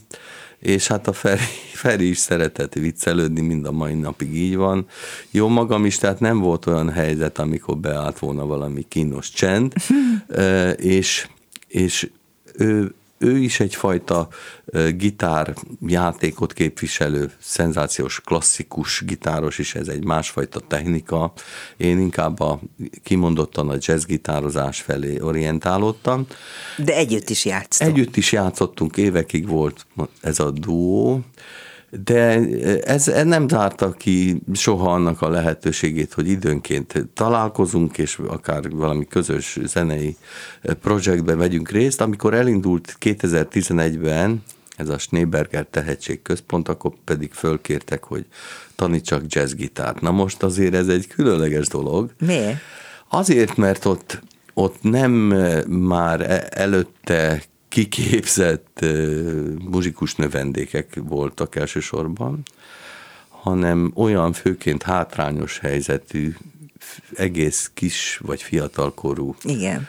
és 0.58 0.86
hát 0.86 1.08
a 1.08 1.12
Feri, 1.12 1.40
Feri 1.82 2.08
is 2.08 2.18
szeretett 2.18 2.74
viccelődni, 2.74 3.40
mind 3.40 3.66
a 3.66 3.72
mai 3.72 3.94
napig 3.94 4.36
így 4.36 4.56
van. 4.56 4.86
Jó 5.30 5.48
magam 5.48 5.84
is, 5.84 5.98
tehát 5.98 6.20
nem 6.20 6.38
volt 6.38 6.66
olyan 6.66 6.90
helyzet, 6.90 7.38
amikor 7.38 7.76
beállt 7.76 8.18
volna 8.18 8.46
valami 8.46 8.84
kínos 8.88 9.30
csend, 9.30 9.72
és, 10.76 11.28
és 11.68 12.10
ő 12.54 12.94
ő 13.24 13.38
is 13.38 13.60
egyfajta 13.60 14.28
gitárjátékot 14.96 16.52
képviselő, 16.52 17.30
szenzációs, 17.38 18.20
klasszikus 18.20 19.02
gitáros 19.06 19.58
is, 19.58 19.74
ez 19.74 19.88
egy 19.88 20.04
másfajta 20.04 20.60
technika. 20.60 21.32
Én 21.76 21.98
inkább 21.98 22.40
a, 22.40 22.60
kimondottan 23.02 23.68
a 23.68 23.76
jazzgitározás 23.78 24.80
felé 24.80 25.20
orientálódtam. 25.20 26.26
De 26.76 26.94
együtt 26.94 27.30
is 27.30 27.44
játszottunk. 27.44 27.98
Együtt 27.98 28.16
is 28.16 28.32
játszottunk, 28.32 28.96
évekig 28.96 29.48
volt 29.48 29.86
ez 30.20 30.40
a 30.40 30.50
duó, 30.50 31.24
de 32.04 32.40
ez, 32.80 33.08
ez 33.08 33.26
nem 33.26 33.48
zárta 33.48 33.92
ki 33.92 34.42
soha 34.52 34.92
annak 34.92 35.22
a 35.22 35.28
lehetőségét, 35.28 36.12
hogy 36.12 36.28
időnként 36.28 37.08
találkozunk, 37.14 37.98
és 37.98 38.18
akár 38.26 38.70
valami 38.70 39.06
közös 39.06 39.58
zenei 39.64 40.16
projektben 40.80 41.38
vegyünk 41.38 41.70
részt. 41.70 42.00
Amikor 42.00 42.34
elindult 42.34 42.96
2011-ben 43.00 44.42
ez 44.76 44.88
a 44.88 44.98
Schneeberger 44.98 45.66
Tehetségközpont, 45.70 46.68
akkor 46.68 46.92
pedig 47.04 47.32
fölkértek, 47.32 48.04
hogy 48.04 48.26
tanítsak 48.74 49.22
jazzgitárt. 49.26 50.00
Na 50.00 50.10
most 50.10 50.42
azért 50.42 50.74
ez 50.74 50.88
egy 50.88 51.06
különleges 51.06 51.68
dolog. 51.68 52.10
Miért? 52.18 52.58
Azért, 53.08 53.56
mert 53.56 53.84
ott, 53.84 54.20
ott 54.54 54.82
nem 54.82 55.10
már 55.68 56.20
e, 56.20 56.46
előtte 56.50 57.42
kiképzett 57.68 58.84
muzsikus 59.70 60.14
növendékek 60.14 61.00
voltak 61.02 61.56
elsősorban, 61.56 62.42
hanem 63.28 63.92
olyan 63.94 64.32
főként 64.32 64.82
hátrányos 64.82 65.58
helyzetű, 65.58 66.34
egész 67.14 67.70
kis 67.74 68.20
vagy 68.22 68.42
fiatalkorú 68.42 69.34
Igen. 69.42 69.88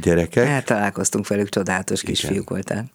gyerekek. 0.00 0.46
Eltalálkoztunk 0.46 1.28
velük, 1.28 1.48
csodálatos 1.48 2.02
kisfiúk 2.02 2.50
voltál. 2.50 2.90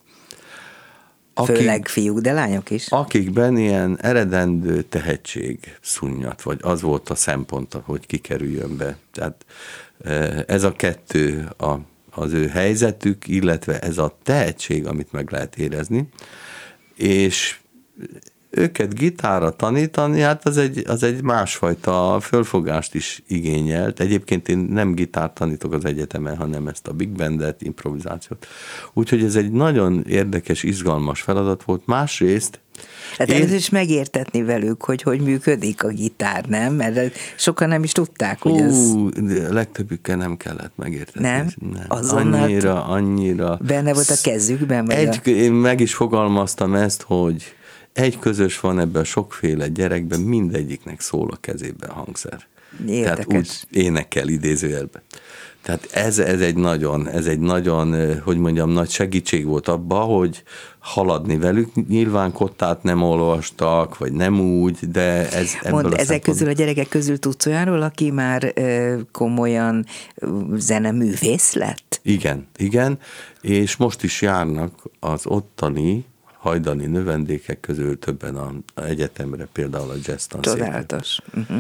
Akik, 1.38 1.56
Főleg 1.56 1.88
fiúk, 1.88 2.20
de 2.20 2.32
lányok 2.32 2.70
is. 2.70 2.88
Akikben 2.88 3.58
ilyen 3.58 3.98
eredendő 4.02 4.82
tehetség 4.82 5.78
szunnyat, 5.82 6.42
vagy 6.42 6.60
az 6.62 6.82
volt 6.82 7.10
a 7.10 7.16
szempont, 7.16 7.78
hogy 7.84 8.06
kikerüljön 8.06 8.78
be. 8.78 8.98
Tehát 9.14 9.46
ez 10.48 10.64
a 10.64 10.72
kettő 10.72 11.50
a, 11.58 11.76
az 12.12 12.34
ő 12.34 12.48
helyzetük, 12.48 13.28
illetve 13.28 13.80
ez 13.80 13.98
a 13.98 14.18
tehetség, 14.24 14.88
amit 14.88 15.12
meg 15.12 15.32
lehet 15.32 15.58
érezni, 15.58 16.10
és 16.96 17.60
őket 18.58 18.94
gitára 18.94 19.50
tanítani, 19.50 20.20
hát 20.20 20.46
az 20.46 20.58
egy, 20.58 20.84
az 20.88 21.04
egy 21.04 21.24
másfajta 21.24 22.18
fölfogást 22.22 22.96
is 22.96 23.24
igényelt. 23.28 24.00
Egyébként 24.00 24.50
én 24.50 24.58
nem 24.58 24.94
gitárt 24.94 25.34
tanítok 25.34 25.74
az 25.74 25.86
egyetemen, 25.86 26.38
hanem 26.38 26.68
ezt 26.68 26.88
a 26.88 26.94
big 26.94 27.10
bandet, 27.10 27.62
improvizációt. 27.62 28.48
Úgyhogy 28.94 29.24
ez 29.24 29.36
egy 29.36 29.52
nagyon 29.52 30.04
érdekes, 30.08 30.64
izgalmas 30.64 31.22
feladat 31.22 31.64
volt. 31.64 31.82
Másrészt 31.86 32.60
Hát 33.18 33.32
én... 33.32 33.42
ez 33.42 33.52
is 33.52 33.70
megértetni 33.70 34.44
velük, 34.44 34.84
hogy 34.84 35.02
hogy 35.02 35.20
működik 35.20 35.84
a 35.84 35.88
gitár, 35.88 36.46
nem? 36.46 36.74
Mert 36.74 37.12
sokan 37.36 37.68
nem 37.68 37.84
is 37.84 37.92
tudták, 37.92 38.42
hogy 38.42 38.58
ez... 38.58 38.94
ez... 39.28 39.50
legtöbbükkel 39.50 40.16
nem 40.16 40.38
kellett 40.38 40.72
megértetni. 40.76 41.22
Nem? 41.22 41.48
nem. 41.74 41.86
Azonnal 41.88 42.42
annyira, 42.42 42.86
annyira... 42.86 43.60
Benne 43.68 43.94
volt 43.94 44.10
a 44.10 44.16
kezükben? 44.24 44.86
Vagy 44.86 44.96
egy, 44.96 45.20
a... 45.24 45.30
Én 45.30 45.52
meg 45.52 45.80
is 45.80 45.94
fogalmaztam 45.94 46.76
ezt, 46.76 47.02
hogy 47.02 47.56
egy 47.98 48.20
közös 48.20 48.60
van 48.60 48.80
ebben 48.80 49.04
sokféle 49.04 49.68
gyerekben, 49.68 50.20
mindegyiknek 50.20 51.02
szól 51.02 51.30
a 51.32 51.38
kezében 51.42 51.90
a 51.90 51.94
hangszer. 51.94 52.48
Érdekes. 52.88 53.26
Tehát 53.26 53.28
úgy 53.28 53.50
énekel 53.72 54.28
idézőjelben. 54.28 55.02
Tehát 55.62 55.90
ez, 55.92 56.20
ez, 56.20 56.42
egy 56.42 56.56
nagyon, 56.56 57.10
ez 57.10 57.26
egy 57.26 57.40
nagyon, 57.40 58.20
hogy 58.22 58.38
mondjam, 58.38 58.70
nagy 58.70 58.90
segítség 58.90 59.46
volt 59.46 59.68
abba, 59.68 59.96
hogy 59.96 60.44
haladni 60.80 61.38
velük. 61.38 61.88
Nyilván 61.88 62.32
kottát 62.32 62.84
nem 62.84 63.02
olvastak, 63.04 63.98
vagy 63.98 64.12
nem 64.12 64.40
úgy, 64.40 64.78
de 64.92 65.32
ez 65.32 65.52
ebből 65.62 65.82
Mond, 65.82 65.94
a 65.94 65.98
ezek 65.98 66.22
közül 66.22 66.48
a 66.48 66.52
gyerekek 66.52 66.88
közül 66.88 67.20
tudsz 67.20 67.46
olyanról, 67.46 67.82
aki 67.82 68.12
már 68.12 68.52
ö, 68.56 68.96
komolyan 69.12 69.86
zeneművész 70.54 71.54
lett? 71.54 72.00
Igen, 72.04 72.48
igen, 72.58 73.00
és 73.42 73.76
most 73.76 74.04
is 74.04 74.22
járnak 74.22 74.84
az 75.00 75.26
ottani 75.26 76.06
hajdani 76.48 76.86
növendékek 76.86 77.60
közül 77.60 78.00
többen 78.00 78.36
a, 78.36 78.54
a 78.74 78.82
egyetemre, 78.82 79.48
például 79.54 79.90
a 79.90 79.96
jazz 80.04 80.26
Csodálatos. 80.42 81.18
Uh-huh. 81.34 81.60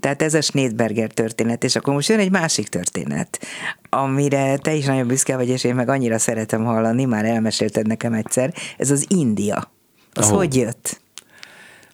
Tehát 0.00 0.22
ez 0.22 0.34
a 0.34 0.40
Schneidberger 0.40 1.10
történet, 1.10 1.64
és 1.64 1.76
akkor 1.76 1.94
most 1.94 2.08
jön 2.08 2.18
egy 2.18 2.30
másik 2.30 2.68
történet, 2.68 3.40
amire 3.88 4.56
te 4.56 4.74
is 4.74 4.84
nagyon 4.84 5.06
büszke 5.06 5.36
vagy, 5.36 5.48
és 5.48 5.64
én 5.64 5.74
meg 5.74 5.88
annyira 5.88 6.18
szeretem 6.18 6.64
hallani, 6.64 7.04
már 7.04 7.24
elmesélted 7.24 7.86
nekem 7.86 8.12
egyszer, 8.12 8.54
ez 8.76 8.90
az 8.90 9.04
India. 9.08 9.70
Az 10.12 10.30
oh. 10.30 10.36
hogy 10.36 10.56
jött? 10.56 11.00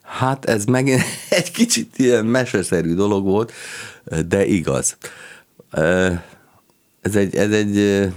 Hát 0.02 0.44
ez 0.44 0.64
meg 0.64 0.88
egy 1.28 1.50
kicsit 1.50 1.98
ilyen 1.98 2.24
meseszerű 2.24 2.94
dolog 2.94 3.24
volt, 3.24 3.52
de 4.26 4.46
igaz. 4.46 4.96
Ez 7.02 7.16
egy, 7.16 7.36
ez 7.36 7.50
egy 7.50 8.08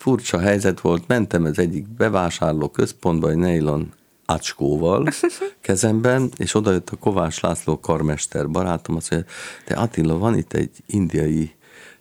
furcsa 0.00 0.38
helyzet 0.38 0.80
volt, 0.80 1.06
mentem 1.06 1.44
az 1.44 1.58
egyik 1.58 1.88
bevásárló 1.88 2.68
központba 2.68 3.30
egy 3.30 3.36
nylon 3.36 3.92
acskóval 4.24 5.08
kezemben, 5.60 6.30
és 6.36 6.54
oda 6.54 6.70
jött 6.70 6.90
a 6.90 6.96
Kovács 6.96 7.40
László 7.40 7.80
karmester 7.80 8.50
barátom, 8.50 8.96
azt 8.96 9.10
mondja, 9.10 9.30
te 9.64 9.74
Attila, 9.74 10.18
van 10.18 10.36
itt 10.36 10.52
egy 10.52 10.70
indiai 10.86 11.54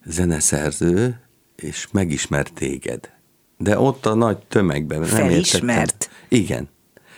zeneszerző, 0.05 1.19
és 1.55 1.87
megismert 1.91 2.53
téged. 2.53 3.09
De 3.57 3.79
ott 3.79 4.05
a 4.05 4.13
nagy 4.13 4.37
tömegben 4.37 4.99
nem 4.99 5.09
Felismert? 5.09 5.79
Értettem. 5.79 6.09
Igen. 6.27 6.69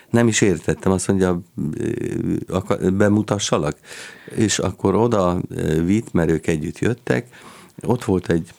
Nem 0.09 0.27
is 0.27 0.41
értettem, 0.41 0.91
azt 0.91 1.07
mondja, 1.07 1.41
bemutassalak. 2.93 3.77
És 4.35 4.59
akkor 4.59 4.95
oda 4.95 5.41
vitt, 5.83 6.11
mert 6.11 6.29
ők 6.29 6.47
együtt 6.47 6.79
jöttek, 6.79 7.27
ott 7.81 8.03
volt 8.03 8.29
egy 8.29 8.53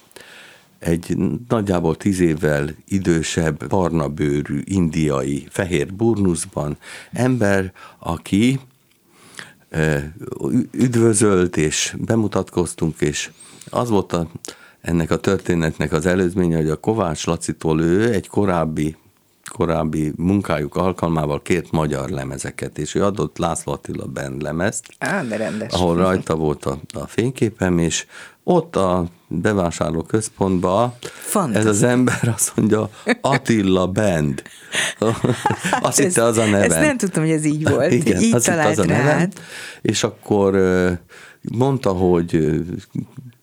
egy 0.82 1.16
nagyjából 1.48 1.96
tíz 1.96 2.20
évvel 2.20 2.74
idősebb, 2.88 3.68
barna 3.68 4.08
bőrű, 4.08 4.60
indiai, 4.64 5.46
fehér 5.50 5.94
burnuszban 5.94 6.76
ember, 7.12 7.72
aki 7.98 8.60
üdvözölt, 10.70 11.56
és 11.56 11.96
bemutatkoztunk, 11.98 13.00
és 13.00 13.30
az 13.70 13.88
volt 13.88 14.12
a, 14.12 14.28
ennek 14.80 15.10
a 15.10 15.16
történetnek 15.16 15.92
az 15.92 16.06
előzménye, 16.06 16.56
hogy 16.56 16.68
a 16.68 16.76
Kovács 16.76 17.26
Lacitól 17.26 17.80
ő 17.80 18.12
egy 18.12 18.28
korábbi 18.28 18.96
korábbi 19.50 20.12
munkájuk 20.16 20.76
alkalmával 20.76 21.42
kért 21.42 21.70
magyar 21.70 22.08
lemezeket, 22.08 22.78
és 22.78 22.94
ő 22.94 23.04
adott 23.04 23.38
László 23.38 23.72
Attila 23.72 24.06
band 24.06 24.42
lemezt, 24.42 24.86
Á, 24.98 25.22
de 25.22 25.36
rendes. 25.36 25.72
ahol 25.72 25.96
rajta 25.96 26.36
volt 26.36 26.64
a, 26.64 26.78
a 26.92 27.06
fényképem, 27.06 27.78
és 27.78 28.06
ott 28.44 28.76
a 28.76 29.06
bevásárló 29.40 30.02
központba 30.02 30.96
ez 31.52 31.66
az 31.66 31.82
ember 31.82 32.32
azt 32.34 32.52
mondja, 32.56 32.90
Attila 33.20 33.86
Band. 33.86 34.42
azt 35.82 35.98
hitte 35.98 36.22
az 36.22 36.38
a 36.38 36.44
neve. 36.44 36.64
Ezt 36.64 36.80
nem 36.80 36.96
tudtam, 36.96 37.22
hogy 37.22 37.32
ez 37.32 37.44
így 37.44 37.68
volt. 37.68 37.92
Igen, 37.92 38.20
így 38.20 38.34
azt 38.34 38.46
hitte 38.46 38.66
az 38.66 38.78
a 38.78 38.84
neve. 38.84 39.28
És 39.82 40.04
akkor 40.04 40.58
mondta, 41.40 41.90
hogy 41.90 42.62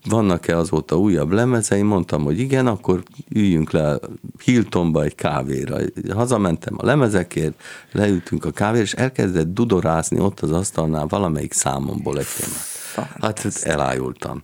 vannak-e 0.10 0.58
azóta 0.58 0.98
újabb 0.98 1.32
lemezei, 1.32 1.82
mondtam, 1.82 2.24
hogy 2.24 2.40
igen, 2.40 2.68
akkor 2.68 3.04
üljünk 3.30 3.72
le 3.72 4.00
Hiltonba 4.44 5.04
egy 5.04 5.16
kávéra. 5.16 5.78
Hazamentem 6.14 6.74
a 6.78 6.86
lemezekért, 6.86 7.62
leültünk 7.92 8.46
a 8.46 8.52
kávéra, 8.52 8.84
és 8.84 8.94
elkezdett 8.94 9.54
dudorázni 9.54 10.20
ott 10.20 10.40
az 10.40 10.52
asztalnál 10.52 11.08
valamelyik 11.08 11.54
számomból 11.54 12.18
egy 12.18 12.28
témát. 12.38 12.78
Hát 13.22 13.60
elájultam. 13.64 14.42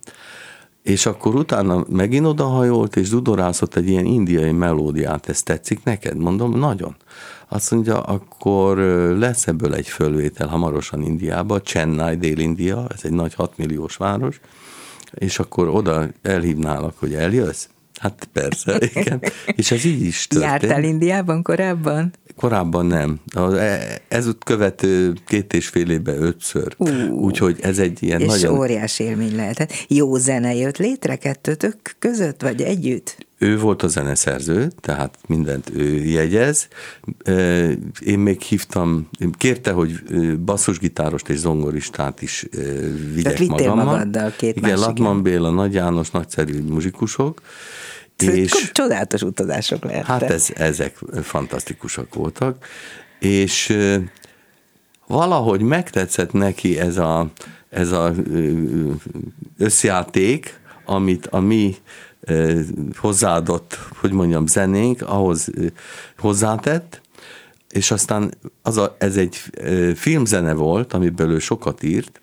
És 0.86 1.06
akkor 1.06 1.34
utána 1.34 1.84
megint 1.88 2.26
odahajolt, 2.26 2.96
és 2.96 3.08
dudorászott 3.08 3.76
egy 3.76 3.88
ilyen 3.88 4.04
indiai 4.04 4.52
melódiát, 4.52 5.28
ez 5.28 5.42
tetszik 5.42 5.84
neked? 5.84 6.16
Mondom, 6.16 6.58
nagyon. 6.58 6.96
Azt 7.48 7.70
mondja, 7.70 8.00
akkor 8.02 8.78
lesz 9.18 9.46
ebből 9.46 9.74
egy 9.74 9.88
fölvétel 9.88 10.46
hamarosan 10.46 11.02
Indiába, 11.02 11.60
Chennai, 11.60 12.16
Dél-India, 12.16 12.86
ez 12.94 13.00
egy 13.02 13.12
nagy 13.12 13.34
6 13.34 13.56
milliós 13.56 13.96
város, 13.96 14.40
és 15.10 15.38
akkor 15.38 15.68
oda 15.68 16.06
elhívnálak, 16.22 16.94
hogy 16.98 17.14
eljössz? 17.14 17.66
Hát 18.00 18.28
persze, 18.32 18.78
igen. 18.94 19.22
És 19.56 19.70
ez 19.70 19.84
így 19.84 20.02
is 20.02 20.26
történt. 20.26 20.50
Jártál 20.50 20.84
Indiában 20.84 21.42
korábban? 21.42 22.12
Korábban 22.36 22.86
nem. 22.86 23.20
E, 23.34 24.00
ez 24.08 24.28
követő 24.44 25.12
két 25.26 25.52
és 25.52 25.68
fél 25.68 25.90
évben 25.90 26.22
ötször. 26.22 26.74
Uh, 26.78 27.12
Úgyhogy 27.12 27.58
ez 27.60 27.78
egy 27.78 28.02
ilyen 28.02 28.20
és 28.20 28.26
nagyon... 28.26 28.58
óriás 28.58 28.98
élmény 28.98 29.36
lehetett. 29.36 29.72
Jó 29.88 30.16
zene 30.16 30.54
jött 30.54 30.76
létre 30.76 31.16
kettőtök 31.16 31.76
között, 31.98 32.42
vagy 32.42 32.62
együtt? 32.62 33.26
Ő 33.38 33.58
volt 33.58 33.82
a 33.82 33.88
zeneszerző, 33.88 34.72
tehát 34.80 35.18
mindent 35.26 35.70
ő 35.74 36.04
jegyez. 36.04 36.68
Én 38.00 38.18
még 38.18 38.40
hívtam, 38.40 39.08
kérte, 39.38 39.70
hogy 39.70 40.02
basszusgitárost 40.44 41.28
és 41.28 41.38
zongoristát 41.38 42.22
is 42.22 42.46
vigyek 43.14 43.32
Tehát 43.34 43.48
magammal. 43.48 43.84
magaddal 43.84 44.32
két 44.36 44.56
Igen, 44.56 44.78
Latman 44.78 45.22
Béla, 45.22 45.50
Nagy 45.50 45.74
János, 45.74 46.10
nagyszerű 46.10 46.62
muzsikusok, 46.62 47.40
és, 48.16 48.70
csodálatos 48.72 49.22
utazások 49.22 49.84
lehettek. 49.84 50.06
Hát 50.06 50.22
ez, 50.22 50.48
ezek 50.54 50.96
fantasztikusak 51.22 52.14
voltak, 52.14 52.66
és 53.18 53.76
valahogy 55.06 55.60
megtetszett 55.60 56.32
neki 56.32 56.78
ez 56.78 56.96
a, 56.96 57.30
ez 57.68 57.92
a 57.92 58.12
összjáték, 59.58 60.60
amit 60.84 61.26
a 61.26 61.40
mi 61.40 61.76
hozzáadott, 62.96 63.78
hogy 64.00 64.12
mondjam, 64.12 64.46
zenénk 64.46 65.02
ahhoz 65.02 65.50
hozzátett, 66.18 67.00
és 67.70 67.90
aztán 67.90 68.34
az 68.62 68.76
a, 68.76 68.96
ez 68.98 69.16
egy 69.16 69.36
filmzene 69.94 70.52
volt, 70.52 70.92
amiből 70.92 71.30
ő 71.30 71.38
sokat 71.38 71.82
írt, 71.82 72.20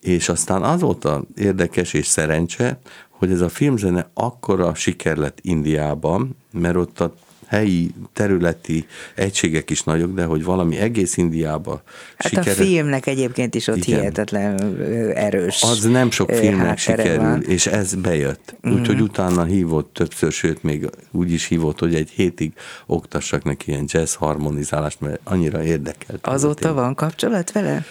és 0.00 0.28
aztán 0.28 0.62
az 0.62 0.80
volt 0.80 1.04
a 1.04 1.24
érdekes 1.36 1.92
és 1.92 2.06
szerencse, 2.06 2.78
hogy 3.16 3.30
ez 3.30 3.40
a 3.40 3.48
filmzene 3.48 4.10
akkora 4.14 4.74
siker 4.74 5.16
lett 5.16 5.38
Indiában, 5.42 6.36
mert 6.52 6.76
ott 6.76 7.00
a 7.00 7.14
helyi 7.46 7.90
területi 8.12 8.86
egységek 9.14 9.70
is 9.70 9.82
nagyok, 9.82 10.14
de 10.14 10.24
hogy 10.24 10.44
valami 10.44 10.76
egész 10.76 11.16
Indiába 11.16 11.82
Hát 12.16 12.28
sikere... 12.28 12.50
a 12.50 12.54
filmnek 12.54 13.06
egyébként 13.06 13.54
is 13.54 13.66
ott 13.66 13.76
Igen. 13.76 13.98
hihetetlen 13.98 14.76
erős 15.14 15.62
Az 15.62 15.84
nem 15.84 16.10
sok 16.10 16.30
filmnek 16.30 16.78
sikerül, 16.78 17.16
van. 17.16 17.42
és 17.42 17.66
ez 17.66 17.94
bejött. 17.94 18.54
Mm. 18.68 18.72
Úgyhogy 18.72 19.00
utána 19.00 19.44
hívott 19.44 19.92
többször, 19.92 20.32
sőt 20.32 20.62
még 20.62 20.90
úgy 21.10 21.32
is 21.32 21.46
hívott, 21.46 21.78
hogy 21.78 21.94
egy 21.94 22.10
hétig 22.10 22.52
oktassak 22.86 23.44
neki 23.44 23.70
ilyen 23.70 23.84
jazz 23.86 24.14
harmonizálást, 24.14 25.00
mert 25.00 25.20
annyira 25.24 25.62
érdekelt. 25.62 26.26
Azóta 26.26 26.72
van 26.72 26.94
kapcsolat 26.94 27.52
vele? 27.52 27.84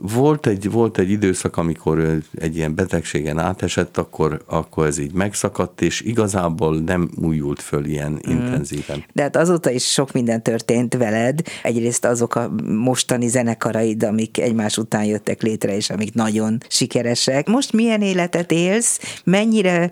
Volt 0.00 0.46
egy, 0.46 0.70
volt 0.70 0.98
egy 0.98 1.10
időszak, 1.10 1.56
amikor 1.56 2.18
egy 2.34 2.56
ilyen 2.56 2.74
betegségen 2.74 3.38
átesett, 3.38 3.96
akkor, 3.96 4.42
akkor 4.46 4.86
ez 4.86 4.98
így 4.98 5.12
megszakadt, 5.12 5.80
és 5.80 6.00
igazából 6.00 6.76
nem 6.76 7.10
újult 7.22 7.62
föl 7.62 7.84
ilyen 7.84 8.10
mm. 8.10 8.30
intenzíven. 8.30 9.04
De 9.12 9.22
hát 9.22 9.36
azóta 9.36 9.70
is 9.70 9.92
sok 9.92 10.12
minden 10.12 10.42
történt 10.42 10.94
veled. 10.96 11.40
Egyrészt 11.62 12.04
azok 12.04 12.34
a 12.34 12.50
mostani 12.64 13.28
zenekaraid, 13.28 14.02
amik 14.02 14.38
egymás 14.38 14.78
után 14.78 15.04
jöttek 15.04 15.42
létre, 15.42 15.76
és 15.76 15.90
amik 15.90 16.14
nagyon 16.14 16.58
sikeresek. 16.68 17.46
Most 17.46 17.72
milyen 17.72 18.02
életet 18.02 18.52
élsz? 18.52 19.20
Mennyire 19.24 19.90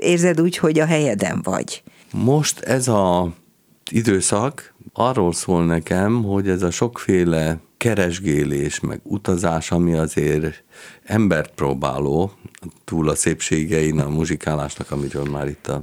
érzed 0.00 0.40
úgy, 0.40 0.56
hogy 0.56 0.78
a 0.78 0.86
helyeden 0.86 1.40
vagy? 1.42 1.82
Most 2.12 2.60
ez 2.60 2.88
a 2.88 3.32
időszak 3.92 4.74
arról 4.92 5.32
szól 5.32 5.64
nekem, 5.64 6.22
hogy 6.22 6.48
ez 6.48 6.62
a 6.62 6.70
sokféle 6.70 7.60
keresgélés, 7.76 8.80
meg 8.80 9.00
utazás, 9.02 9.70
ami 9.70 9.92
azért 9.92 10.64
embert 11.04 11.54
próbáló, 11.54 12.32
túl 12.84 13.08
a 13.08 13.14
szépségein, 13.14 13.98
a 13.98 14.08
muzsikálásnak, 14.08 14.90
amiről 14.90 15.24
már 15.24 15.48
itt 15.48 15.66
a, 15.66 15.82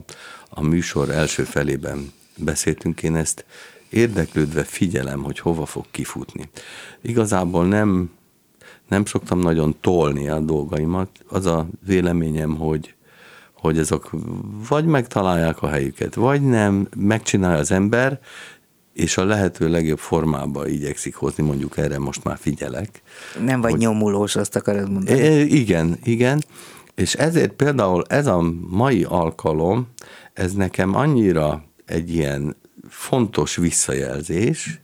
a 0.49 0.61
műsor 0.61 1.09
első 1.09 1.43
felében 1.43 2.11
beszéltünk, 2.37 3.03
én 3.03 3.15
ezt 3.15 3.45
érdeklődve 3.89 4.63
figyelem, 4.63 5.23
hogy 5.23 5.39
hova 5.39 5.65
fog 5.65 5.85
kifutni. 5.91 6.49
Igazából 7.01 7.67
nem, 7.67 8.11
nem 8.87 9.05
szoktam 9.05 9.39
nagyon 9.39 9.75
tolni 9.81 10.29
a 10.29 10.39
dolgaimat. 10.39 11.09
Az 11.27 11.45
a 11.45 11.67
véleményem, 11.85 12.55
hogy, 12.55 12.93
hogy 13.59 13.77
ezek 13.77 14.01
vagy 14.69 14.85
megtalálják 14.85 15.61
a 15.61 15.67
helyüket, 15.67 16.15
vagy 16.15 16.41
nem, 16.41 16.87
megcsinálja 16.97 17.59
az 17.59 17.71
ember, 17.71 18.19
és 18.93 19.17
a 19.17 19.25
lehető 19.25 19.69
legjobb 19.69 19.99
formába 19.99 20.67
igyekszik 20.67 21.15
hozni, 21.15 21.43
mondjuk 21.43 21.77
erre 21.77 21.99
most 21.99 22.23
már 22.23 22.37
figyelek. 22.37 23.01
Nem 23.43 23.61
vagy 23.61 23.71
hogy, 23.71 23.79
nyomulós, 23.79 24.35
azt 24.35 24.55
akarod 24.55 24.91
mondani. 24.91 25.19
Igen, 25.39 25.97
igen, 26.03 26.43
és 26.95 27.13
ezért 27.13 27.51
például 27.51 28.03
ez 28.07 28.27
a 28.27 28.53
mai 28.69 29.03
alkalom, 29.03 29.87
ez 30.33 30.53
nekem 30.53 30.95
annyira 30.95 31.63
egy 31.85 32.13
ilyen 32.13 32.55
fontos 32.89 33.55
visszajelzés, 33.55 34.81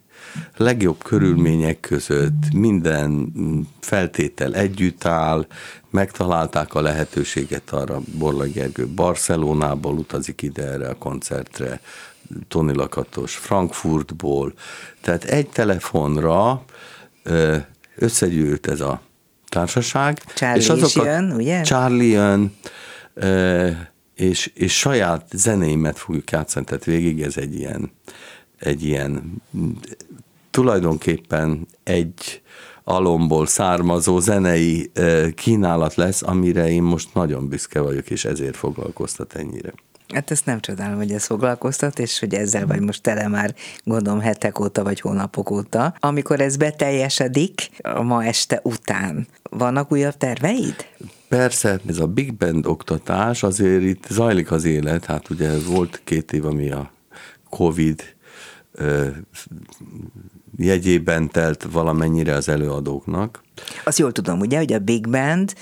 legjobb 0.58 1.04
körülmények 1.04 1.80
között 1.80 2.54
minden 2.54 3.32
feltétel 3.80 4.56
együtt 4.56 5.06
áll, 5.06 5.48
megtalálták 5.90 6.74
a 6.74 6.82
lehetőséget 6.82 7.70
arra, 7.72 8.02
Borla 8.18 8.46
Gergő 8.46 8.88
Barcelonából 8.88 9.94
utazik 9.94 10.42
ide 10.42 10.64
erre 10.64 10.90
a 10.90 10.96
koncertre, 10.98 11.80
Tony 12.48 12.76
Lakatos 12.76 13.36
Frankfurtból, 13.36 14.54
tehát 15.02 15.24
egy 15.24 15.48
telefonra 15.48 16.64
összegyűlt 17.96 18.68
ez 18.68 18.82
a 18.82 19.02
társaság. 19.50 20.22
Charlie 20.34 20.62
és 20.62 20.70
azok 20.70 20.88
is 20.88 20.96
jön, 20.96 21.32
ugye? 21.32 21.62
Charlie 21.62 22.08
jön, 22.08 22.56
és, 24.16 24.52
és 24.54 24.78
saját 24.78 25.26
zenéimet 25.34 25.98
fogjuk 25.98 26.32
játszani, 26.32 26.66
tehát 26.66 26.84
végig 26.84 27.22
ez 27.22 27.38
egy 27.38 27.56
ilyen, 27.56 27.92
egy 28.60 28.84
ilyen 28.84 29.42
tulajdonképpen 30.56 31.68
egy 31.84 32.42
alomból 32.84 33.46
származó 33.46 34.20
zenei 34.20 34.92
kínálat 35.34 35.96
lesz, 35.96 36.22
amire 36.22 36.70
én 36.70 36.84
most 36.84 37.14
nagyon 37.14 37.48
büszke 37.48 37.80
vagyok, 37.80 38.10
és 38.10 38.26
ezért 38.26 38.56
foglalkoztat 38.56 39.34
ennyire. 39.34 39.74
Hát 40.14 40.32
ezt 40.32 40.46
nem 40.46 40.60
csodálom, 40.60 40.98
hogy 40.98 41.12
ez 41.12 41.26
foglalkoztat, 41.26 42.00
és 42.00 42.20
hogy 42.20 42.34
ezzel 42.34 42.68
vagy 42.68 42.80
most 42.80 43.02
tele 43.02 43.28
már 43.28 43.56
gondolom 43.84 44.20
hetek 44.20 44.60
óta 44.60 44.84
vagy 44.84 45.00
hónapok 45.00 45.52
óta. 45.52 45.96
Amikor 46.00 46.42
ez 46.42 46.58
beteljesedik, 46.58 47.70
a 47.82 48.02
ma 48.02 48.24
este 48.24 48.60
után, 48.64 49.28
vannak 49.50 49.92
újabb 49.92 50.18
terveid? 50.18 50.76
Persze, 51.28 51.80
ez 51.88 52.00
a 52.00 52.08
Big 52.08 52.34
Band 52.34 52.66
oktatás, 52.66 53.44
azért 53.44 53.84
itt 53.84 54.06
zajlik 54.10 54.52
az 54.52 54.64
élet, 54.64 55.06
hát 55.06 55.30
ugye 55.30 55.52
volt 55.68 56.02
két 56.04 56.34
év, 56.34 56.46
ami 56.46 56.72
a 56.72 56.92
Covid 57.50 58.16
jegyében 60.58 61.30
telt 61.30 61.68
valamennyire 61.72 62.34
az 62.34 62.50
előadóknak. 62.50 63.44
Azt 63.84 64.00
jól 64.00 64.12
tudom, 64.12 64.40
ugye, 64.40 64.58
hogy 64.58 64.74
a 64.74 64.80
Big 64.80 65.10
Band 65.10 65.54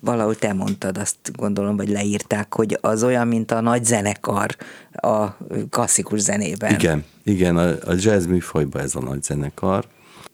valahogy 0.00 0.38
te 0.38 0.52
mondtad, 0.52 0.98
azt 0.98 1.16
gondolom, 1.36 1.76
vagy 1.76 1.88
leírták, 1.88 2.54
hogy 2.54 2.78
az 2.80 3.02
olyan, 3.02 3.28
mint 3.28 3.50
a 3.50 3.60
nagy 3.60 3.84
zenekar 3.84 4.56
a 4.92 5.26
klasszikus 5.70 6.20
zenében. 6.20 6.72
Igen, 6.72 7.04
igen, 7.22 7.56
a, 7.56 7.68
a 7.68 7.94
jazz 7.96 8.26
műfajban 8.26 8.82
ez 8.82 8.94
a 8.94 9.00
nagy 9.00 9.22
zenekar. 9.22 9.84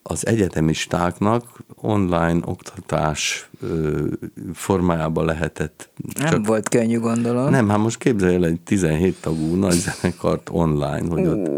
Az 0.09 0.27
egyetemistáknak 0.27 1.45
online 1.75 2.39
oktatás 2.45 3.49
formájában 4.55 5.25
lehetett. 5.25 5.91
Nem 6.19 6.31
csak... 6.31 6.47
volt 6.47 6.69
könnyű, 6.69 6.99
gondolom. 6.99 7.51
Nem, 7.51 7.69
hát 7.69 7.79
most 7.79 7.99
képzelj 7.99 8.35
el 8.35 8.45
egy 8.45 8.61
17 8.61 9.17
tagú 9.21 9.55
nagy 9.55 9.73
zenekart 9.73 10.49
online, 10.53 11.09
hogy 11.09 11.27
ott 11.27 11.49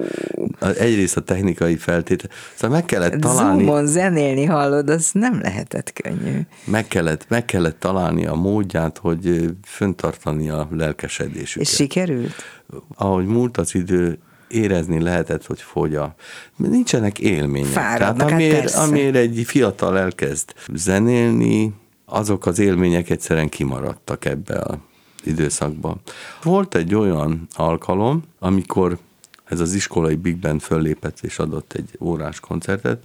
egyrészt 0.79 1.17
a 1.17 1.21
technikai 1.21 1.77
feltétel, 1.77 2.31
szóval 2.55 2.77
meg 2.77 2.87
kellett 2.87 3.21
találni... 3.21 3.65
Zoomon 3.65 3.87
zenélni 3.87 4.45
hallod, 4.45 4.91
az 4.91 5.11
nem 5.13 5.41
lehetett 5.41 5.93
könnyű. 5.93 6.41
Meg 6.65 6.87
kellett, 6.87 7.27
meg 7.29 7.45
kellett 7.45 7.81
találni 7.81 8.27
a 8.27 8.35
módját, 8.35 8.99
hogy 8.99 9.51
föntartani 9.63 10.49
a 10.49 10.69
lelkesedésüket. 10.71 11.69
És 11.69 11.75
sikerült? 11.75 12.35
Ahogy 12.95 13.27
múlt 13.27 13.57
az 13.57 13.75
idő, 13.75 14.19
érezni 14.49 15.01
lehetett, 15.01 15.47
hogy 15.47 15.61
fogy 15.61 15.95
a... 15.95 16.15
Nincsenek 16.57 17.19
élmények. 17.19 17.71
Fáradnak, 17.71 18.17
Tehát 18.17 18.33
amiért, 18.33 18.71
hát 18.71 18.89
amiért 18.89 19.15
egy 19.15 19.43
fiatal 19.47 19.99
elkezd 19.99 20.55
zenélni, 20.75 21.73
azok 22.05 22.47
az 22.47 22.59
élmények 22.59 23.11
egyszerűen 23.11 23.49
kimaradtak 23.49 24.25
ebbe 24.25 24.59
a 24.59 24.79
időszakban. 25.25 26.01
Volt 26.43 26.75
egy 26.75 26.95
olyan 26.95 27.47
alkalom, 27.55 28.23
amikor 28.39 28.99
ez 29.45 29.61
az 29.61 29.75
iskolai 29.75 30.15
Big 30.15 30.37
Band 30.37 30.61
föllépett 30.61 31.19
és 31.21 31.39
adott 31.39 31.73
egy 31.73 31.91
órás 32.01 32.41
koncertet, 32.41 33.03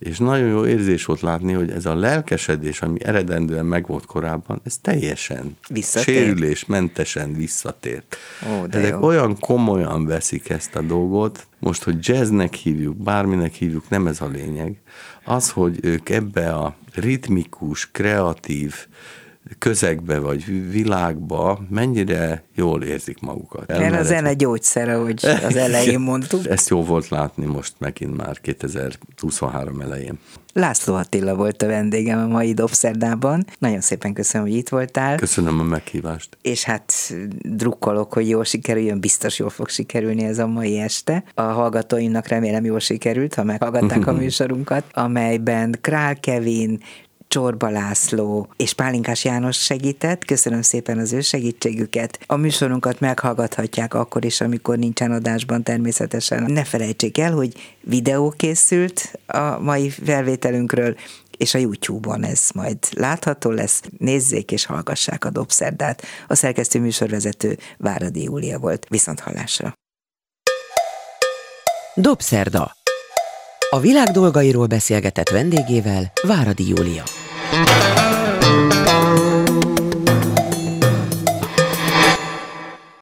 és 0.00 0.18
nagyon 0.18 0.48
jó 0.48 0.66
érzés 0.66 1.04
volt 1.04 1.20
látni, 1.20 1.52
hogy 1.52 1.70
ez 1.70 1.86
a 1.86 1.94
lelkesedés, 1.94 2.80
ami 2.82 3.04
eredendően 3.04 3.66
megvolt 3.66 4.06
korábban, 4.06 4.60
ez 4.64 4.78
teljesen 4.78 5.56
visszatért. 5.68 6.66
mentesen 6.66 7.34
visszatért. 7.34 8.16
Ó, 8.52 8.66
de 8.66 8.78
Ezek 8.78 8.90
jó. 8.90 9.02
olyan 9.02 9.38
komolyan 9.38 10.06
veszik 10.06 10.48
ezt 10.48 10.74
a 10.76 10.80
dolgot, 10.80 11.46
most, 11.58 11.82
hogy 11.82 11.96
jazznek 12.00 12.54
hívjuk, 12.54 12.96
bárminek 12.96 13.52
hívjuk, 13.52 13.88
nem 13.88 14.06
ez 14.06 14.20
a 14.20 14.26
lényeg. 14.26 14.80
Az, 15.24 15.50
hogy 15.50 15.78
ők 15.82 16.08
ebbe 16.08 16.52
a 16.52 16.76
ritmikus, 16.94 17.90
kreatív, 17.90 18.74
közegbe 19.58 20.18
vagy 20.18 20.70
világba 20.70 21.60
mennyire 21.68 22.42
jól 22.54 22.82
érzik 22.82 23.20
magukat. 23.20 23.66
Mert 23.66 24.00
a 24.00 24.02
zene 24.02 24.34
gyógyszere, 24.34 24.94
hogy 24.94 25.26
az 25.44 25.56
elején 25.56 26.00
mondtuk. 26.00 26.46
Ezt 26.46 26.68
jó 26.68 26.84
volt 26.84 27.08
látni 27.08 27.44
most 27.44 27.72
megint 27.78 28.16
már 28.16 28.40
2023 28.40 29.80
elején. 29.80 30.18
László 30.52 30.94
Attila 30.94 31.34
volt 31.34 31.62
a 31.62 31.66
vendégem 31.66 32.18
a 32.18 32.26
mai 32.26 32.52
Dobszerdában. 32.52 33.46
Nagyon 33.58 33.80
szépen 33.80 34.12
köszönöm, 34.12 34.46
hogy 34.46 34.56
itt 34.56 34.68
voltál. 34.68 35.16
Köszönöm 35.16 35.60
a 35.60 35.62
meghívást. 35.62 36.36
És 36.42 36.64
hát 36.64 36.92
drukkolok, 37.42 38.12
hogy 38.12 38.28
jól 38.28 38.44
sikerüljön, 38.44 39.00
biztos 39.00 39.38
jól 39.38 39.50
fog 39.50 39.68
sikerülni 39.68 40.24
ez 40.24 40.38
a 40.38 40.46
mai 40.46 40.78
este. 40.78 41.24
A 41.34 41.42
hallgatóinak 41.42 42.28
remélem 42.28 42.64
jól 42.64 42.78
sikerült, 42.78 43.34
ha 43.34 43.44
meghallgatták 43.44 44.06
a 44.06 44.12
műsorunkat, 44.22 44.84
amelyben 44.92 45.78
Král 45.80 46.20
Kevin, 46.20 46.80
Csorba 47.30 47.68
László 47.68 48.48
és 48.56 48.72
Pálinkás 48.72 49.24
János 49.24 49.56
segített. 49.56 50.24
Köszönöm 50.24 50.62
szépen 50.62 50.98
az 50.98 51.12
ő 51.12 51.20
segítségüket. 51.20 52.18
A 52.26 52.36
műsorunkat 52.36 53.00
meghallgathatják 53.00 53.94
akkor 53.94 54.24
is, 54.24 54.40
amikor 54.40 54.78
nincsen 54.78 55.12
adásban 55.12 55.62
természetesen. 55.62 56.52
Ne 56.52 56.64
felejtsék 56.64 57.18
el, 57.18 57.32
hogy 57.32 57.76
videó 57.80 58.30
készült 58.36 59.18
a 59.26 59.58
mai 59.58 59.90
felvételünkről, 59.90 60.96
és 61.36 61.54
a 61.54 61.58
YouTube-on 61.58 62.24
ez 62.24 62.48
majd 62.54 62.78
látható 62.90 63.50
lesz. 63.50 63.82
Nézzék 63.98 64.50
és 64.50 64.64
hallgassák 64.64 65.24
a 65.24 65.30
Dobszerdát. 65.30 66.02
A 66.28 66.34
szerkesztő 66.34 66.80
műsorvezető 66.80 67.58
Váradi 67.78 68.22
Júlia 68.22 68.58
volt. 68.58 68.86
Viszont 68.88 69.20
hallásra. 69.20 69.72
Dobszerda. 71.94 72.78
A 73.72 73.80
világ 73.80 74.08
dolgairól 74.08 74.66
beszélgetett 74.66 75.28
vendégével 75.28 76.12
Váradi 76.22 76.68
Júlia. 76.68 77.02